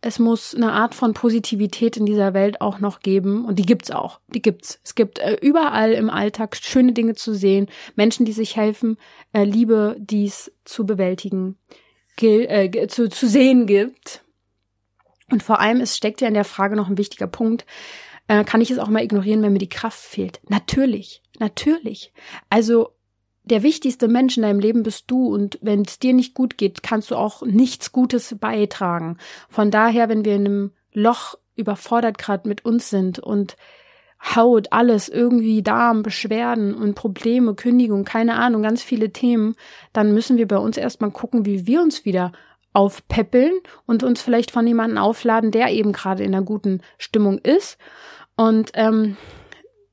es 0.00 0.18
muss 0.18 0.54
eine 0.54 0.72
Art 0.72 0.94
von 0.94 1.14
Positivität 1.14 1.96
in 1.96 2.06
dieser 2.06 2.34
Welt 2.34 2.60
auch 2.60 2.78
noch 2.78 3.00
geben 3.00 3.44
und 3.44 3.58
die 3.58 3.66
gibt's 3.66 3.90
auch. 3.90 4.20
Die 4.28 4.42
gibt's. 4.42 4.80
Es 4.84 4.94
gibt 4.94 5.18
äh, 5.18 5.36
überall 5.40 5.92
im 5.92 6.10
Alltag 6.10 6.56
schöne 6.56 6.92
Dinge 6.92 7.14
zu 7.14 7.34
sehen, 7.34 7.68
Menschen, 7.94 8.26
die 8.26 8.32
sich 8.32 8.56
helfen, 8.56 8.98
äh, 9.32 9.44
Liebe, 9.44 9.96
dies 9.98 10.52
zu 10.64 10.86
bewältigen, 10.86 11.56
äh, 12.20 12.86
zu, 12.88 13.08
zu 13.08 13.26
sehen 13.26 13.66
gibt. 13.66 14.22
Und 15.30 15.42
vor 15.42 15.60
allem, 15.60 15.80
es 15.80 15.96
steckt 15.96 16.20
ja 16.20 16.28
in 16.28 16.34
der 16.34 16.44
Frage 16.44 16.76
noch 16.76 16.88
ein 16.88 16.98
wichtiger 16.98 17.26
Punkt. 17.26 17.66
Äh, 18.28 18.44
kann 18.44 18.60
ich 18.60 18.70
es 18.70 18.78
auch 18.78 18.88
mal 18.88 19.02
ignorieren, 19.02 19.42
wenn 19.42 19.52
mir 19.52 19.58
die 19.58 19.68
Kraft 19.68 19.98
fehlt? 19.98 20.40
Natürlich, 20.48 21.22
natürlich. 21.38 22.12
Also 22.48 22.95
der 23.46 23.62
wichtigste 23.62 24.08
Mensch 24.08 24.36
in 24.36 24.42
deinem 24.42 24.60
Leben 24.60 24.82
bist 24.82 25.04
du 25.10 25.32
und 25.32 25.58
wenn 25.62 25.82
es 25.82 25.98
dir 25.98 26.12
nicht 26.12 26.34
gut 26.34 26.58
geht, 26.58 26.82
kannst 26.82 27.10
du 27.10 27.16
auch 27.16 27.42
nichts 27.42 27.92
Gutes 27.92 28.36
beitragen. 28.38 29.18
Von 29.48 29.70
daher, 29.70 30.08
wenn 30.08 30.24
wir 30.24 30.34
in 30.34 30.46
einem 30.46 30.70
Loch 30.92 31.36
überfordert 31.54 32.18
gerade 32.18 32.48
mit 32.48 32.64
uns 32.64 32.90
sind 32.90 33.18
und 33.18 33.56
Haut, 34.34 34.72
alles, 34.72 35.08
irgendwie 35.08 35.62
Darm, 35.62 36.02
Beschwerden 36.02 36.74
und 36.74 36.94
Probleme, 36.94 37.54
Kündigung, 37.54 38.04
keine 38.04 38.34
Ahnung, 38.34 38.62
ganz 38.62 38.82
viele 38.82 39.12
Themen, 39.12 39.54
dann 39.92 40.12
müssen 40.12 40.36
wir 40.36 40.48
bei 40.48 40.58
uns 40.58 40.76
erstmal 40.76 41.10
gucken, 41.10 41.46
wie 41.46 41.66
wir 41.66 41.82
uns 41.82 42.04
wieder 42.04 42.32
aufpäppeln 42.72 43.52
und 43.86 44.02
uns 44.02 44.20
vielleicht 44.20 44.50
von 44.50 44.66
jemandem 44.66 44.98
aufladen, 44.98 45.50
der 45.50 45.70
eben 45.70 45.92
gerade 45.92 46.24
in 46.24 46.34
einer 46.34 46.44
guten 46.44 46.80
Stimmung 46.98 47.38
ist. 47.38 47.78
Und 48.36 48.72
ähm, 48.74 49.16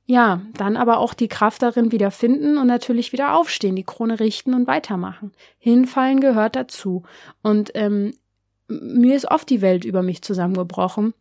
ja, 0.06 0.42
dann 0.54 0.76
aber 0.76 0.98
auch 0.98 1.14
die 1.14 1.30
Kraft 1.30 1.62
darin 1.62 1.92
wieder 1.92 2.12
finden 2.12 2.58
und 2.58 2.68
natürlich 2.68 3.14
wieder 3.14 3.36
aufstehen, 3.36 3.76
die 3.76 3.86
Krone 3.86 4.20
richten 4.20 4.54
und 4.54 4.68
weitermachen. 4.68 5.32
Hinfallen 5.60 6.20
gehört 6.20 6.56
dazu. 6.58 7.04
Und 7.42 7.72
ähm, 7.76 8.14
mir 8.68 9.16
ist 9.16 9.30
oft 9.32 9.50
die 9.50 9.62
Welt 9.62 9.86
über 9.86 10.04
mich 10.04 10.22
zusammengebrochen. 10.22 11.14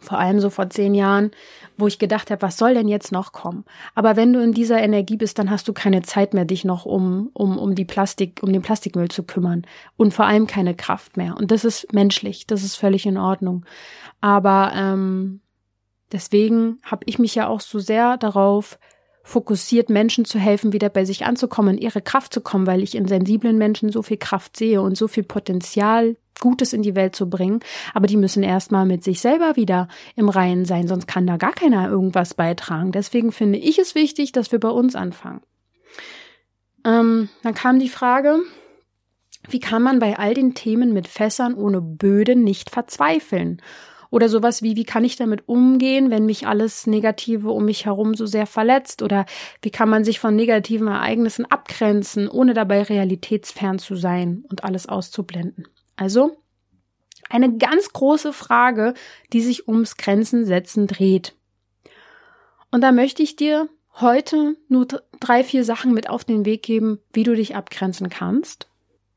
Vor 0.00 0.18
allem 0.18 0.40
so 0.40 0.48
vor 0.50 0.70
zehn 0.70 0.94
Jahren, 0.94 1.32
wo 1.76 1.86
ich 1.86 1.98
gedacht 1.98 2.30
habe, 2.30 2.42
was 2.42 2.56
soll 2.56 2.74
denn 2.74 2.88
jetzt 2.88 3.12
noch 3.12 3.32
kommen? 3.32 3.64
Aber 3.94 4.16
wenn 4.16 4.32
du 4.32 4.42
in 4.42 4.52
dieser 4.52 4.80
Energie 4.80 5.18
bist, 5.18 5.38
dann 5.38 5.50
hast 5.50 5.68
du 5.68 5.72
keine 5.72 6.02
Zeit 6.02 6.34
mehr, 6.34 6.46
dich 6.46 6.64
noch 6.64 6.86
um, 6.86 7.30
um, 7.34 7.58
um 7.58 7.74
die 7.74 7.84
Plastik, 7.84 8.40
um 8.42 8.52
den 8.52 8.62
Plastikmüll 8.62 9.08
zu 9.08 9.22
kümmern. 9.22 9.66
Und 9.96 10.14
vor 10.14 10.24
allem 10.24 10.46
keine 10.46 10.74
Kraft 10.74 11.16
mehr. 11.16 11.36
Und 11.36 11.50
das 11.50 11.64
ist 11.64 11.92
menschlich, 11.92 12.46
das 12.46 12.64
ist 12.64 12.76
völlig 12.76 13.04
in 13.06 13.18
Ordnung. 13.18 13.66
Aber 14.20 14.72
ähm, 14.74 15.40
Deswegen 16.12 16.78
habe 16.82 17.04
ich 17.06 17.18
mich 17.18 17.34
ja 17.34 17.48
auch 17.48 17.60
so 17.60 17.78
sehr 17.78 18.16
darauf 18.16 18.78
fokussiert, 19.24 19.88
Menschen 19.88 20.24
zu 20.24 20.38
helfen, 20.38 20.72
wieder 20.72 20.88
bei 20.88 21.04
sich 21.04 21.24
anzukommen, 21.24 21.76
in 21.76 21.82
ihre 21.82 22.02
Kraft 22.02 22.34
zu 22.34 22.40
kommen, 22.40 22.66
weil 22.66 22.82
ich 22.82 22.94
in 22.94 23.06
sensiblen 23.06 23.56
Menschen 23.56 23.90
so 23.90 24.02
viel 24.02 24.16
Kraft 24.16 24.56
sehe 24.56 24.82
und 24.82 24.96
so 24.96 25.08
viel 25.08 25.22
Potenzial, 25.22 26.16
Gutes 26.40 26.72
in 26.72 26.82
die 26.82 26.96
Welt 26.96 27.14
zu 27.14 27.30
bringen. 27.30 27.60
Aber 27.94 28.06
die 28.06 28.16
müssen 28.16 28.42
erstmal 28.42 28.84
mit 28.84 29.04
sich 29.04 29.20
selber 29.20 29.54
wieder 29.54 29.86
im 30.16 30.28
Reinen 30.28 30.64
sein, 30.64 30.88
sonst 30.88 31.06
kann 31.06 31.26
da 31.26 31.36
gar 31.36 31.52
keiner 31.52 31.88
irgendwas 31.88 32.34
beitragen. 32.34 32.90
Deswegen 32.90 33.30
finde 33.30 33.58
ich 33.58 33.78
es 33.78 33.94
wichtig, 33.94 34.32
dass 34.32 34.50
wir 34.50 34.58
bei 34.58 34.70
uns 34.70 34.96
anfangen. 34.96 35.42
Ähm, 36.84 37.28
dann 37.44 37.54
kam 37.54 37.78
die 37.78 37.88
Frage, 37.88 38.40
wie 39.48 39.60
kann 39.60 39.82
man 39.82 40.00
bei 40.00 40.18
all 40.18 40.34
den 40.34 40.54
Themen 40.54 40.92
mit 40.92 41.06
Fässern 41.06 41.54
ohne 41.54 41.80
Böden 41.80 42.42
nicht 42.42 42.70
verzweifeln? 42.70 43.62
Oder 44.12 44.28
sowas 44.28 44.60
wie, 44.62 44.76
wie 44.76 44.84
kann 44.84 45.04
ich 45.04 45.16
damit 45.16 45.48
umgehen, 45.48 46.10
wenn 46.10 46.26
mich 46.26 46.46
alles 46.46 46.86
Negative 46.86 47.50
um 47.50 47.64
mich 47.64 47.86
herum 47.86 48.12
so 48.12 48.26
sehr 48.26 48.46
verletzt? 48.46 49.00
Oder 49.00 49.24
wie 49.62 49.70
kann 49.70 49.88
man 49.88 50.04
sich 50.04 50.20
von 50.20 50.36
negativen 50.36 50.86
Ereignissen 50.86 51.50
abgrenzen, 51.50 52.28
ohne 52.28 52.52
dabei 52.52 52.82
realitätsfern 52.82 53.78
zu 53.78 53.96
sein 53.96 54.44
und 54.50 54.64
alles 54.64 54.86
auszublenden? 54.86 55.66
Also, 55.96 56.36
eine 57.30 57.56
ganz 57.56 57.94
große 57.94 58.34
Frage, 58.34 58.92
die 59.32 59.40
sich 59.40 59.66
ums 59.66 59.96
Grenzen 59.96 60.44
setzen 60.44 60.86
dreht. 60.86 61.34
Und 62.70 62.82
da 62.82 62.92
möchte 62.92 63.22
ich 63.22 63.36
dir 63.36 63.70
heute 63.98 64.56
nur 64.68 64.88
drei, 65.20 65.42
vier 65.42 65.64
Sachen 65.64 65.94
mit 65.94 66.10
auf 66.10 66.24
den 66.24 66.44
Weg 66.44 66.62
geben, 66.62 66.98
wie 67.14 67.22
du 67.22 67.34
dich 67.34 67.56
abgrenzen 67.56 68.10
kannst 68.10 68.68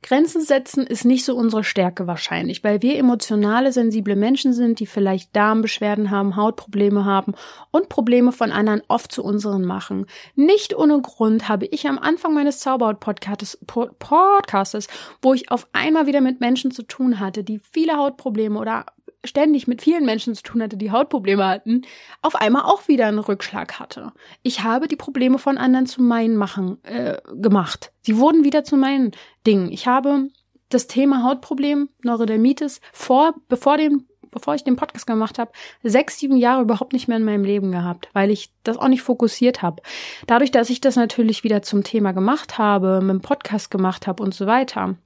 Grenzen 0.06 0.41
setzen 0.41 0.86
ist 0.86 1.04
nicht 1.04 1.26
so 1.26 1.36
unsere 1.36 1.63
Stärke 1.63 2.06
wahrscheinlich, 2.06 2.63
weil 2.63 2.84
wir 2.84 3.00
emotionale, 3.00 3.72
sensible 3.72 4.15
Menschen 4.15 4.54
sind, 4.54 4.80
die 4.80 4.86
vielleicht 4.86 5.36
Darmbeschwerden 5.36 6.12
haben, 6.12 6.36
Hautprobleme 6.36 7.06
haben 7.06 7.34
und 7.72 7.89
Probleme 7.89 8.32
von 8.32 8.52
anderen 8.52 8.84
oft 8.88 9.12
zu 9.12 9.24
unseren 9.24 9.65
machen. 9.65 10.06
Nicht 10.36 10.78
ohne 10.78 11.02
Grund 11.02 11.50
habe 11.50 11.65
ich 11.65 11.88
am 11.88 11.98
Anfang 11.98 12.36
meines 12.36 12.60
Zauberhaut-Podcastes, 12.60 13.58
Podcastes, 13.65 14.89
wo 15.24 15.34
ich 15.34 15.50
auf 15.50 15.65
einmal 15.74 16.06
wieder 16.06 16.22
mit 16.22 16.39
Menschen 16.39 16.70
zu 16.70 16.84
tun 16.84 17.20
hatte, 17.20 17.44
die 17.44 17.58
viele 17.58 17.98
Hautprobleme 17.98 18.60
oder 18.60 18.86
ständig 19.25 19.67
mit 19.67 19.81
vielen 19.81 20.05
Menschen 20.05 20.35
zu 20.35 20.43
tun 20.43 20.61
hatte, 20.61 20.77
die 20.77 20.91
Hautprobleme 20.91 21.45
hatten, 21.45 21.81
auf 22.21 22.35
einmal 22.35 22.63
auch 22.63 22.88
wieder 22.88 23.07
einen 23.07 23.19
Rückschlag 23.19 23.79
hatte. 23.79 24.11
Ich 24.43 24.63
habe 24.63 24.88
die 24.88 24.95
Probleme 24.95 25.38
von 25.38 25.57
anderen 25.57 25.85
zu 25.85 26.01
meinen 26.01 26.38
machen 26.38 26.83
äh, 26.83 27.17
gemacht. 27.33 27.91
Sie 28.01 28.17
wurden 28.17 28.43
wieder 28.43 28.63
zu 28.63 28.77
meinen 28.77 29.11
Dingen. 29.45 29.71
Ich 29.71 29.88
habe 29.88 30.29
das 30.69 30.88
Thema 30.88 31.23
Hautproblem, 31.23 31.89
Neurodermitis, 32.03 32.81
vor, 32.91 33.35
bevor 33.47 33.77
dem 33.77 34.05
bevor 34.35 34.53
ich 34.53 34.65
den 34.65 34.75
Podcast 34.75 35.07
gemacht 35.07 35.39
habe, 35.39 35.51
sechs, 35.81 36.19
sieben 36.19 36.35
Jahre 36.35 36.61
überhaupt 36.61 36.93
nicht 36.93 37.07
mehr 37.07 37.17
in 37.17 37.23
meinem 37.23 37.45
Leben 37.45 37.71
gehabt, 37.71 38.09
weil 38.13 38.29
ich 38.29 38.51
das 38.63 38.77
auch 38.77 38.89
nicht 38.89 39.01
fokussiert 39.01 39.61
habe. 39.61 39.81
Dadurch, 40.27 40.51
dass 40.51 40.69
ich 40.69 40.81
das 40.81 40.97
natürlich 40.97 41.45
wieder 41.45 41.61
zum 41.61 41.83
Thema 41.83 42.11
gemacht 42.11 42.57
habe, 42.57 42.99
mit 43.01 43.11
dem 43.11 43.21
Podcast 43.21 43.71
gemacht 43.71 44.07
habe 44.07 44.21
und 44.21 44.35
so 44.35 44.45
weiter, 44.45 44.97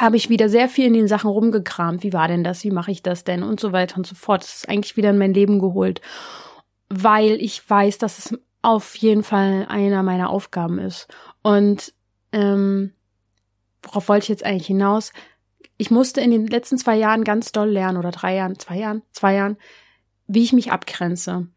habe 0.00 0.16
ich 0.16 0.28
wieder 0.28 0.48
sehr 0.48 0.68
viel 0.68 0.86
in 0.86 0.94
den 0.94 1.08
Sachen 1.08 1.30
rumgekramt. 1.30 2.02
Wie 2.02 2.12
war 2.12 2.28
denn 2.28 2.44
das? 2.44 2.64
Wie 2.64 2.70
mache 2.70 2.90
ich 2.90 3.02
das 3.02 3.24
denn? 3.24 3.42
Und 3.42 3.60
so 3.60 3.72
weiter 3.72 3.96
und 3.96 4.06
so 4.06 4.14
fort. 4.14 4.42
Das 4.42 4.56
ist 4.56 4.68
eigentlich 4.68 4.96
wieder 4.96 5.10
in 5.10 5.18
mein 5.18 5.34
Leben 5.34 5.58
geholt, 5.58 6.00
weil 6.88 7.32
ich 7.40 7.68
weiß, 7.68 7.98
dass 7.98 8.18
es 8.18 8.38
auf 8.62 8.94
jeden 8.96 9.22
Fall 9.22 9.66
einer 9.68 10.02
meiner 10.02 10.30
Aufgaben 10.30 10.78
ist. 10.78 11.08
Und 11.42 11.92
ähm, 12.32 12.92
worauf 13.82 14.08
wollte 14.08 14.24
ich 14.24 14.28
jetzt 14.28 14.44
eigentlich 14.44 14.68
hinaus? 14.68 15.12
Ich 15.76 15.90
musste 15.90 16.20
in 16.20 16.30
den 16.30 16.46
letzten 16.46 16.78
zwei 16.78 16.96
Jahren 16.96 17.24
ganz 17.24 17.52
doll 17.52 17.68
lernen 17.68 17.98
oder 17.98 18.12
drei 18.12 18.36
Jahren, 18.36 18.58
zwei 18.58 18.78
Jahren, 18.78 19.02
zwei 19.12 19.34
Jahren, 19.34 19.56
wie 20.26 20.44
ich 20.44 20.52
mich 20.52 20.70
abgrenze. 20.70 21.48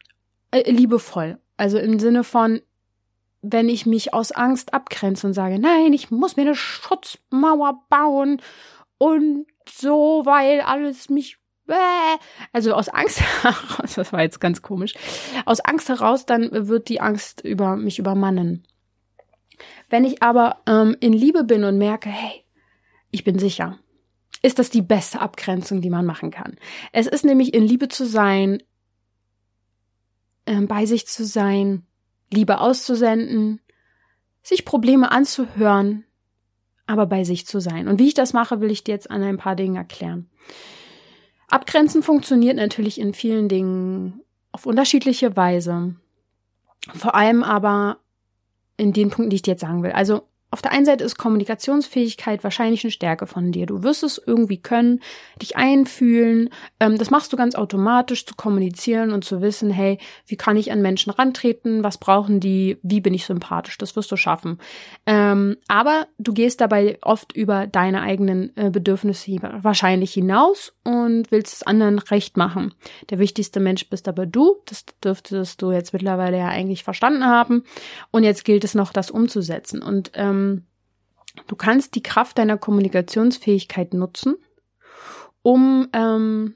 Äh, 0.51 0.69
liebevoll. 0.69 1.37
Also 1.57 1.77
im 1.77 1.99
Sinne 1.99 2.23
von, 2.23 2.61
wenn 3.51 3.69
ich 3.69 3.85
mich 3.85 4.13
aus 4.13 4.31
Angst 4.31 4.73
abgrenze 4.73 5.27
und 5.27 5.33
sage, 5.33 5.59
nein, 5.59 5.93
ich 5.93 6.11
muss 6.11 6.35
mir 6.35 6.43
eine 6.43 6.55
Schutzmauer 6.55 7.83
bauen 7.89 8.41
und 8.97 9.45
so, 9.69 10.23
weil 10.25 10.61
alles 10.61 11.09
mich 11.09 11.37
also 12.53 12.73
aus 12.73 12.89
Angst 12.89 13.21
heraus, 13.21 13.93
das 13.95 14.13
war 14.13 14.21
jetzt 14.21 14.39
ganz 14.39 14.61
komisch, 14.61 14.93
aus 15.45 15.59
Angst 15.61 15.89
heraus, 15.89 16.25
dann 16.25 16.67
wird 16.67 16.89
die 16.89 17.01
Angst 17.01 17.41
über 17.41 17.75
mich 17.75 17.97
übermannen. 17.99 18.67
Wenn 19.89 20.03
ich 20.03 20.21
aber 20.21 20.61
ähm, 20.67 20.95
in 20.99 21.13
Liebe 21.13 21.43
bin 21.43 21.63
und 21.63 21.77
merke, 21.77 22.09
hey, 22.09 22.43
ich 23.11 23.23
bin 23.23 23.39
sicher, 23.39 23.79
ist 24.41 24.59
das 24.59 24.69
die 24.69 24.81
beste 24.81 25.21
Abgrenzung, 25.21 25.81
die 25.81 25.89
man 25.89 26.05
machen 26.05 26.29
kann. 26.29 26.57
Es 26.91 27.07
ist 27.07 27.25
nämlich 27.25 27.53
in 27.53 27.63
Liebe 27.63 27.87
zu 27.87 28.05
sein, 28.05 28.61
äh, 30.45 30.61
bei 30.61 30.85
sich 30.85 31.07
zu 31.07 31.25
sein, 31.25 31.87
Liebe 32.31 32.59
auszusenden, 32.59 33.61
sich 34.41 34.65
Probleme 34.65 35.11
anzuhören, 35.11 36.05
aber 36.87 37.05
bei 37.05 37.23
sich 37.23 37.47
zu 37.47 37.59
sein. 37.59 37.87
Und 37.87 37.99
wie 37.99 38.07
ich 38.07 38.13
das 38.13 38.33
mache, 38.33 38.61
will 38.61 38.71
ich 38.71 38.83
dir 38.83 38.93
jetzt 38.93 39.09
an 39.09 39.23
ein 39.23 39.37
paar 39.37 39.55
Dingen 39.55 39.75
erklären. 39.75 40.29
Abgrenzen 41.47 42.03
funktioniert 42.03 42.57
natürlich 42.57 42.99
in 42.99 43.13
vielen 43.13 43.49
Dingen 43.49 44.21
auf 44.51 44.65
unterschiedliche 44.65 45.35
Weise. 45.35 45.95
Vor 46.93 47.15
allem 47.15 47.43
aber 47.43 47.97
in 48.77 48.93
den 48.93 49.09
Punkten, 49.09 49.29
die 49.29 49.37
ich 49.37 49.41
dir 49.41 49.51
jetzt 49.51 49.61
sagen 49.61 49.83
will. 49.83 49.91
Also 49.91 50.27
auf 50.55 50.61
der 50.61 50.71
einen 50.71 50.85
Seite 50.85 51.03
ist 51.03 51.17
Kommunikationsfähigkeit 51.17 52.45
wahrscheinlich 52.45 52.85
eine 52.85 52.91
Stärke 52.91 53.27
von 53.27 53.51
dir. 53.51 53.65
Du 53.65 53.83
wirst 53.83 54.03
es 54.03 54.21
irgendwie 54.25 54.57
können, 54.57 55.01
dich 55.41 55.57
einfühlen. 55.57 56.49
Ähm, 56.79 56.97
das 56.97 57.09
machst 57.09 57.33
du 57.33 57.35
ganz 57.35 57.55
automatisch, 57.55 58.25
zu 58.25 58.35
kommunizieren 58.35 59.11
und 59.11 59.25
zu 59.25 59.41
wissen, 59.41 59.69
hey, 59.69 59.97
wie 60.27 60.37
kann 60.37 60.55
ich 60.55 60.71
an 60.71 60.81
Menschen 60.81 61.11
rantreten? 61.11 61.83
Was 61.83 61.97
brauchen 61.97 62.39
die? 62.39 62.77
Wie 62.83 63.01
bin 63.01 63.13
ich 63.13 63.25
sympathisch? 63.25 63.77
Das 63.77 63.97
wirst 63.97 64.13
du 64.13 64.15
schaffen. 64.15 64.59
Ähm, 65.05 65.57
aber 65.67 66.07
du 66.19 66.31
gehst 66.31 66.61
dabei 66.61 66.99
oft 67.01 67.35
über 67.35 67.67
deine 67.67 68.01
eigenen 68.01 68.55
äh, 68.55 68.69
Bedürfnisse 68.69 69.35
wahrscheinlich 69.61 70.13
hinaus 70.13 70.73
und 70.85 71.31
willst 71.31 71.53
es 71.53 71.63
anderen 71.63 71.99
recht 71.99 72.37
machen. 72.37 72.73
Der 73.09 73.19
wichtigste 73.19 73.59
Mensch 73.59 73.89
bist 73.89 74.07
aber 74.07 74.25
du. 74.25 74.55
Das 74.67 74.85
dürftest 75.03 75.61
du 75.61 75.73
jetzt 75.73 75.91
mittlerweile 75.91 76.37
ja 76.37 76.47
eigentlich 76.47 76.85
verstanden 76.85 77.25
haben. 77.25 77.65
Und 78.11 78.23
jetzt 78.23 78.45
gilt 78.45 78.63
es 78.63 78.73
noch, 78.73 78.93
das 78.93 79.11
umzusetzen. 79.11 79.81
Und 79.81 80.11
ähm, 80.13 80.44
Du 81.47 81.55
kannst 81.55 81.95
die 81.95 82.03
Kraft 82.03 82.37
deiner 82.37 82.57
Kommunikationsfähigkeit 82.57 83.93
nutzen, 83.93 84.35
um 85.41 85.87
ähm, 85.93 86.55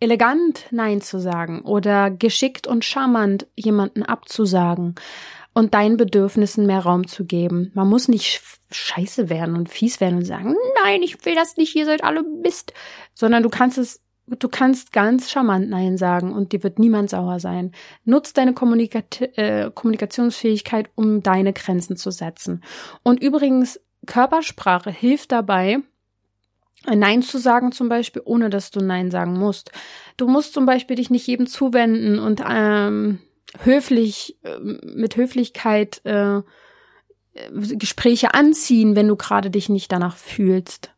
elegant 0.00 0.66
Nein 0.70 1.00
zu 1.00 1.18
sagen 1.18 1.60
oder 1.62 2.10
geschickt 2.10 2.66
und 2.66 2.84
charmant 2.84 3.46
jemanden 3.56 4.02
abzusagen 4.02 4.94
und 5.52 5.74
deinen 5.74 5.96
Bedürfnissen 5.96 6.66
mehr 6.66 6.80
Raum 6.80 7.06
zu 7.06 7.24
geben. 7.24 7.70
Man 7.74 7.88
muss 7.88 8.08
nicht 8.08 8.42
scheiße 8.70 9.30
werden 9.30 9.56
und 9.56 9.70
fies 9.70 10.00
werden 10.00 10.18
und 10.18 10.24
sagen, 10.24 10.54
nein, 10.84 11.02
ich 11.02 11.24
will 11.24 11.34
das 11.34 11.56
nicht, 11.56 11.74
ihr 11.74 11.86
seid 11.86 12.04
alle 12.04 12.22
Mist, 12.22 12.74
sondern 13.14 13.42
du 13.42 13.48
kannst 13.48 13.78
es 13.78 14.02
du 14.26 14.48
kannst 14.48 14.92
ganz 14.92 15.30
charmant 15.30 15.68
Nein 15.70 15.96
sagen 15.96 16.32
und 16.32 16.52
dir 16.52 16.62
wird 16.62 16.78
niemand 16.78 17.10
sauer 17.10 17.40
sein. 17.40 17.72
Nutz 18.04 18.32
deine 18.32 18.54
Kommunika 18.54 19.02
äh, 19.36 19.70
Kommunikationsfähigkeit, 19.70 20.90
um 20.94 21.22
deine 21.22 21.52
Grenzen 21.52 21.96
zu 21.96 22.10
setzen. 22.10 22.62
Und 23.02 23.22
übrigens, 23.22 23.80
Körpersprache 24.06 24.90
hilft 24.90 25.32
dabei, 25.32 25.78
Nein 26.84 27.22
zu 27.22 27.38
sagen 27.38 27.72
zum 27.72 27.88
Beispiel, 27.88 28.22
ohne 28.24 28.50
dass 28.50 28.70
du 28.70 28.80
Nein 28.80 29.10
sagen 29.10 29.38
musst. 29.38 29.72
Du 30.16 30.28
musst 30.28 30.52
zum 30.52 30.66
Beispiel 30.66 30.96
dich 30.96 31.10
nicht 31.10 31.26
jedem 31.26 31.46
zuwenden 31.46 32.18
und 32.18 32.42
ähm, 32.48 33.18
höflich, 33.60 34.38
äh, 34.42 34.58
mit 34.60 35.16
Höflichkeit 35.16 36.00
äh, 36.04 36.42
Gespräche 37.52 38.34
anziehen, 38.34 38.96
wenn 38.96 39.08
du 39.08 39.16
gerade 39.16 39.50
dich 39.50 39.68
nicht 39.68 39.92
danach 39.92 40.16
fühlst. 40.16 40.92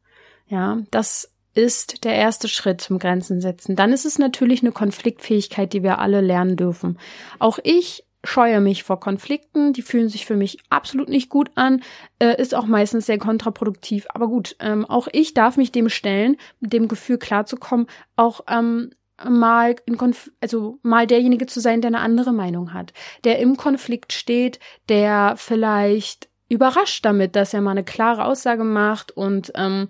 Ja, 0.46 0.78
das 0.90 1.32
ist 1.58 2.04
der 2.04 2.14
erste 2.14 2.46
Schritt 2.46 2.80
zum 2.80 3.00
Grenzen 3.00 3.40
setzen. 3.40 3.74
Dann 3.74 3.92
ist 3.92 4.06
es 4.06 4.20
natürlich 4.20 4.62
eine 4.62 4.70
Konfliktfähigkeit, 4.70 5.72
die 5.72 5.82
wir 5.82 5.98
alle 5.98 6.20
lernen 6.20 6.56
dürfen. 6.56 7.00
Auch 7.40 7.58
ich 7.64 8.04
scheue 8.22 8.60
mich 8.60 8.84
vor 8.84 9.00
Konflikten, 9.00 9.72
die 9.72 9.82
fühlen 9.82 10.08
sich 10.08 10.24
für 10.24 10.36
mich 10.36 10.58
absolut 10.70 11.08
nicht 11.08 11.28
gut 11.28 11.50
an, 11.56 11.82
äh, 12.20 12.40
ist 12.40 12.54
auch 12.54 12.66
meistens 12.66 13.06
sehr 13.06 13.18
kontraproduktiv. 13.18 14.06
Aber 14.10 14.28
gut, 14.28 14.54
ähm, 14.60 14.84
auch 14.86 15.08
ich 15.10 15.34
darf 15.34 15.56
mich 15.56 15.72
dem 15.72 15.88
stellen, 15.88 16.36
mit 16.60 16.72
dem 16.72 16.86
Gefühl 16.86 17.18
klarzukommen, 17.18 17.88
auch 18.14 18.42
ähm, 18.48 18.90
mal 19.28 19.74
in 19.84 19.96
Konf 19.96 20.30
also 20.40 20.78
mal 20.82 21.08
derjenige 21.08 21.46
zu 21.46 21.58
sein, 21.58 21.80
der 21.80 21.88
eine 21.88 22.00
andere 22.00 22.32
Meinung 22.32 22.72
hat, 22.72 22.92
der 23.24 23.40
im 23.40 23.56
Konflikt 23.56 24.12
steht, 24.12 24.60
der 24.88 25.34
vielleicht 25.36 26.27
überrascht 26.48 27.04
damit, 27.04 27.36
dass 27.36 27.54
er 27.54 27.60
mal 27.60 27.72
eine 27.72 27.84
klare 27.84 28.24
Aussage 28.24 28.64
macht 28.64 29.10
und 29.12 29.52
ähm, 29.54 29.88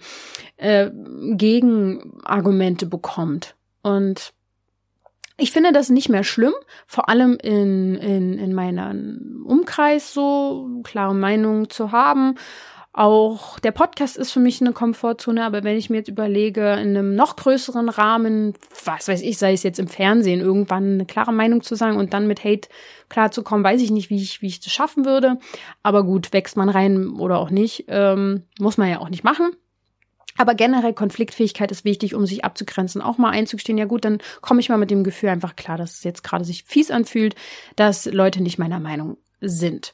äh, 0.57 0.91
Gegenargumente 1.33 2.87
bekommt. 2.87 3.55
Und 3.83 4.33
ich 5.37 5.53
finde 5.53 5.73
das 5.73 5.89
nicht 5.89 6.09
mehr 6.09 6.25
schlimm, 6.25 6.55
vor 6.87 7.09
allem 7.09 7.39
in, 7.41 7.95
in, 7.95 8.39
in 8.39 8.55
meinem 8.55 9.45
Umkreis 9.47 10.13
so 10.13 10.81
klare 10.83 11.15
Meinungen 11.15 11.71
zu 11.71 11.93
haben. 11.93 12.35
Auch 12.99 13.61
der 13.61 13.71
Podcast 13.71 14.17
ist 14.17 14.33
für 14.33 14.41
mich 14.41 14.61
eine 14.61 14.73
Komfortzone, 14.73 15.45
aber 15.45 15.63
wenn 15.63 15.77
ich 15.77 15.89
mir 15.89 15.99
jetzt 15.99 16.09
überlege, 16.09 16.73
in 16.73 16.97
einem 16.97 17.15
noch 17.15 17.37
größeren 17.37 17.89
Rahmen, 17.89 18.55
was 18.85 19.07
weiß 19.07 19.23
ich, 19.23 19.39
sei 19.39 19.53
es 19.53 19.63
jetzt 19.63 19.79
im 19.79 19.87
Fernsehen, 19.87 20.41
irgendwann 20.41 20.95
eine 20.95 21.07
klare 21.07 21.33
Meinung 21.33 21.63
zu 21.63 21.77
sagen 21.77 21.97
und 21.97 22.13
dann 22.13 22.27
mit 22.27 22.43
Hate 22.43 22.69
klarzukommen, 23.09 23.63
weiß 23.63 23.83
ich 23.83 23.93
nicht, 23.93 24.11
wie 24.11 24.21
ich, 24.21 24.43
wie 24.43 24.49
ich 24.49 24.59
das 24.59 24.73
schaffen 24.73 25.05
würde. 25.05 25.39
Aber 25.85 26.03
gut, 26.03 26.33
wächst 26.33 26.57
man 26.57 26.69
rein 26.69 27.11
oder 27.11 27.39
auch 27.39 27.51
nicht, 27.51 27.85
ähm, 27.87 28.43
muss 28.59 28.79
man 28.79 28.91
ja 28.91 28.99
auch 28.99 29.11
nicht 29.11 29.23
machen. 29.23 29.53
Aber 30.37 30.57
generell 30.57 30.93
Konfliktfähigkeit 30.93 31.71
ist 31.71 31.85
wichtig, 31.85 32.17
um 32.17 32.27
sich 32.27 32.45
abzugrenzen, 32.45 33.01
auch 33.01 33.17
mal 33.17 33.31
einzugestehen, 33.31 33.79
ja 33.79 33.85
gut, 33.85 34.05
dann 34.05 34.19
komme 34.41 34.59
ich 34.59 34.71
mal 34.71 34.77
mit 34.77 34.91
dem 34.91 35.05
Gefühl 35.05 35.29
einfach 35.29 35.55
klar, 35.55 35.79
dass 35.79 35.99
es 35.99 36.03
jetzt 36.03 36.25
gerade 36.25 36.45
sich 36.45 36.65
fies 36.65 36.91
anfühlt, 36.91 37.37
dass 37.77 38.07
Leute 38.07 38.43
nicht 38.43 38.59
meiner 38.59 38.81
Meinung 38.81 39.19
sind. 39.41 39.93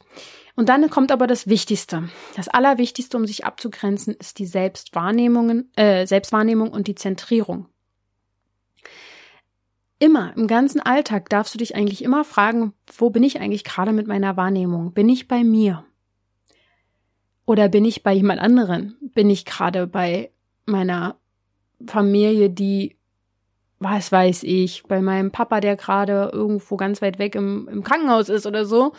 Und 0.56 0.68
dann 0.68 0.88
kommt 0.88 1.10
aber 1.10 1.26
das 1.26 1.48
Wichtigste. 1.48 2.08
Das 2.36 2.48
Allerwichtigste, 2.48 3.16
um 3.16 3.26
sich 3.26 3.44
abzugrenzen, 3.44 4.14
ist 4.14 4.38
die 4.38 4.46
Selbstwahrnehmung, 4.46 5.64
äh, 5.76 6.06
Selbstwahrnehmung 6.06 6.70
und 6.70 6.86
die 6.86 6.94
Zentrierung. 6.94 7.66
Immer 9.98 10.36
im 10.36 10.46
ganzen 10.46 10.80
Alltag 10.80 11.28
darfst 11.28 11.54
du 11.54 11.58
dich 11.58 11.74
eigentlich 11.74 12.04
immer 12.04 12.24
fragen, 12.24 12.72
wo 12.98 13.10
bin 13.10 13.22
ich 13.22 13.40
eigentlich 13.40 13.64
gerade 13.64 13.92
mit 13.92 14.06
meiner 14.06 14.36
Wahrnehmung? 14.36 14.92
Bin 14.92 15.08
ich 15.08 15.28
bei 15.28 15.42
mir? 15.42 15.84
Oder 17.46 17.68
bin 17.68 17.84
ich 17.84 18.02
bei 18.02 18.12
jemand 18.12 18.40
anderen? 18.40 18.96
Bin 19.00 19.30
ich 19.30 19.44
gerade 19.44 19.86
bei 19.86 20.30
meiner 20.66 21.16
Familie, 21.86 22.48
die, 22.50 22.96
was 23.78 24.12
weiß 24.12 24.44
ich, 24.44 24.84
bei 24.84 25.02
meinem 25.02 25.30
Papa, 25.30 25.60
der 25.60 25.76
gerade 25.76 26.30
irgendwo 26.32 26.76
ganz 26.76 27.02
weit 27.02 27.18
weg 27.18 27.34
im, 27.34 27.68
im 27.68 27.82
Krankenhaus 27.82 28.28
ist 28.28 28.46
oder 28.46 28.64
so? 28.64 28.92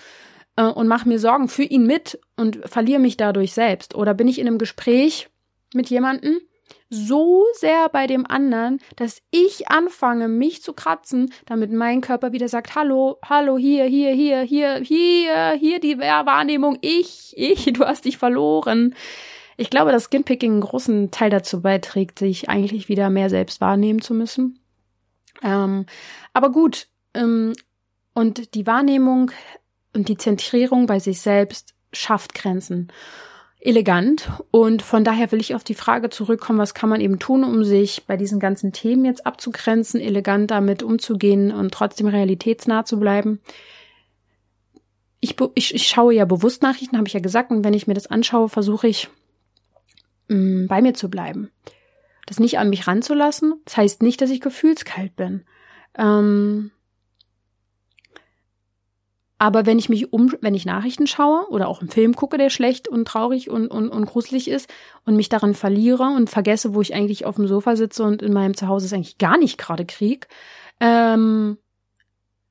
Äh, 0.56 0.64
und 0.64 0.88
mache 0.88 1.08
mir 1.08 1.20
Sorgen 1.20 1.48
für 1.48 1.64
ihn 1.64 1.86
mit 1.86 2.20
und 2.36 2.60
verliere 2.68 3.00
mich 3.00 3.18
dadurch 3.18 3.54
selbst? 3.54 3.96
Oder 3.96 4.14
bin 4.14 4.28
ich 4.28 4.40
in 4.40 4.48
einem 4.48 4.58
Gespräch 4.58 5.30
mit 5.74 5.90
jemandem 5.90 6.40
so 6.90 7.46
sehr 7.54 7.90
bei 7.90 8.08
dem 8.08 8.26
anderen, 8.26 8.80
dass 8.96 9.22
ich 9.32 9.70
anfange, 9.70 10.28
mich 10.28 10.62
zu 10.62 10.74
kratzen, 10.74 11.32
damit 11.46 11.72
mein 11.72 12.02
Körper 12.02 12.32
wieder 12.32 12.48
sagt, 12.48 12.76
hallo, 12.76 13.18
hallo, 13.28 13.58
hier, 13.58 13.86
hier, 13.86 14.12
hier, 14.12 14.42
hier, 14.42 14.76
hier, 14.78 15.52
hier 15.60 15.80
die 15.80 15.98
Wahrnehmung, 16.00 16.78
ich, 16.82 17.34
ich, 17.38 17.66
du 17.74 17.86
hast 17.86 18.06
dich 18.06 18.18
verloren. 18.18 18.96
Ich 19.58 19.70
glaube, 19.70 19.92
dass 19.92 20.06
Skinpicking 20.06 20.52
einen 20.52 20.62
großen 20.62 21.12
Teil 21.12 21.30
dazu 21.30 21.62
beiträgt, 21.62 22.20
sich 22.20 22.50
eigentlich 22.50 22.90
wieder 22.90 23.10
mehr 23.10 23.30
selbst 23.30 23.62
wahrnehmen 23.62 24.02
zu 24.02 24.14
müssen. 24.14 24.60
Ähm, 25.44 25.86
aber 26.34 26.52
gut, 26.52 26.88
ähm, 27.14 27.54
und 28.14 28.54
die 28.56 28.68
Wahrnehmung 28.68 29.32
und 29.96 30.10
die 30.10 30.18
Zentrierung 30.18 30.86
bei 30.86 31.00
sich 31.00 31.22
selbst 31.22 31.74
schafft 31.94 32.34
Grenzen. 32.34 32.92
Elegant. 33.60 34.30
Und 34.52 34.84
von 34.84 35.04
daher 35.04 35.32
will 35.32 35.40
ich 35.40 35.56
auf 35.56 35.64
die 35.64 35.74
Frage 35.74 36.10
zurückkommen, 36.10 36.60
was 36.60 36.76
kann 36.76 36.90
man 36.90 37.02
eben 37.02 37.18
tun, 37.18 37.44
um 37.44 37.64
sich 37.64 38.06
bei 38.06 38.16
diesen 38.16 38.40
ganzen 38.40 38.74
Themen 38.74 39.06
jetzt 39.06 39.26
abzugrenzen, 39.26 40.00
elegant 40.00 40.52
damit 40.52 40.84
umzugehen 40.84 41.52
und 41.52 41.74
trotzdem 41.74 42.08
realitätsnah 42.08 42.86
zu 42.86 43.00
bleiben. 43.00 43.42
Ich, 45.20 45.36
ich, 45.56 45.74
ich 45.74 45.88
schaue 45.88 46.14
ja 46.14 46.26
bewusst 46.26 46.62
Nachrichten, 46.62 46.98
habe 46.98 47.08
ich 47.08 47.14
ja 47.14 47.20
gesagt, 47.20 47.50
und 47.50 47.64
wenn 47.64 47.74
ich 47.74 47.88
mir 47.88 47.96
das 47.96 48.06
anschaue, 48.06 48.50
versuche 48.50 48.88
ich 48.88 49.10
mh, 50.28 50.38
mm, 50.38 50.68
bei 50.68 50.82
mir 50.84 50.94
zu 50.94 51.10
bleiben. 51.10 51.50
Das 52.28 52.40
nicht 52.40 52.60
an 52.60 52.70
mich 52.70 52.86
ranzulassen. 52.86 53.62
Das 53.66 53.78
heißt 53.78 54.04
nicht, 54.04 54.22
dass 54.22 54.30
ich 54.30 54.42
gefühlskalt 54.42 55.16
bin. 55.16 55.44
Ähm, 55.98 56.72
aber 59.38 59.66
wenn 59.66 59.78
ich 59.78 59.90
mich 59.90 60.14
um, 60.14 60.34
wenn 60.40 60.56
ich 60.56 60.66
Nachrichten 60.66 61.08
schaue 61.08 61.50
oder 61.50 61.68
auch 61.68 61.82
einen 61.82 61.90
Film 61.90 62.16
gucke, 62.16 62.38
der 62.38 62.50
schlecht 62.50 62.88
und 62.88 63.06
traurig 63.06 63.50
und, 63.50 63.68
und, 63.68 63.90
und 63.90 64.06
gruselig 64.06 64.50
ist 64.50 64.74
und 65.06 65.18
mich 65.18 65.28
daran 65.28 65.54
verliere 65.54 66.04
und 66.04 66.30
vergesse, 66.30 66.74
wo 66.74 66.82
ich 66.82 66.96
eigentlich 66.96 67.26
auf 67.26 67.36
dem 67.36 67.48
Sofa 67.48 67.76
sitze 67.76 68.04
und 68.04 68.22
in 68.22 68.32
meinem 68.32 68.56
Zuhause 68.56 68.86
ist 68.86 68.94
eigentlich 68.94 69.18
gar 69.18 69.38
nicht 69.38 69.58
gerade 69.58 69.86
Krieg, 69.86 70.30
ähm, 70.80 71.58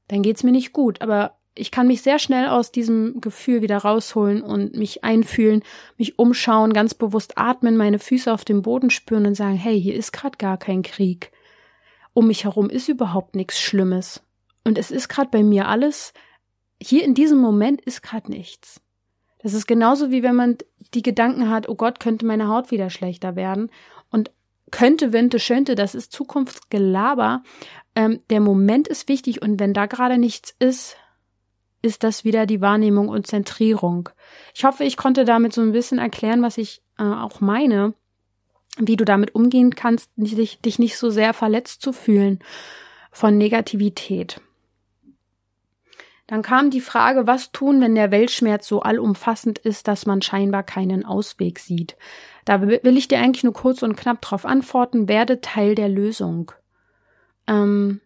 dann 0.09 0.23
geht's 0.23 0.43
mir 0.43 0.53
nicht 0.53 0.75
gut. 0.75 1.01
Aber 1.01 1.39
ich 1.55 1.71
kann 1.71 1.87
mich 1.87 2.03
sehr 2.03 2.19
schnell 2.19 2.49
aus 2.49 2.71
diesem 2.71 3.21
Gefühl 3.21 3.63
wieder 3.63 3.79
rausholen 3.79 4.43
und 4.43 4.77
mich 4.77 5.05
einfühlen, 5.05 5.63
mich 5.97 6.19
umschauen, 6.19 6.75
ganz 6.75 6.93
bewusst 6.93 7.39
atmen, 7.39 7.79
meine 7.79 7.99
Füße 7.99 8.31
auf 8.31 8.45
dem 8.45 8.61
Boden 8.61 8.91
spüren 8.91 9.25
und 9.25 9.37
sagen, 9.37 9.55
hey, 9.55 9.81
hier 9.81 9.95
ist 9.95 10.13
gerade 10.13 10.37
gar 10.37 10.59
kein 10.59 10.83
Krieg. 10.83 11.33
Um 12.13 12.27
mich 12.27 12.45
herum 12.45 12.69
ist 12.69 12.89
überhaupt 12.89 13.37
nichts 13.37 13.59
Schlimmes. 13.59 14.23
Und 14.65 14.77
es 14.77 14.91
ist 14.91 15.09
gerade 15.09 15.31
bei 15.31 15.43
mir 15.43 15.69
alles 15.69 16.13
hier 16.85 17.05
in 17.05 17.15
diesem 17.15 17.39
Moment 17.39 17.81
ist 17.81 18.03
gerade 18.03 18.31
nichts. 18.31 18.81
Das 19.43 19.55
ist 19.55 19.67
genauso 19.67 20.11
wie 20.11 20.23
wenn 20.23 20.37
man 20.37 20.59
die 20.95 21.03
Gedanken 21.03 21.51
hat, 21.51 21.69
oh 21.69 21.75
Gott, 21.75 22.01
könnte 22.01 22.27
meine 22.27 22.49
Haut 22.49 22.71
wieder 22.71 22.91
schlechter 22.91 23.37
werden 23.37 23.71
und 24.11 24.31
könnte, 24.71 25.13
wente, 25.13 25.39
schönte, 25.39 25.75
das 25.75 25.95
ist 25.95 26.13
Zukunftsgelaber. 26.13 27.43
Ähm, 27.95 28.21
der 28.31 28.41
Moment 28.41 28.89
ist 28.89 29.09
wichtig 29.09 29.43
und 29.43 29.61
wenn 29.61 29.75
da 29.75 29.87
gerade 29.87 30.19
nichts 30.19 30.55
ist, 30.59 30.97
ist 31.83 32.03
das 32.03 32.25
wieder 32.25 32.47
die 32.47 32.61
Wahrnehmung 32.61 33.09
und 33.09 33.27
Zentrierung. 33.27 34.09
Ich 34.55 34.65
hoffe, 34.65 34.85
ich 34.85 34.97
konnte 34.97 35.25
damit 35.25 35.53
so 35.53 35.61
ein 35.61 35.73
bisschen 35.73 35.99
erklären, 35.99 36.43
was 36.43 36.57
ich 36.57 36.83
äh, 36.99 37.03
auch 37.03 37.41
meine, 37.41 37.93
wie 38.79 38.97
du 38.97 39.05
damit 39.05 39.35
umgehen 39.35 39.75
kannst, 39.75 40.11
dich, 40.17 40.61
dich 40.61 40.79
nicht 40.79 40.97
so 40.97 41.11
sehr 41.11 41.35
verletzt 41.35 41.83
zu 41.83 41.93
fühlen 41.93 42.39
von 43.13 43.37
Negativität. 43.37 44.41
Dann 46.27 46.43
kam 46.43 46.71
die 46.71 46.81
Frage, 46.81 47.27
was 47.27 47.53
tun, 47.53 47.81
wenn 47.81 47.95
der 47.95 48.11
Weltschmerz 48.11 48.67
so 48.67 48.81
allumfassend 48.81 49.59
ist, 49.59 49.89
dass 49.89 50.07
man 50.07 50.23
scheinbar 50.23 50.63
keinen 50.63 51.05
Ausweg 51.05 51.59
sieht. 51.59 51.97
Da 52.45 52.63
will 52.63 52.97
ich 52.97 53.09
dir 53.09 53.19
eigentlich 53.19 53.45
nur 53.45 53.53
kurz 53.53 53.83
und 53.83 53.97
knapp 53.97 54.23
darauf 54.23 54.47
antworten, 54.47 55.09
werde 55.09 55.41
Teil 55.41 55.75
der 55.75 55.89
Lösung. 55.89 56.53
Ähm, 57.47 58.01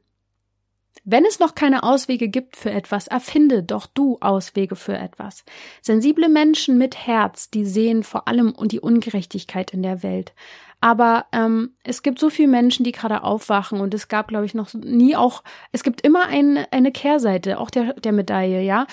wenn 1.10 1.24
es 1.24 1.38
noch 1.38 1.54
keine 1.54 1.84
Auswege 1.84 2.28
gibt 2.28 2.56
für 2.56 2.70
etwas, 2.70 3.06
erfinde 3.06 3.62
doch 3.62 3.86
du 3.86 4.18
Auswege 4.20 4.76
für 4.76 4.96
etwas. 4.96 5.44
Sensible 5.80 6.28
Menschen 6.28 6.76
mit 6.76 6.96
Herz, 7.06 7.50
die 7.50 7.64
sehen 7.64 8.02
vor 8.02 8.28
allem 8.28 8.54
die 8.64 8.80
Ungerechtigkeit 8.80 9.72
in 9.72 9.82
der 9.82 10.02
Welt. 10.02 10.34
Aber 10.80 11.26
ähm, 11.32 11.74
es 11.82 12.02
gibt 12.02 12.18
so 12.20 12.30
viele 12.30 12.48
Menschen, 12.48 12.84
die 12.84 12.92
gerade 12.92 13.24
aufwachen 13.24 13.80
und 13.80 13.94
es 13.94 14.08
gab, 14.08 14.28
glaube 14.28 14.46
ich, 14.46 14.54
noch 14.54 14.72
nie 14.74 15.16
auch, 15.16 15.42
es 15.72 15.82
gibt 15.82 16.02
immer 16.02 16.26
ein, 16.26 16.66
eine 16.70 16.92
Kehrseite, 16.92 17.58
auch 17.58 17.70
der, 17.70 17.94
der 17.94 18.12
Medaille, 18.12 18.62
ja. 18.62 18.86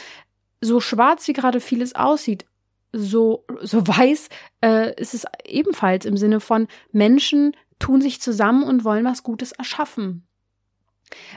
So 0.61 0.79
schwarz 0.79 1.27
wie 1.27 1.33
gerade 1.33 1.59
vieles 1.59 1.93
aussieht, 1.93 2.45
so, 2.91 3.45
so 3.61 3.85
weiß 3.87 4.29
äh, 4.61 4.99
ist 4.99 5.13
es 5.13 5.25
ebenfalls 5.45 6.05
im 6.05 6.17
Sinne 6.17 6.39
von 6.39 6.67
Menschen 6.91 7.55
tun 7.77 8.01
sich 8.01 8.21
zusammen 8.21 8.63
und 8.63 8.83
wollen 8.83 9.05
was 9.05 9.21
Gutes 9.23 9.51
erschaffen. 9.51 10.25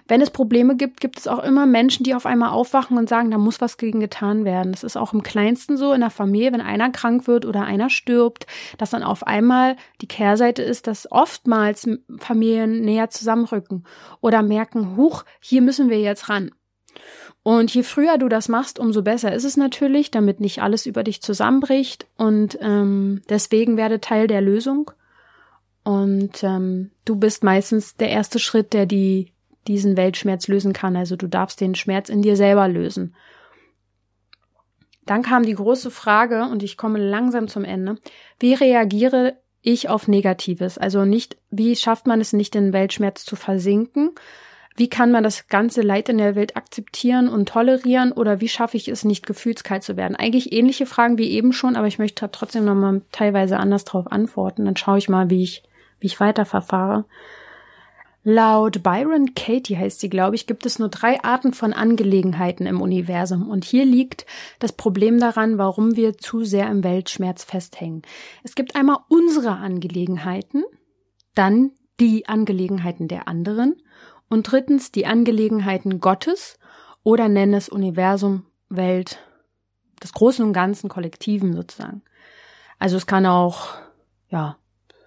Wenn 0.07 0.21
es 0.21 0.31
Probleme 0.31 0.77
gibt, 0.77 1.01
gibt 1.01 1.19
es 1.19 1.29
auch 1.29 1.43
immer 1.43 1.67
Menschen, 1.67 2.05
die 2.05 2.15
auf 2.15 2.27
einmal 2.27 2.51
aufwachen 2.51 2.97
und 2.97 3.09
sagen, 3.09 3.31
da 3.31 3.39
muss 3.39 3.61
was 3.61 3.77
gegen 3.77 4.01
getan 4.01 4.45
werden. 4.45 4.73
Das 4.73 4.83
ist 4.83 4.97
auch 4.97 5.13
im 5.13 5.23
kleinsten 5.23 5.77
so 5.77 5.93
in 5.93 6.01
der 6.01 6.11
Familie, 6.11 6.53
wenn 6.53 6.61
einer 6.61 6.91
krank 6.91 7.27
wird 7.27 7.45
oder 7.45 7.65
einer 7.65 7.91
stirbt, 7.91 8.47
dass 8.79 8.91
dann 8.91 9.03
auf 9.03 9.27
einmal 9.27 9.77
die 10.01 10.09
Kehrseite 10.09 10.63
ist, 10.63 10.87
dass 10.87 11.11
oftmals 11.11 11.89
Familien 12.19 12.81
näher 12.81 13.11
zusammenrücken 13.11 13.85
oder 14.21 14.43
merken, 14.43 14.97
huch, 14.97 15.25
hier 15.41 15.63
müssen 15.63 15.91
wir 15.91 16.01
jetzt 16.01 16.29
ran. 16.29 16.51
Und 17.43 17.73
je 17.73 17.83
früher 17.83 18.19
du 18.19 18.29
das 18.29 18.49
machst, 18.49 18.79
umso 18.79 19.03
besser 19.03 19.33
ist 19.33 19.45
es 19.45 19.57
natürlich, 19.57 20.11
damit 20.11 20.41
nicht 20.41 20.61
alles 20.61 20.87
über 20.87 21.03
dich 21.03 21.23
zusammenbricht. 21.23 22.07
Und 22.17 22.59
ähm, 22.61 23.23
deswegen 23.29 23.77
werde 23.77 24.01
Teil 24.01 24.27
der 24.27 24.41
Lösung. 24.41 24.91
Und 25.83 26.43
ähm, 26.43 26.91
du 27.07 27.17
bist 27.17 27.45
meistens 27.45 27.97
der 27.97 28.11
erste 28.11 28.39
Schritt, 28.39 28.75
der 28.75 28.85
die 28.85 29.33
diesen 29.67 29.97
Weltschmerz 29.97 30.49
lösen 30.49 30.73
kann. 30.73 30.97
Also 30.97 31.17
du 31.17 31.27
darfst 31.27 31.61
den 31.61 31.75
Schmerz 31.75 32.09
in 32.09 32.23
dir 32.23 32.37
selber 32.37 32.69
lösen. 32.69 33.15
Dann 35.05 35.23
kam 35.23 35.43
die 35.43 35.55
große 35.55 35.91
Frage, 35.91 36.43
und 36.45 36.63
ich 36.63 36.77
komme 36.77 36.99
langsam 36.99 37.49
zum 37.49 37.65
Ende. 37.65 37.97
Wie 38.39 38.53
reagiere 38.55 39.39
ich 39.63 39.89
auf 39.89 40.07
Negatives? 40.07 40.77
Also 40.77 41.05
nicht, 41.05 41.39
wie 41.51 41.75
schafft 41.77 42.07
man 42.07 42.21
es 42.21 42.33
nicht, 42.33 42.55
den 42.55 42.73
Weltschmerz 42.73 43.25
zu 43.25 43.35
versinken? 43.35 44.11
Wie 44.77 44.89
kann 44.89 45.11
man 45.11 45.25
das 45.25 45.49
ganze 45.49 45.83
Leid 45.83 46.09
in 46.09 46.19
der 46.19 46.37
Welt 46.37 46.57
akzeptieren 46.57 47.29
und 47.29 47.49
tolerieren? 47.49 48.13
Oder 48.13 48.41
wie 48.41 48.49
schaffe 48.49 48.77
ich 48.77 48.87
es 48.87 49.05
nicht, 49.05 49.27
gefühlskalt 49.27 49.83
zu 49.83 49.97
werden? 49.97 50.15
Eigentlich 50.15 50.53
ähnliche 50.53 50.87
Fragen 50.87 51.19
wie 51.19 51.31
eben 51.31 51.53
schon, 51.53 51.75
aber 51.75 51.89
ich 51.89 51.99
möchte 51.99 52.31
trotzdem 52.31 52.65
nochmal 52.65 53.03
teilweise 53.11 53.57
anders 53.57 53.85
drauf 53.85 54.07
antworten. 54.13 54.67
Dann 54.67 54.77
schaue 54.77 54.99
ich 54.99 55.09
mal, 55.09 55.31
wie 55.31 55.43
ich, 55.43 55.65
wie 55.99 56.07
ich 56.07 56.21
weiterverfahre. 56.21 57.07
Laut 58.31 58.83
Byron 58.83 59.33
Katie 59.35 59.79
heißt 59.79 60.01
sie, 60.01 60.11
glaube 60.11 60.37
ich, 60.37 60.47
gibt 60.47 60.67
es 60.67 60.79
nur 60.79 60.91
drei 60.91 61.25
Arten 61.25 61.55
von 61.55 61.73
Angelegenheiten 61.73 62.67
im 62.67 62.83
Universum. 62.83 63.49
Und 63.49 63.65
hier 63.65 63.87
liegt 63.87 64.27
das 64.59 64.73
Problem 64.73 65.19
daran, 65.19 65.57
warum 65.57 65.97
wir 65.97 66.19
zu 66.19 66.45
sehr 66.45 66.69
im 66.69 66.85
Weltschmerz 66.85 67.43
festhängen. 67.43 68.03
Es 68.43 68.55
gibt 68.55 68.77
einmal 68.77 68.99
unsere 69.09 69.53
Angelegenheiten, 69.53 70.65
dann 71.35 71.71
die 72.01 72.29
Angelegenheiten 72.29 73.09
der 73.09 73.29
anderen 73.29 73.81
und 74.29 74.53
drittens 74.53 74.93
die 74.93 75.07
Angelegenheiten 75.07 75.99
Gottes 75.99 76.59
oder 77.03 77.31
nenne 77.31 77.57
es 77.57 77.71
Universum, 77.71 78.45
Welt, 78.69 79.21
des 80.03 80.13
Großen 80.13 80.45
und 80.45 80.53
Ganzen 80.53 80.91
Kollektiven 80.91 81.55
sozusagen. 81.55 82.03
Also 82.79 82.99
es 82.99 83.07
kann 83.07 83.25
auch, 83.25 83.77
ja, 84.29 84.59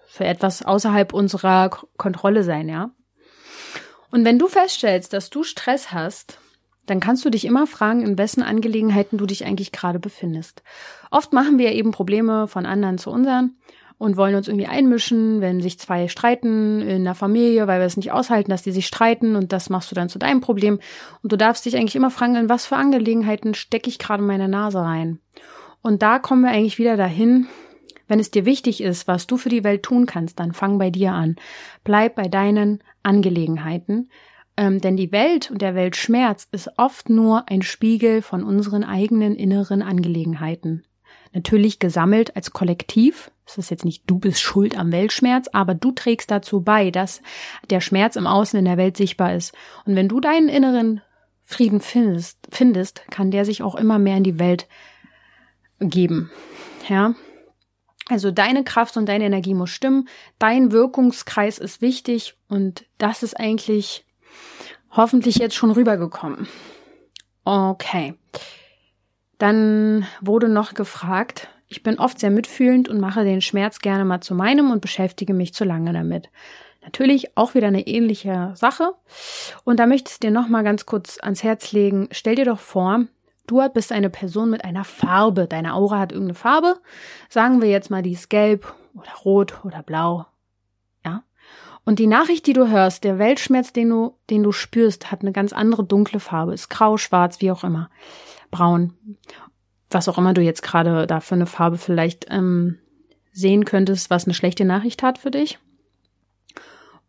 für 0.08 0.24
etwas 0.24 0.64
außerhalb 0.64 1.12
unserer 1.12 1.70
Kontrolle 1.96 2.42
sein, 2.42 2.68
ja. 2.68 2.90
Und 4.12 4.26
wenn 4.26 4.38
du 4.38 4.46
feststellst, 4.46 5.12
dass 5.14 5.30
du 5.30 5.42
Stress 5.42 5.90
hast, 5.90 6.38
dann 6.86 7.00
kannst 7.00 7.24
du 7.24 7.30
dich 7.30 7.46
immer 7.46 7.66
fragen, 7.66 8.02
in 8.02 8.18
wessen 8.18 8.42
Angelegenheiten 8.42 9.16
du 9.16 9.24
dich 9.24 9.46
eigentlich 9.46 9.72
gerade 9.72 9.98
befindest. 9.98 10.62
Oft 11.10 11.32
machen 11.32 11.58
wir 11.58 11.72
eben 11.72 11.92
Probleme 11.92 12.46
von 12.46 12.66
anderen 12.66 12.98
zu 12.98 13.10
unseren 13.10 13.56
und 13.96 14.16
wollen 14.16 14.34
uns 14.34 14.48
irgendwie 14.48 14.66
einmischen, 14.66 15.40
wenn 15.40 15.62
sich 15.62 15.78
zwei 15.78 16.08
streiten 16.08 16.82
in 16.82 17.04
der 17.04 17.14
Familie, 17.14 17.66
weil 17.68 17.80
wir 17.80 17.86
es 17.86 17.96
nicht 17.96 18.12
aushalten, 18.12 18.50
dass 18.50 18.62
die 18.62 18.72
sich 18.72 18.86
streiten 18.86 19.34
und 19.34 19.52
das 19.52 19.70
machst 19.70 19.90
du 19.90 19.94
dann 19.94 20.10
zu 20.10 20.18
deinem 20.18 20.40
Problem. 20.40 20.78
Und 21.22 21.32
du 21.32 21.36
darfst 21.36 21.64
dich 21.64 21.76
eigentlich 21.76 21.96
immer 21.96 22.10
fragen, 22.10 22.34
in 22.34 22.48
was 22.50 22.66
für 22.66 22.76
Angelegenheiten 22.76 23.54
stecke 23.54 23.88
ich 23.88 23.98
gerade 23.98 24.22
meine 24.22 24.48
Nase 24.48 24.80
rein. 24.80 25.20
Und 25.80 26.02
da 26.02 26.18
kommen 26.18 26.42
wir 26.42 26.50
eigentlich 26.50 26.78
wieder 26.78 26.96
dahin, 26.96 27.46
wenn 28.12 28.20
es 28.20 28.30
dir 28.30 28.44
wichtig 28.44 28.82
ist, 28.82 29.08
was 29.08 29.26
du 29.26 29.38
für 29.38 29.48
die 29.48 29.64
Welt 29.64 29.84
tun 29.84 30.04
kannst, 30.04 30.38
dann 30.38 30.52
fang 30.52 30.76
bei 30.76 30.90
dir 30.90 31.12
an. 31.12 31.36
Bleib 31.82 32.14
bei 32.14 32.28
deinen 32.28 32.84
Angelegenheiten. 33.02 34.10
Ähm, 34.54 34.82
denn 34.82 34.98
die 34.98 35.12
Welt 35.12 35.50
und 35.50 35.62
der 35.62 35.74
Weltschmerz 35.74 36.46
ist 36.52 36.68
oft 36.76 37.08
nur 37.08 37.48
ein 37.48 37.62
Spiegel 37.62 38.20
von 38.20 38.44
unseren 38.44 38.84
eigenen 38.84 39.34
inneren 39.34 39.80
Angelegenheiten. 39.80 40.84
Natürlich 41.32 41.78
gesammelt 41.78 42.36
als 42.36 42.50
Kollektiv. 42.50 43.30
Es 43.46 43.56
ist 43.56 43.70
jetzt 43.70 43.86
nicht 43.86 44.02
du 44.06 44.18
bist 44.18 44.42
schuld 44.42 44.76
am 44.76 44.92
Weltschmerz, 44.92 45.48
aber 45.50 45.72
du 45.72 45.90
trägst 45.92 46.30
dazu 46.30 46.60
bei, 46.60 46.90
dass 46.90 47.22
der 47.70 47.80
Schmerz 47.80 48.16
im 48.16 48.26
Außen 48.26 48.58
in 48.58 48.66
der 48.66 48.76
Welt 48.76 48.98
sichtbar 48.98 49.34
ist. 49.34 49.54
Und 49.86 49.96
wenn 49.96 50.10
du 50.10 50.20
deinen 50.20 50.50
inneren 50.50 51.00
Frieden 51.44 51.80
findest, 51.80 52.46
findest, 52.50 53.10
kann 53.10 53.30
der 53.30 53.46
sich 53.46 53.62
auch 53.62 53.74
immer 53.74 53.98
mehr 53.98 54.18
in 54.18 54.24
die 54.24 54.38
Welt 54.38 54.68
geben. 55.80 56.30
Ja, 56.90 57.14
also 58.12 58.30
deine 58.30 58.62
Kraft 58.62 58.96
und 58.98 59.06
deine 59.06 59.24
Energie 59.24 59.54
muss 59.54 59.70
stimmen. 59.70 60.06
Dein 60.38 60.70
Wirkungskreis 60.70 61.58
ist 61.58 61.80
wichtig 61.80 62.34
und 62.48 62.84
das 62.98 63.22
ist 63.22 63.40
eigentlich 63.40 64.04
hoffentlich 64.90 65.36
jetzt 65.36 65.54
schon 65.54 65.70
rübergekommen. 65.70 66.46
Okay. 67.44 68.14
Dann 69.38 70.06
wurde 70.20 70.48
noch 70.48 70.74
gefragt, 70.74 71.48
ich 71.68 71.82
bin 71.82 71.98
oft 71.98 72.20
sehr 72.20 72.30
mitfühlend 72.30 72.88
und 72.90 73.00
mache 73.00 73.24
den 73.24 73.40
Schmerz 73.40 73.78
gerne 73.78 74.04
mal 74.04 74.20
zu 74.20 74.34
meinem 74.34 74.70
und 74.70 74.82
beschäftige 74.82 75.32
mich 75.32 75.54
zu 75.54 75.64
lange 75.64 75.94
damit. 75.94 76.28
Natürlich 76.82 77.36
auch 77.36 77.54
wieder 77.54 77.68
eine 77.68 77.86
ähnliche 77.86 78.52
Sache. 78.56 78.92
Und 79.64 79.80
da 79.80 79.86
möchte 79.86 80.10
ich 80.12 80.20
dir 80.20 80.30
noch 80.30 80.48
mal 80.48 80.62
ganz 80.62 80.84
kurz 80.84 81.18
ans 81.18 81.42
Herz 81.42 81.72
legen. 81.72 82.08
Stell 82.10 82.34
dir 82.34 82.44
doch 82.44 82.60
vor, 82.60 83.06
Du 83.46 83.60
bist 83.70 83.92
eine 83.92 84.10
Person 84.10 84.50
mit 84.50 84.64
einer 84.64 84.84
Farbe. 84.84 85.46
Deine 85.46 85.74
Aura 85.74 85.98
hat 85.98 86.12
irgendeine 86.12 86.34
Farbe. 86.34 86.80
Sagen 87.28 87.60
wir 87.60 87.68
jetzt 87.68 87.90
mal, 87.90 88.02
die 88.02 88.12
ist 88.12 88.30
gelb 88.30 88.72
oder 88.94 89.12
rot 89.24 89.64
oder 89.64 89.82
blau. 89.82 90.26
Ja. 91.04 91.24
Und 91.84 91.98
die 91.98 92.06
Nachricht, 92.06 92.46
die 92.46 92.52
du 92.52 92.68
hörst, 92.68 93.04
der 93.04 93.18
Weltschmerz, 93.18 93.72
den 93.72 93.90
du, 93.90 94.14
den 94.30 94.42
du 94.42 94.52
spürst, 94.52 95.10
hat 95.10 95.22
eine 95.22 95.32
ganz 95.32 95.52
andere 95.52 95.84
dunkle 95.84 96.20
Farbe. 96.20 96.54
Ist 96.54 96.70
grau, 96.70 96.96
schwarz, 96.96 97.40
wie 97.40 97.50
auch 97.50 97.64
immer. 97.64 97.90
Braun. 98.50 98.94
Was 99.90 100.08
auch 100.08 100.18
immer 100.18 100.34
du 100.34 100.40
jetzt 100.40 100.62
gerade 100.62 101.06
da 101.06 101.20
für 101.20 101.34
eine 101.34 101.46
Farbe 101.46 101.76
vielleicht 101.76 102.26
ähm, 102.30 102.78
sehen 103.32 103.64
könntest, 103.64 104.08
was 104.08 104.24
eine 104.24 104.34
schlechte 104.34 104.64
Nachricht 104.64 105.02
hat 105.02 105.18
für 105.18 105.30
dich. 105.30 105.58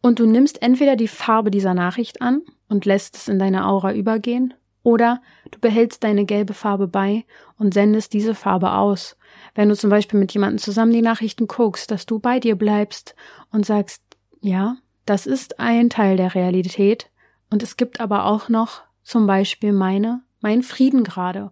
Und 0.02 0.20
du 0.20 0.26
nimmst 0.26 0.62
entweder 0.62 0.96
die 0.96 1.08
Farbe 1.08 1.52
dieser 1.52 1.74
Nachricht 1.74 2.22
an 2.22 2.42
und 2.68 2.86
lässt 2.86 3.16
es 3.16 3.28
in 3.30 3.40
deine 3.40 3.68
Aura 3.68 3.94
übergehen 3.94 4.54
oder 4.84 5.22
du 5.50 5.60
behältst 5.60 6.04
deine 6.04 6.26
gelbe 6.26 6.54
Farbe 6.54 6.88
bei 6.88 7.26
und 7.58 7.74
sendest 7.74 8.14
diese 8.14 8.36
Farbe 8.36 8.74
aus. 8.74 9.18
Wenn 9.56 9.70
du 9.70 9.76
zum 9.76 9.90
Beispiel 9.90 10.20
mit 10.20 10.34
jemandem 10.34 10.60
zusammen 10.60 10.92
die 10.92 11.02
Nachrichten 11.02 11.48
guckst, 11.48 11.90
dass 11.90 12.06
du 12.06 12.20
bei 12.20 12.40
dir 12.40 12.56
bleibst 12.56 13.16
und 13.52 13.66
sagst, 13.66 14.04
ja, 14.42 14.78
das 15.06 15.26
ist 15.26 15.60
ein 15.60 15.90
Teil 15.90 16.18
der 16.18 16.36
Realität 16.36 17.10
und 17.50 17.64
es 17.64 17.78
gibt 17.78 18.00
aber 18.00 18.26
auch 18.26 18.50
noch 18.50 18.82
zum 19.04 19.26
Beispiel 19.28 19.74
meine, 19.74 20.22
mein 20.42 20.64
Frieden 20.64 21.04
gerade 21.04 21.52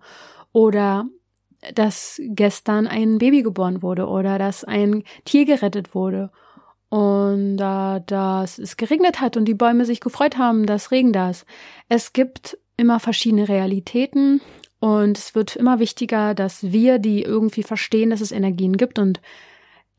oder 0.51 1.05
dass 1.73 2.19
gestern 2.23 2.87
ein 2.87 3.17
Baby 3.17 3.43
geboren 3.43 3.81
wurde 3.81 4.07
oder 4.07 4.39
dass 4.39 4.63
ein 4.63 5.03
Tier 5.25 5.45
gerettet 5.45 5.93
wurde 5.93 6.31
und 6.89 7.59
äh, 7.59 8.01
dass 8.05 8.57
es 8.57 8.77
geregnet 8.77 9.21
hat 9.21 9.37
und 9.37 9.45
die 9.45 9.53
Bäume 9.53 9.85
sich 9.85 10.01
gefreut 10.01 10.37
haben, 10.37 10.65
dass 10.65 10.91
Regen 10.91 11.13
da 11.13 11.29
ist. 11.29 11.45
Es 11.87 12.13
gibt 12.13 12.57
immer 12.81 12.99
verschiedene 12.99 13.47
Realitäten 13.47 14.41
und 14.79 15.17
es 15.17 15.35
wird 15.35 15.55
immer 15.55 15.79
wichtiger, 15.79 16.33
dass 16.33 16.71
wir, 16.71 16.97
die 16.97 17.21
irgendwie 17.21 17.61
verstehen, 17.61 18.09
dass 18.09 18.19
es 18.19 18.31
Energien 18.31 18.75
gibt 18.75 18.97
und 18.97 19.21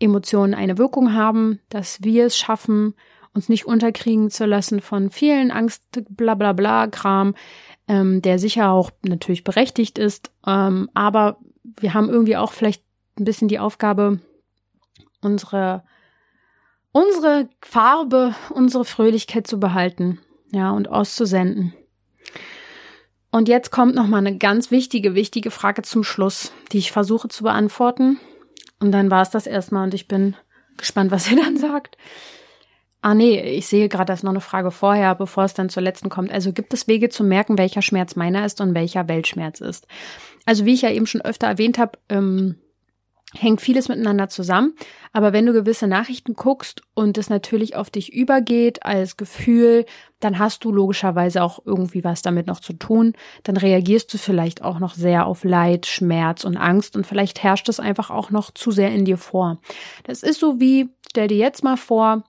Emotionen 0.00 0.52
eine 0.52 0.76
Wirkung 0.76 1.14
haben, 1.14 1.60
dass 1.68 2.02
wir 2.02 2.26
es 2.26 2.36
schaffen, 2.36 2.94
uns 3.32 3.48
nicht 3.48 3.66
unterkriegen 3.66 4.30
zu 4.30 4.44
lassen 4.44 4.80
von 4.80 5.10
vielen 5.10 5.52
Angst, 5.52 5.84
bla 6.10 6.34
bla 6.34 6.52
bla 6.52 6.88
Kram, 6.88 7.36
ähm, 7.86 8.20
der 8.20 8.40
sicher 8.40 8.72
auch 8.72 8.90
natürlich 9.02 9.44
berechtigt 9.44 9.96
ist, 9.96 10.32
ähm, 10.44 10.90
aber 10.92 11.38
wir 11.62 11.94
haben 11.94 12.10
irgendwie 12.10 12.36
auch 12.36 12.52
vielleicht 12.52 12.82
ein 13.16 13.24
bisschen 13.24 13.46
die 13.46 13.60
Aufgabe, 13.60 14.18
unsere 15.20 15.84
unsere 16.90 17.48
Farbe, 17.62 18.34
unsere 18.50 18.84
Fröhlichkeit 18.84 19.46
zu 19.46 19.58
behalten, 19.58 20.18
ja, 20.50 20.72
und 20.72 20.88
auszusenden. 20.88 21.72
Und 23.32 23.48
jetzt 23.48 23.70
kommt 23.70 23.94
noch 23.94 24.06
mal 24.06 24.18
eine 24.18 24.36
ganz 24.36 24.70
wichtige, 24.70 25.14
wichtige 25.14 25.50
Frage 25.50 25.82
zum 25.82 26.04
Schluss, 26.04 26.52
die 26.70 26.78
ich 26.78 26.92
versuche 26.92 27.28
zu 27.28 27.42
beantworten. 27.44 28.20
Und 28.78 28.92
dann 28.92 29.10
war 29.10 29.22
es 29.22 29.30
das 29.30 29.46
erstmal 29.46 29.84
und 29.84 29.94
ich 29.94 30.06
bin 30.06 30.36
gespannt, 30.76 31.10
was 31.10 31.30
ihr 31.30 31.36
dann 31.42 31.56
sagt. 31.56 31.96
Ah 33.00 33.14
nee, 33.14 33.40
ich 33.40 33.66
sehe 33.66 33.88
gerade, 33.88 34.04
da 34.06 34.12
ist 34.12 34.22
noch 34.22 34.30
eine 34.30 34.40
Frage 34.40 34.70
vorher, 34.70 35.14
bevor 35.14 35.44
es 35.44 35.54
dann 35.54 35.70
zur 35.70 35.82
letzten 35.82 36.10
kommt. 36.10 36.30
Also 36.30 36.52
gibt 36.52 36.72
es 36.74 36.86
Wege 36.86 37.08
zu 37.08 37.24
merken, 37.24 37.58
welcher 37.58 37.82
Schmerz 37.82 38.14
meiner 38.14 38.44
ist 38.44 38.60
und 38.60 38.74
welcher 38.74 39.08
Weltschmerz 39.08 39.60
ist? 39.60 39.88
Also 40.44 40.66
wie 40.66 40.74
ich 40.74 40.82
ja 40.82 40.90
eben 40.90 41.06
schon 41.06 41.22
öfter 41.22 41.46
erwähnt 41.46 41.78
habe, 41.78 41.98
ähm, 42.10 42.56
hängt 43.36 43.60
vieles 43.60 43.88
miteinander 43.88 44.28
zusammen. 44.28 44.74
Aber 45.12 45.32
wenn 45.32 45.46
du 45.46 45.52
gewisse 45.52 45.86
Nachrichten 45.86 46.34
guckst 46.34 46.82
und 46.94 47.18
es 47.18 47.30
natürlich 47.30 47.76
auf 47.76 47.90
dich 47.90 48.12
übergeht 48.12 48.84
als 48.84 49.16
Gefühl, 49.16 49.86
dann 50.20 50.38
hast 50.38 50.64
du 50.64 50.72
logischerweise 50.72 51.42
auch 51.42 51.60
irgendwie 51.64 52.04
was 52.04 52.22
damit 52.22 52.46
noch 52.46 52.60
zu 52.60 52.72
tun. 52.72 53.14
Dann 53.42 53.56
reagierst 53.56 54.12
du 54.12 54.18
vielleicht 54.18 54.62
auch 54.62 54.78
noch 54.78 54.94
sehr 54.94 55.26
auf 55.26 55.44
Leid, 55.44 55.86
Schmerz 55.86 56.44
und 56.44 56.56
Angst 56.56 56.96
und 56.96 57.06
vielleicht 57.06 57.42
herrscht 57.42 57.68
es 57.68 57.80
einfach 57.80 58.10
auch 58.10 58.30
noch 58.30 58.50
zu 58.50 58.70
sehr 58.70 58.92
in 58.92 59.04
dir 59.04 59.18
vor. 59.18 59.58
Das 60.04 60.22
ist 60.22 60.40
so 60.40 60.60
wie, 60.60 60.90
stell 61.10 61.28
dir 61.28 61.38
jetzt 61.38 61.64
mal 61.64 61.76
vor, 61.76 62.24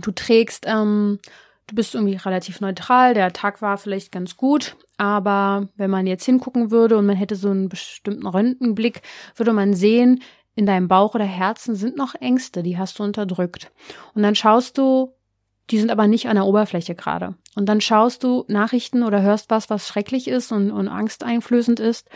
du 0.00 0.10
trägst 0.10 0.64
ähm, 0.66 1.18
du 1.66 1.74
bist 1.74 1.94
irgendwie 1.94 2.16
relativ 2.16 2.60
neutral, 2.60 3.14
der 3.14 3.32
Tag 3.32 3.60
war 3.60 3.78
vielleicht 3.78 4.12
ganz 4.12 4.36
gut, 4.36 4.76
aber 4.96 5.68
wenn 5.76 5.90
man 5.90 6.06
jetzt 6.06 6.24
hingucken 6.24 6.70
würde 6.70 6.96
und 6.96 7.06
man 7.06 7.16
hätte 7.16 7.36
so 7.36 7.50
einen 7.50 7.68
bestimmten 7.68 8.26
Röntgenblick, 8.26 9.02
würde 9.36 9.52
man 9.52 9.74
sehen, 9.74 10.22
in 10.54 10.66
deinem 10.66 10.88
Bauch 10.88 11.14
oder 11.14 11.24
Herzen 11.24 11.76
sind 11.76 11.96
noch 11.96 12.14
Ängste, 12.14 12.62
die 12.62 12.78
hast 12.78 12.98
du 12.98 13.02
unterdrückt. 13.02 13.70
Und 14.14 14.22
dann 14.22 14.34
schaust 14.34 14.78
du, 14.78 15.12
die 15.70 15.78
sind 15.78 15.90
aber 15.90 16.06
nicht 16.06 16.28
an 16.28 16.36
der 16.36 16.46
Oberfläche 16.46 16.94
gerade. 16.94 17.34
Und 17.54 17.68
dann 17.68 17.80
schaust 17.80 18.24
du 18.24 18.44
Nachrichten 18.48 19.02
oder 19.02 19.20
hörst 19.20 19.50
was, 19.50 19.68
was 19.68 19.86
schrecklich 19.86 20.28
ist 20.28 20.52
und, 20.52 20.70
und 20.70 20.88
angsteinflößend 20.88 21.78
ist. 21.78 22.08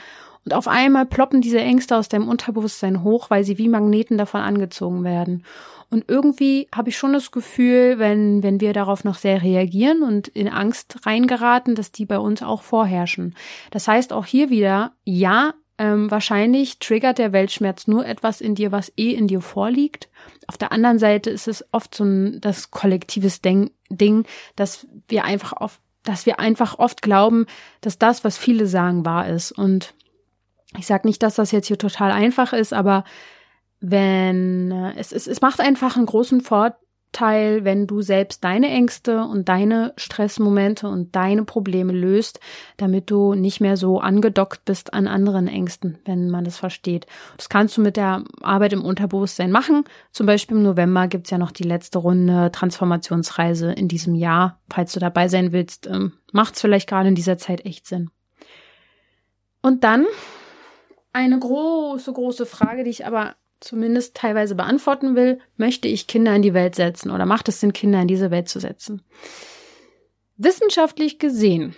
Und 0.45 0.55
auf 0.55 0.69
einmal 0.69 1.07
ploppen 1.07 1.41
diese 1.41 1.61
Ängste 1.61 1.97
aus 1.97 2.09
deinem 2.09 2.29
Unterbewusstsein 2.29 3.03
hoch, 3.03 3.31
weil 3.31 3.45
sie 3.45 3.59
wie 3.59 3.69
Magneten 3.69 4.19
davon 4.19 4.41
angezogen 4.41 5.05
werden. 5.05 5.45
Und 5.91 6.05
irgendwie 6.09 6.69
habe 6.75 6.89
ich 6.89 6.97
schon 6.97 7.13
das 7.13 7.33
Gefühl, 7.33 7.99
wenn, 7.99 8.43
wenn 8.43 8.61
wir 8.61 8.73
darauf 8.73 9.03
noch 9.03 9.17
sehr 9.17 9.43
reagieren 9.43 10.03
und 10.03 10.29
in 10.29 10.49
Angst 10.49 11.05
reingeraten, 11.05 11.75
dass 11.75 11.91
die 11.91 12.07
bei 12.07 12.19
uns 12.19 12.43
auch 12.43 12.63
vorherrschen. 12.63 13.35
Das 13.73 13.89
heißt 13.89 14.13
auch 14.13 14.25
hier 14.25 14.51
wieder, 14.51 14.93
ja, 15.05 15.55
ähm, 15.79 16.11
wahrscheinlich 16.11 16.79
triggert 16.79 17.19
der 17.19 17.33
Weltschmerz 17.33 17.89
nur 17.89 18.07
etwas 18.07 18.41
in 18.41 18.55
dir, 18.55 18.71
was 18.71 18.93
eh 18.97 19.13
in 19.13 19.27
dir 19.27 19.41
vorliegt. 19.41 20.09
Auf 20.47 20.59
der 20.59 20.73
anderen 20.73 20.99
Seite 20.99 21.31
ist 21.31 21.49
es 21.49 21.65
oft 21.73 21.95
so 21.95 22.05
ein 22.05 22.41
das 22.41 22.71
kollektives 22.71 23.41
Denk 23.41 23.73
Ding, 23.89 24.25
dass 24.55 24.87
wir 25.09 25.25
einfach 25.25 25.53
oft, 25.53 25.81
dass 26.05 26.27
wir 26.27 26.39
einfach 26.39 26.79
oft 26.79 27.03
glauben, 27.03 27.47
dass 27.81 27.99
das, 27.99 28.25
was 28.25 28.39
viele 28.39 28.67
sagen, 28.67 29.05
wahr 29.05 29.29
ist. 29.29 29.53
Und 29.53 29.95
ich 30.79 30.87
sage 30.87 31.07
nicht, 31.07 31.23
dass 31.23 31.35
das 31.35 31.53
jetzt 31.53 31.67
hier 31.67 31.79
total 31.79 32.13
einfach 32.13 32.53
ist, 32.53 32.73
aber 32.73 33.05
wenn 33.81 34.71
äh, 34.71 34.93
es, 34.97 35.13
es, 35.13 35.27
es 35.27 35.41
macht 35.41 35.61
einfach 35.61 35.97
einen 35.97 36.07
großen 36.07 36.43
Vorteil, 36.43 37.65
wenn 37.65 37.87
du 37.87 38.03
selbst 38.03 38.45
deine 38.45 38.69
Ängste 38.69 39.25
und 39.25 39.49
deine 39.49 39.95
Stressmomente 39.97 40.87
und 40.87 41.17
deine 41.17 41.45
Probleme 41.45 41.93
löst, 41.93 42.41
damit 42.77 43.11
du 43.11 43.35
nicht 43.35 43.61
mehr 43.61 43.77
so 43.77 44.01
angedockt 44.01 44.65
bist 44.65 44.95
an 44.95 45.09
anderen 45.09 45.49
Ängsten, 45.49 45.99
wenn 46.05 46.31
man 46.31 46.45
das 46.45 46.59
versteht. 46.59 47.07
Das 47.37 47.49
kannst 47.49 47.77
du 47.77 47.81
mit 47.81 47.97
der 47.97 48.23
Arbeit 48.43 48.75
im 48.75 48.85
Unterbewusstsein 48.85 49.51
machen. 49.51 49.85
Zum 50.13 50.27
Beispiel 50.27 50.59
im 50.59 50.63
November 50.63 51.09
gibt's 51.09 51.31
ja 51.31 51.39
noch 51.39 51.51
die 51.51 51.65
letzte 51.65 51.99
Runde 51.99 52.53
Transformationsreise 52.53 53.73
in 53.73 53.89
diesem 53.89 54.15
Jahr. 54.15 54.61
Falls 54.69 54.93
du 54.93 55.01
dabei 55.01 55.27
sein 55.27 55.53
willst, 55.53 55.89
ähm, 55.89 56.13
macht's 56.33 56.61
vielleicht 56.61 56.89
gerade 56.89 57.09
in 57.09 57.17
dieser 57.17 57.39
Zeit 57.39 57.65
echt 57.65 57.87
Sinn. 57.87 58.11
Und 59.63 59.85
dann 59.85 60.07
eine 61.13 61.39
große, 61.39 62.13
große 62.13 62.47
Frage, 62.47 62.85
die 62.85 62.91
ich 62.91 63.07
aber 63.07 63.37
zumindest 63.61 64.17
teilweise 64.17 64.55
beantworten 64.55 65.15
will, 65.15 65.41
möchte 65.57 65.89
ich 65.89 66.07
Kinder 66.07 66.35
in 66.35 66.43
die 66.43 66.55
Welt 66.55 66.75
setzen 66.75 67.11
oder 67.11 67.27
macht 67.27 67.49
es 67.49 67.61
Sinn, 67.61 67.73
Kinder 67.73 68.01
in 68.01 68.09
diese 68.09 68.31
Welt 68.31 68.49
zu 68.49 68.59
setzen? 68.59 69.03
Wissenschaftlich 70.37 71.19
gesehen 71.19 71.75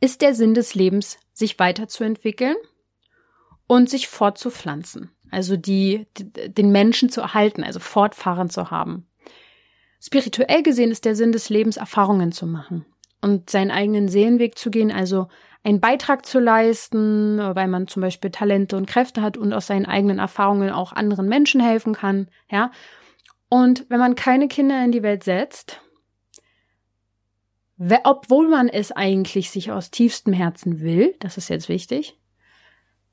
ist 0.00 0.22
der 0.22 0.34
Sinn 0.34 0.54
des 0.54 0.74
Lebens, 0.74 1.18
sich 1.32 1.58
weiterzuentwickeln 1.58 2.56
und 3.66 3.90
sich 3.90 4.08
fortzupflanzen, 4.08 5.10
also 5.30 5.56
die, 5.56 6.06
den 6.14 6.70
Menschen 6.70 7.08
zu 7.08 7.20
erhalten, 7.20 7.64
also 7.64 7.80
fortfahren 7.80 8.50
zu 8.50 8.70
haben. 8.70 9.06
Spirituell 10.00 10.62
gesehen 10.62 10.90
ist 10.90 11.04
der 11.04 11.16
Sinn 11.16 11.32
des 11.32 11.48
Lebens, 11.50 11.76
Erfahrungen 11.76 12.30
zu 12.30 12.46
machen 12.46 12.86
und 13.20 13.50
seinen 13.50 13.70
eigenen 13.70 14.08
Seelenweg 14.08 14.56
zu 14.58 14.70
gehen, 14.70 14.90
also 14.90 15.28
einen 15.62 15.80
Beitrag 15.80 16.24
zu 16.24 16.38
leisten, 16.38 17.38
weil 17.38 17.68
man 17.68 17.86
zum 17.86 18.02
Beispiel 18.02 18.30
Talente 18.30 18.76
und 18.76 18.86
Kräfte 18.86 19.20
hat 19.20 19.36
und 19.36 19.52
aus 19.52 19.66
seinen 19.66 19.86
eigenen 19.86 20.18
Erfahrungen 20.18 20.70
auch 20.70 20.92
anderen 20.92 21.28
Menschen 21.28 21.60
helfen 21.60 21.94
kann, 21.94 22.28
ja. 22.50 22.70
Und 23.48 23.84
wenn 23.88 23.98
man 23.98 24.14
keine 24.14 24.48
Kinder 24.48 24.82
in 24.84 24.92
die 24.92 25.02
Welt 25.02 25.24
setzt, 25.24 25.80
obwohl 28.04 28.48
man 28.48 28.68
es 28.68 28.92
eigentlich 28.92 29.50
sich 29.50 29.72
aus 29.72 29.90
tiefstem 29.90 30.32
Herzen 30.32 30.80
will, 30.80 31.14
das 31.18 31.36
ist 31.36 31.48
jetzt 31.48 31.68
wichtig, 31.68 32.16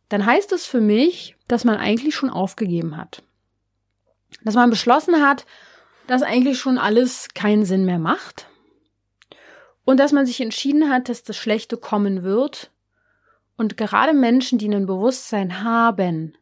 dann 0.10 0.26
heißt 0.26 0.51
es 0.51 0.66
für 0.66 0.80
mich, 0.80 1.36
dass 1.47 1.64
man 1.64 1.78
eigentlich 1.78 2.16
schon 2.16 2.30
aufgegeben 2.30 2.97
hat. 2.97 3.24
Dass 4.43 4.55
man 4.55 4.70
beschlossen 4.70 5.26
hat, 5.26 5.45
dass 6.05 6.22
eigentlich 6.22 6.60
schon 6.60 6.78
alles 6.78 7.30
keinen 7.34 7.66
Sinn 7.66 7.86
mehr 7.86 7.99
macht 7.99 8.47
und 9.88 10.01
dass 10.01 10.11
man 10.11 10.25
sich 10.25 10.41
entschieden 10.41 10.89
hat, 10.89 11.07
dass 11.07 11.23
das 11.23 11.38
Schlechte 11.38 11.77
kommen 11.77 12.21
wird. 12.21 12.71
Und 13.55 13.77
gerade 13.77 14.13
Menschen, 14.13 14.57
die 14.57 14.67
ein 14.67 14.85
Bewusstsein 14.85 15.63
haben, 15.63 16.38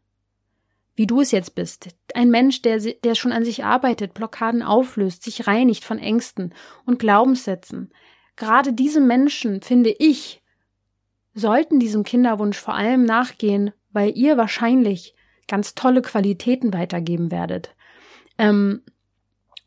wie 0.95 1.05
du 1.05 1.21
es 1.21 1.29
jetzt 1.29 1.53
bist, 1.53 1.89
ein 2.15 2.31
Mensch, 2.31 2.63
der, 2.63 2.79
der 2.79 3.13
schon 3.13 3.31
an 3.31 3.45
sich 3.45 3.63
arbeitet, 3.63 4.15
Blockaden 4.15 4.63
auflöst, 4.63 5.21
sich 5.21 5.45
reinigt 5.45 5.83
von 5.83 5.99
Ängsten 5.99 6.55
und 6.87 6.97
Glaubenssätzen, 6.97 7.93
gerade 8.35 8.73
diese 8.73 8.99
Menschen, 8.99 9.61
finde 9.61 9.91
ich, 9.91 10.41
sollten 11.35 11.79
diesem 11.79 12.03
Kinderwunsch 12.03 12.57
vor 12.57 12.73
allem 12.73 13.03
nachgehen, 13.03 13.73
weil 13.91 14.17
ihr 14.17 14.37
wahrscheinlich 14.37 15.13
ganz 15.47 15.75
tolle 15.75 16.01
Qualitäten 16.01 16.73
weitergeben 16.73 17.29
werdet. 17.29 17.75
Ähm, 18.39 18.81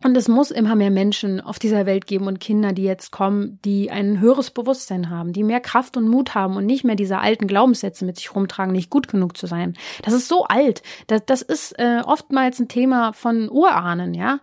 und 0.04 0.16
es 0.16 0.28
muss 0.28 0.52
immer 0.52 0.76
mehr 0.76 0.92
Menschen 0.92 1.40
auf 1.40 1.58
dieser 1.58 1.84
Welt 1.84 2.06
geben 2.06 2.28
und 2.28 2.38
Kinder, 2.38 2.72
die 2.72 2.84
jetzt 2.84 3.10
kommen, 3.10 3.58
die 3.64 3.90
ein 3.90 4.20
höheres 4.20 4.52
Bewusstsein 4.52 5.10
haben, 5.10 5.32
die 5.32 5.42
mehr 5.42 5.58
Kraft 5.58 5.96
und 5.96 6.08
Mut 6.08 6.36
haben 6.36 6.56
und 6.56 6.66
nicht 6.66 6.84
mehr 6.84 6.94
diese 6.94 7.18
alten 7.18 7.48
Glaubenssätze 7.48 8.04
mit 8.04 8.16
sich 8.16 8.32
rumtragen, 8.32 8.72
nicht 8.72 8.90
gut 8.90 9.08
genug 9.08 9.36
zu 9.36 9.48
sein. 9.48 9.74
Das 10.02 10.14
ist 10.14 10.28
so 10.28 10.44
alt. 10.44 10.82
Das, 11.08 11.26
das 11.26 11.42
ist 11.42 11.76
äh, 11.80 12.02
oftmals 12.04 12.60
ein 12.60 12.68
Thema 12.68 13.12
von 13.12 13.50
Urahnen, 13.50 14.14
ja. 14.14 14.38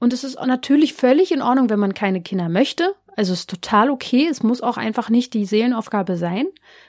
Und 0.00 0.12
es 0.12 0.24
ist 0.24 0.38
natürlich 0.44 0.94
völlig 0.94 1.30
in 1.30 1.40
Ordnung, 1.40 1.70
wenn 1.70 1.78
man 1.78 1.94
keine 1.94 2.20
Kinder 2.20 2.48
möchte. 2.48 2.94
Also 3.16 3.32
es 3.32 3.40
ist 3.40 3.50
total 3.50 3.90
okay. 3.90 4.26
Es 4.28 4.42
muss 4.42 4.60
auch 4.60 4.76
einfach 4.76 5.08
nicht 5.08 5.34
die 5.34 5.46
Seelenaufgabe 5.46 6.16
sein, 6.16 6.46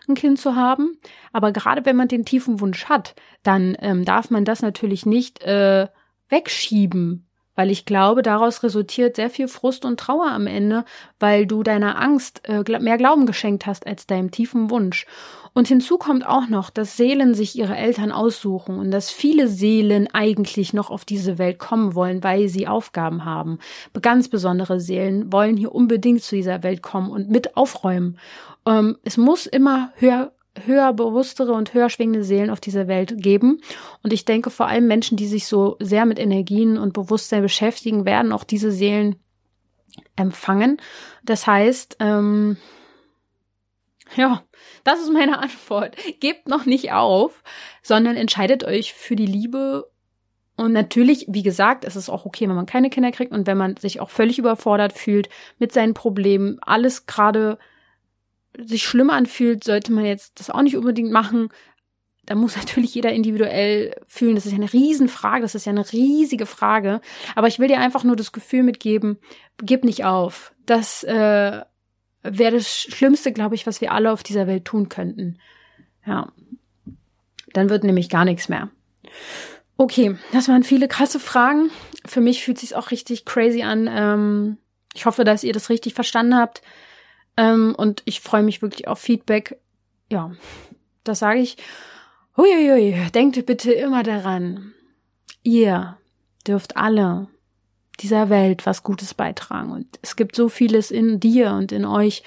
ein 0.09 0.15
Kind 0.15 0.39
zu 0.39 0.55
haben. 0.55 0.97
Aber 1.31 1.51
gerade 1.51 1.85
wenn 1.85 1.95
man 1.95 2.07
den 2.07 2.25
tiefen 2.25 2.59
Wunsch 2.59 2.85
hat, 2.85 3.15
dann 3.43 3.77
ähm, 3.79 4.05
darf 4.05 4.31
man 4.31 4.43
das 4.43 4.63
natürlich 4.63 5.05
nicht 5.05 5.41
äh, 5.43 5.87
wegschieben 6.29 7.26
weil 7.57 7.71
ich 7.71 7.85
glaube, 7.85 8.21
daraus 8.21 8.63
resultiert 8.63 9.15
sehr 9.17 9.31
viel 9.31 9.47
Frust 9.47 9.83
und 9.83 9.99
Trauer 9.99 10.31
am 10.31 10.47
Ende, 10.47 10.85
weil 11.19 11.47
du 11.47 11.63
deiner 11.63 11.99
Angst 11.99 12.47
äh, 12.47 12.63
mehr 12.79 12.97
Glauben 12.97 13.25
geschenkt 13.25 13.65
hast 13.65 13.85
als 13.87 14.05
deinem 14.05 14.31
tiefen 14.31 14.69
Wunsch. 14.69 15.07
Und 15.53 15.67
hinzu 15.67 15.97
kommt 15.97 16.23
auch 16.23 16.47
noch, 16.49 16.69
dass 16.69 16.97
Seelen 16.97 17.33
sich 17.33 17.57
ihre 17.57 17.75
Eltern 17.75 18.11
aussuchen 18.11 18.77
und 18.77 18.91
dass 18.91 19.09
viele 19.09 19.47
Seelen 19.47 20.07
eigentlich 20.13 20.71
noch 20.71 20.91
auf 20.91 21.03
diese 21.03 21.39
Welt 21.39 21.57
kommen 21.57 21.95
wollen, 21.95 22.23
weil 22.23 22.47
sie 22.47 22.67
Aufgaben 22.67 23.25
haben. 23.25 23.57
Ganz 23.99 24.29
besondere 24.29 24.79
Seelen 24.79 25.33
wollen 25.33 25.57
hier 25.57 25.73
unbedingt 25.73 26.21
zu 26.21 26.35
dieser 26.35 26.61
Welt 26.61 26.83
kommen 26.83 27.09
und 27.09 27.31
mit 27.31 27.57
aufräumen. 27.57 28.19
Ähm, 28.67 28.97
es 29.03 29.17
muss 29.17 29.47
immer 29.47 29.91
höher 29.95 30.31
höher 30.65 30.93
bewusstere 30.93 31.53
und 31.53 31.73
höher 31.73 31.89
schwingende 31.89 32.23
Seelen 32.23 32.49
auf 32.49 32.59
dieser 32.59 32.87
Welt 32.87 33.13
geben. 33.17 33.61
Und 34.03 34.13
ich 34.13 34.25
denke, 34.25 34.49
vor 34.49 34.67
allem 34.67 34.87
Menschen, 34.87 35.17
die 35.17 35.27
sich 35.27 35.47
so 35.47 35.77
sehr 35.79 36.05
mit 36.05 36.19
Energien 36.19 36.77
und 36.77 36.93
Bewusstsein 36.93 37.41
beschäftigen, 37.41 38.05
werden 38.05 38.31
auch 38.31 38.43
diese 38.43 38.71
Seelen 38.71 39.17
empfangen. 40.15 40.77
Das 41.23 41.47
heißt, 41.47 41.97
ähm, 41.99 42.57
ja, 44.15 44.43
das 44.83 45.01
ist 45.01 45.11
meine 45.11 45.39
Antwort. 45.39 45.95
Gebt 46.19 46.47
noch 46.47 46.65
nicht 46.65 46.91
auf, 46.91 47.43
sondern 47.81 48.15
entscheidet 48.15 48.63
euch 48.63 48.93
für 48.93 49.15
die 49.15 49.25
Liebe. 49.25 49.89
Und 50.55 50.73
natürlich, 50.73 51.25
wie 51.29 51.43
gesagt, 51.43 51.85
es 51.85 51.95
ist 51.95 52.09
auch 52.09 52.25
okay, 52.25 52.49
wenn 52.49 52.55
man 52.55 52.65
keine 52.65 52.89
Kinder 52.89 53.11
kriegt 53.11 53.31
und 53.31 53.45
wenn 53.45 53.57
man 53.57 53.77
sich 53.77 53.99
auch 53.99 54.09
völlig 54.09 54.39
überfordert 54.39 54.93
fühlt 54.93 55.29
mit 55.59 55.71
seinen 55.71 55.93
Problemen, 55.93 56.57
alles 56.61 57.05
gerade 57.05 57.59
sich 58.57 58.83
schlimm 58.83 59.09
anfühlt, 59.09 59.63
sollte 59.63 59.91
man 59.91 60.05
jetzt 60.05 60.39
das 60.39 60.49
auch 60.49 60.61
nicht 60.61 60.77
unbedingt 60.77 61.11
machen. 61.11 61.49
Da 62.25 62.35
muss 62.35 62.55
natürlich 62.57 62.93
jeder 62.93 63.11
individuell 63.11 63.95
fühlen. 64.07 64.35
Das 64.35 64.45
ist 64.45 64.51
ja 64.51 64.57
eine 64.57 64.71
Riesenfrage, 64.71 65.41
das 65.41 65.55
ist 65.55 65.65
ja 65.65 65.71
eine 65.71 65.91
riesige 65.91 66.45
Frage. 66.45 67.01
Aber 67.35 67.47
ich 67.47 67.59
will 67.59 67.67
dir 67.67 67.79
einfach 67.79 68.03
nur 68.03 68.15
das 68.15 68.31
Gefühl 68.31 68.63
mitgeben, 68.63 69.17
gib 69.57 69.83
nicht 69.83 70.05
auf. 70.05 70.53
Das 70.65 71.03
äh, 71.03 71.61
wäre 72.23 72.51
das 72.51 72.69
Schlimmste, 72.69 73.31
glaube 73.31 73.55
ich, 73.55 73.65
was 73.67 73.81
wir 73.81 73.91
alle 73.91 74.11
auf 74.11 74.23
dieser 74.23 74.47
Welt 74.47 74.65
tun 74.65 74.89
könnten. 74.89 75.39
Ja. 76.05 76.31
Dann 77.53 77.69
wird 77.69 77.83
nämlich 77.83 78.09
gar 78.09 78.25
nichts 78.25 78.49
mehr. 78.49 78.69
Okay, 79.77 80.15
das 80.33 80.47
waren 80.47 80.63
viele 80.63 80.87
krasse 80.87 81.19
Fragen. 81.19 81.69
Für 82.05 82.21
mich 82.21 82.43
fühlt 82.43 82.57
es 82.57 82.61
sich 82.61 82.75
auch 82.75 82.91
richtig 82.91 83.25
crazy 83.25 83.63
an. 83.63 83.87
Ähm, 83.89 84.57
ich 84.93 85.05
hoffe, 85.05 85.23
dass 85.23 85.43
ihr 85.43 85.53
das 85.53 85.69
richtig 85.69 85.93
verstanden 85.93 86.35
habt. 86.35 86.61
Ähm, 87.37 87.75
und 87.77 88.01
ich 88.05 88.21
freue 88.21 88.43
mich 88.43 88.61
wirklich 88.61 88.87
auf 88.87 88.99
Feedback. 88.99 89.59
Ja, 90.11 90.31
das 91.03 91.19
sage 91.19 91.39
ich. 91.39 91.57
Uiuiui, 92.35 93.09
denkt 93.11 93.43
bitte 93.45 93.71
immer 93.71 94.03
daran. 94.03 94.73
Ihr 95.43 95.97
dürft 96.45 96.77
alle 96.77 97.27
dieser 97.99 98.29
Welt 98.29 98.65
was 98.65 98.83
Gutes 98.83 99.13
beitragen. 99.13 99.71
Und 99.71 99.99
es 100.01 100.15
gibt 100.15 100.35
so 100.35 100.49
vieles 100.49 100.91
in 100.91 101.19
dir 101.19 101.51
und 101.51 101.71
in 101.71 101.85
euch, 101.85 102.23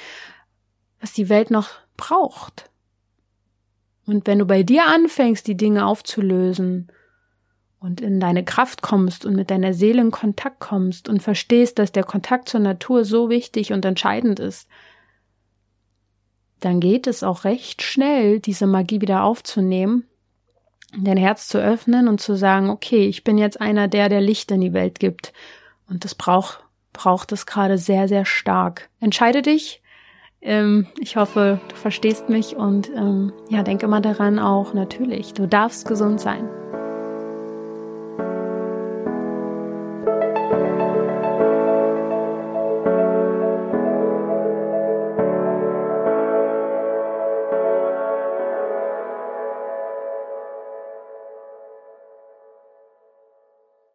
was 1.01 1.13
die 1.13 1.29
Welt 1.29 1.51
noch 1.51 1.71
braucht. 1.97 2.71
Und 4.07 4.27
wenn 4.27 4.41
du 4.41 4.47
bei 4.47 4.63
dir 4.63 4.87
anfängst, 4.87 5.47
die 5.47 5.57
Dinge 5.57 5.87
aufzulösen 5.87 6.91
und 7.79 8.01
in 8.01 8.19
deine 8.19 8.45
Kraft 8.45 8.83
kommst 8.83 9.25
und 9.25 9.37
mit 9.37 9.51
deiner 9.51 9.73
Seele 9.73 10.03
in 10.03 10.11
Kontakt 10.11 10.59
kommst 10.59 11.09
und 11.09 11.23
verstehst, 11.23 11.79
dass 11.79 11.93
der 11.93 12.05
Kontakt 12.05 12.49
zur 12.49 12.61
Natur 12.61 13.05
so 13.05 13.31
wichtig 13.31 13.73
und 13.73 13.85
entscheidend 13.85 14.41
ist, 14.41 14.69
dann 16.61 16.81
geht 16.81 17.07
es 17.07 17.23
auch 17.23 17.45
recht 17.45 17.83
schnell, 17.83 18.41
diese 18.41 18.67
Magie 18.67 19.01
wieder 19.01 19.25
aufzunehmen, 19.25 20.05
dein 20.97 21.17
Herz 21.17 21.49
zu 21.49 21.59
öffnen 21.59 22.09
und 22.09 22.21
zu 22.21 22.37
sagen, 22.37 22.71
okay, 22.71 23.07
ich 23.07 23.25
bin 23.25 23.39
jetzt 23.39 23.61
einer 23.61 23.89
der, 23.89 24.09
der 24.09 24.21
Licht 24.21 24.51
in 24.51 24.61
die 24.61 24.73
Welt 24.73 25.01
gibt. 25.01 25.33
Und 25.89 26.05
das 26.05 26.15
braucht, 26.15 26.65
braucht 26.93 27.33
es 27.33 27.47
gerade 27.47 27.79
sehr, 27.79 28.09
sehr 28.09 28.25
stark. 28.25 28.89
Entscheide 29.01 29.43
dich. 29.43 29.83
Ähm, 30.43 30.87
ich 30.99 31.17
hoffe, 31.17 31.61
du 31.69 31.77
verstehst 31.77 32.29
mich 32.29 32.57
und 32.57 32.89
ähm, 32.91 33.33
ja, 33.51 33.63
denke 33.63 33.89
mal 33.89 34.01
daran 34.01 34.39
auch, 34.39 34.73
natürlich, 34.73 35.35
du 35.35 35.47
darfst 35.47 35.87
gesund 35.87 36.21
sein. 36.21 36.49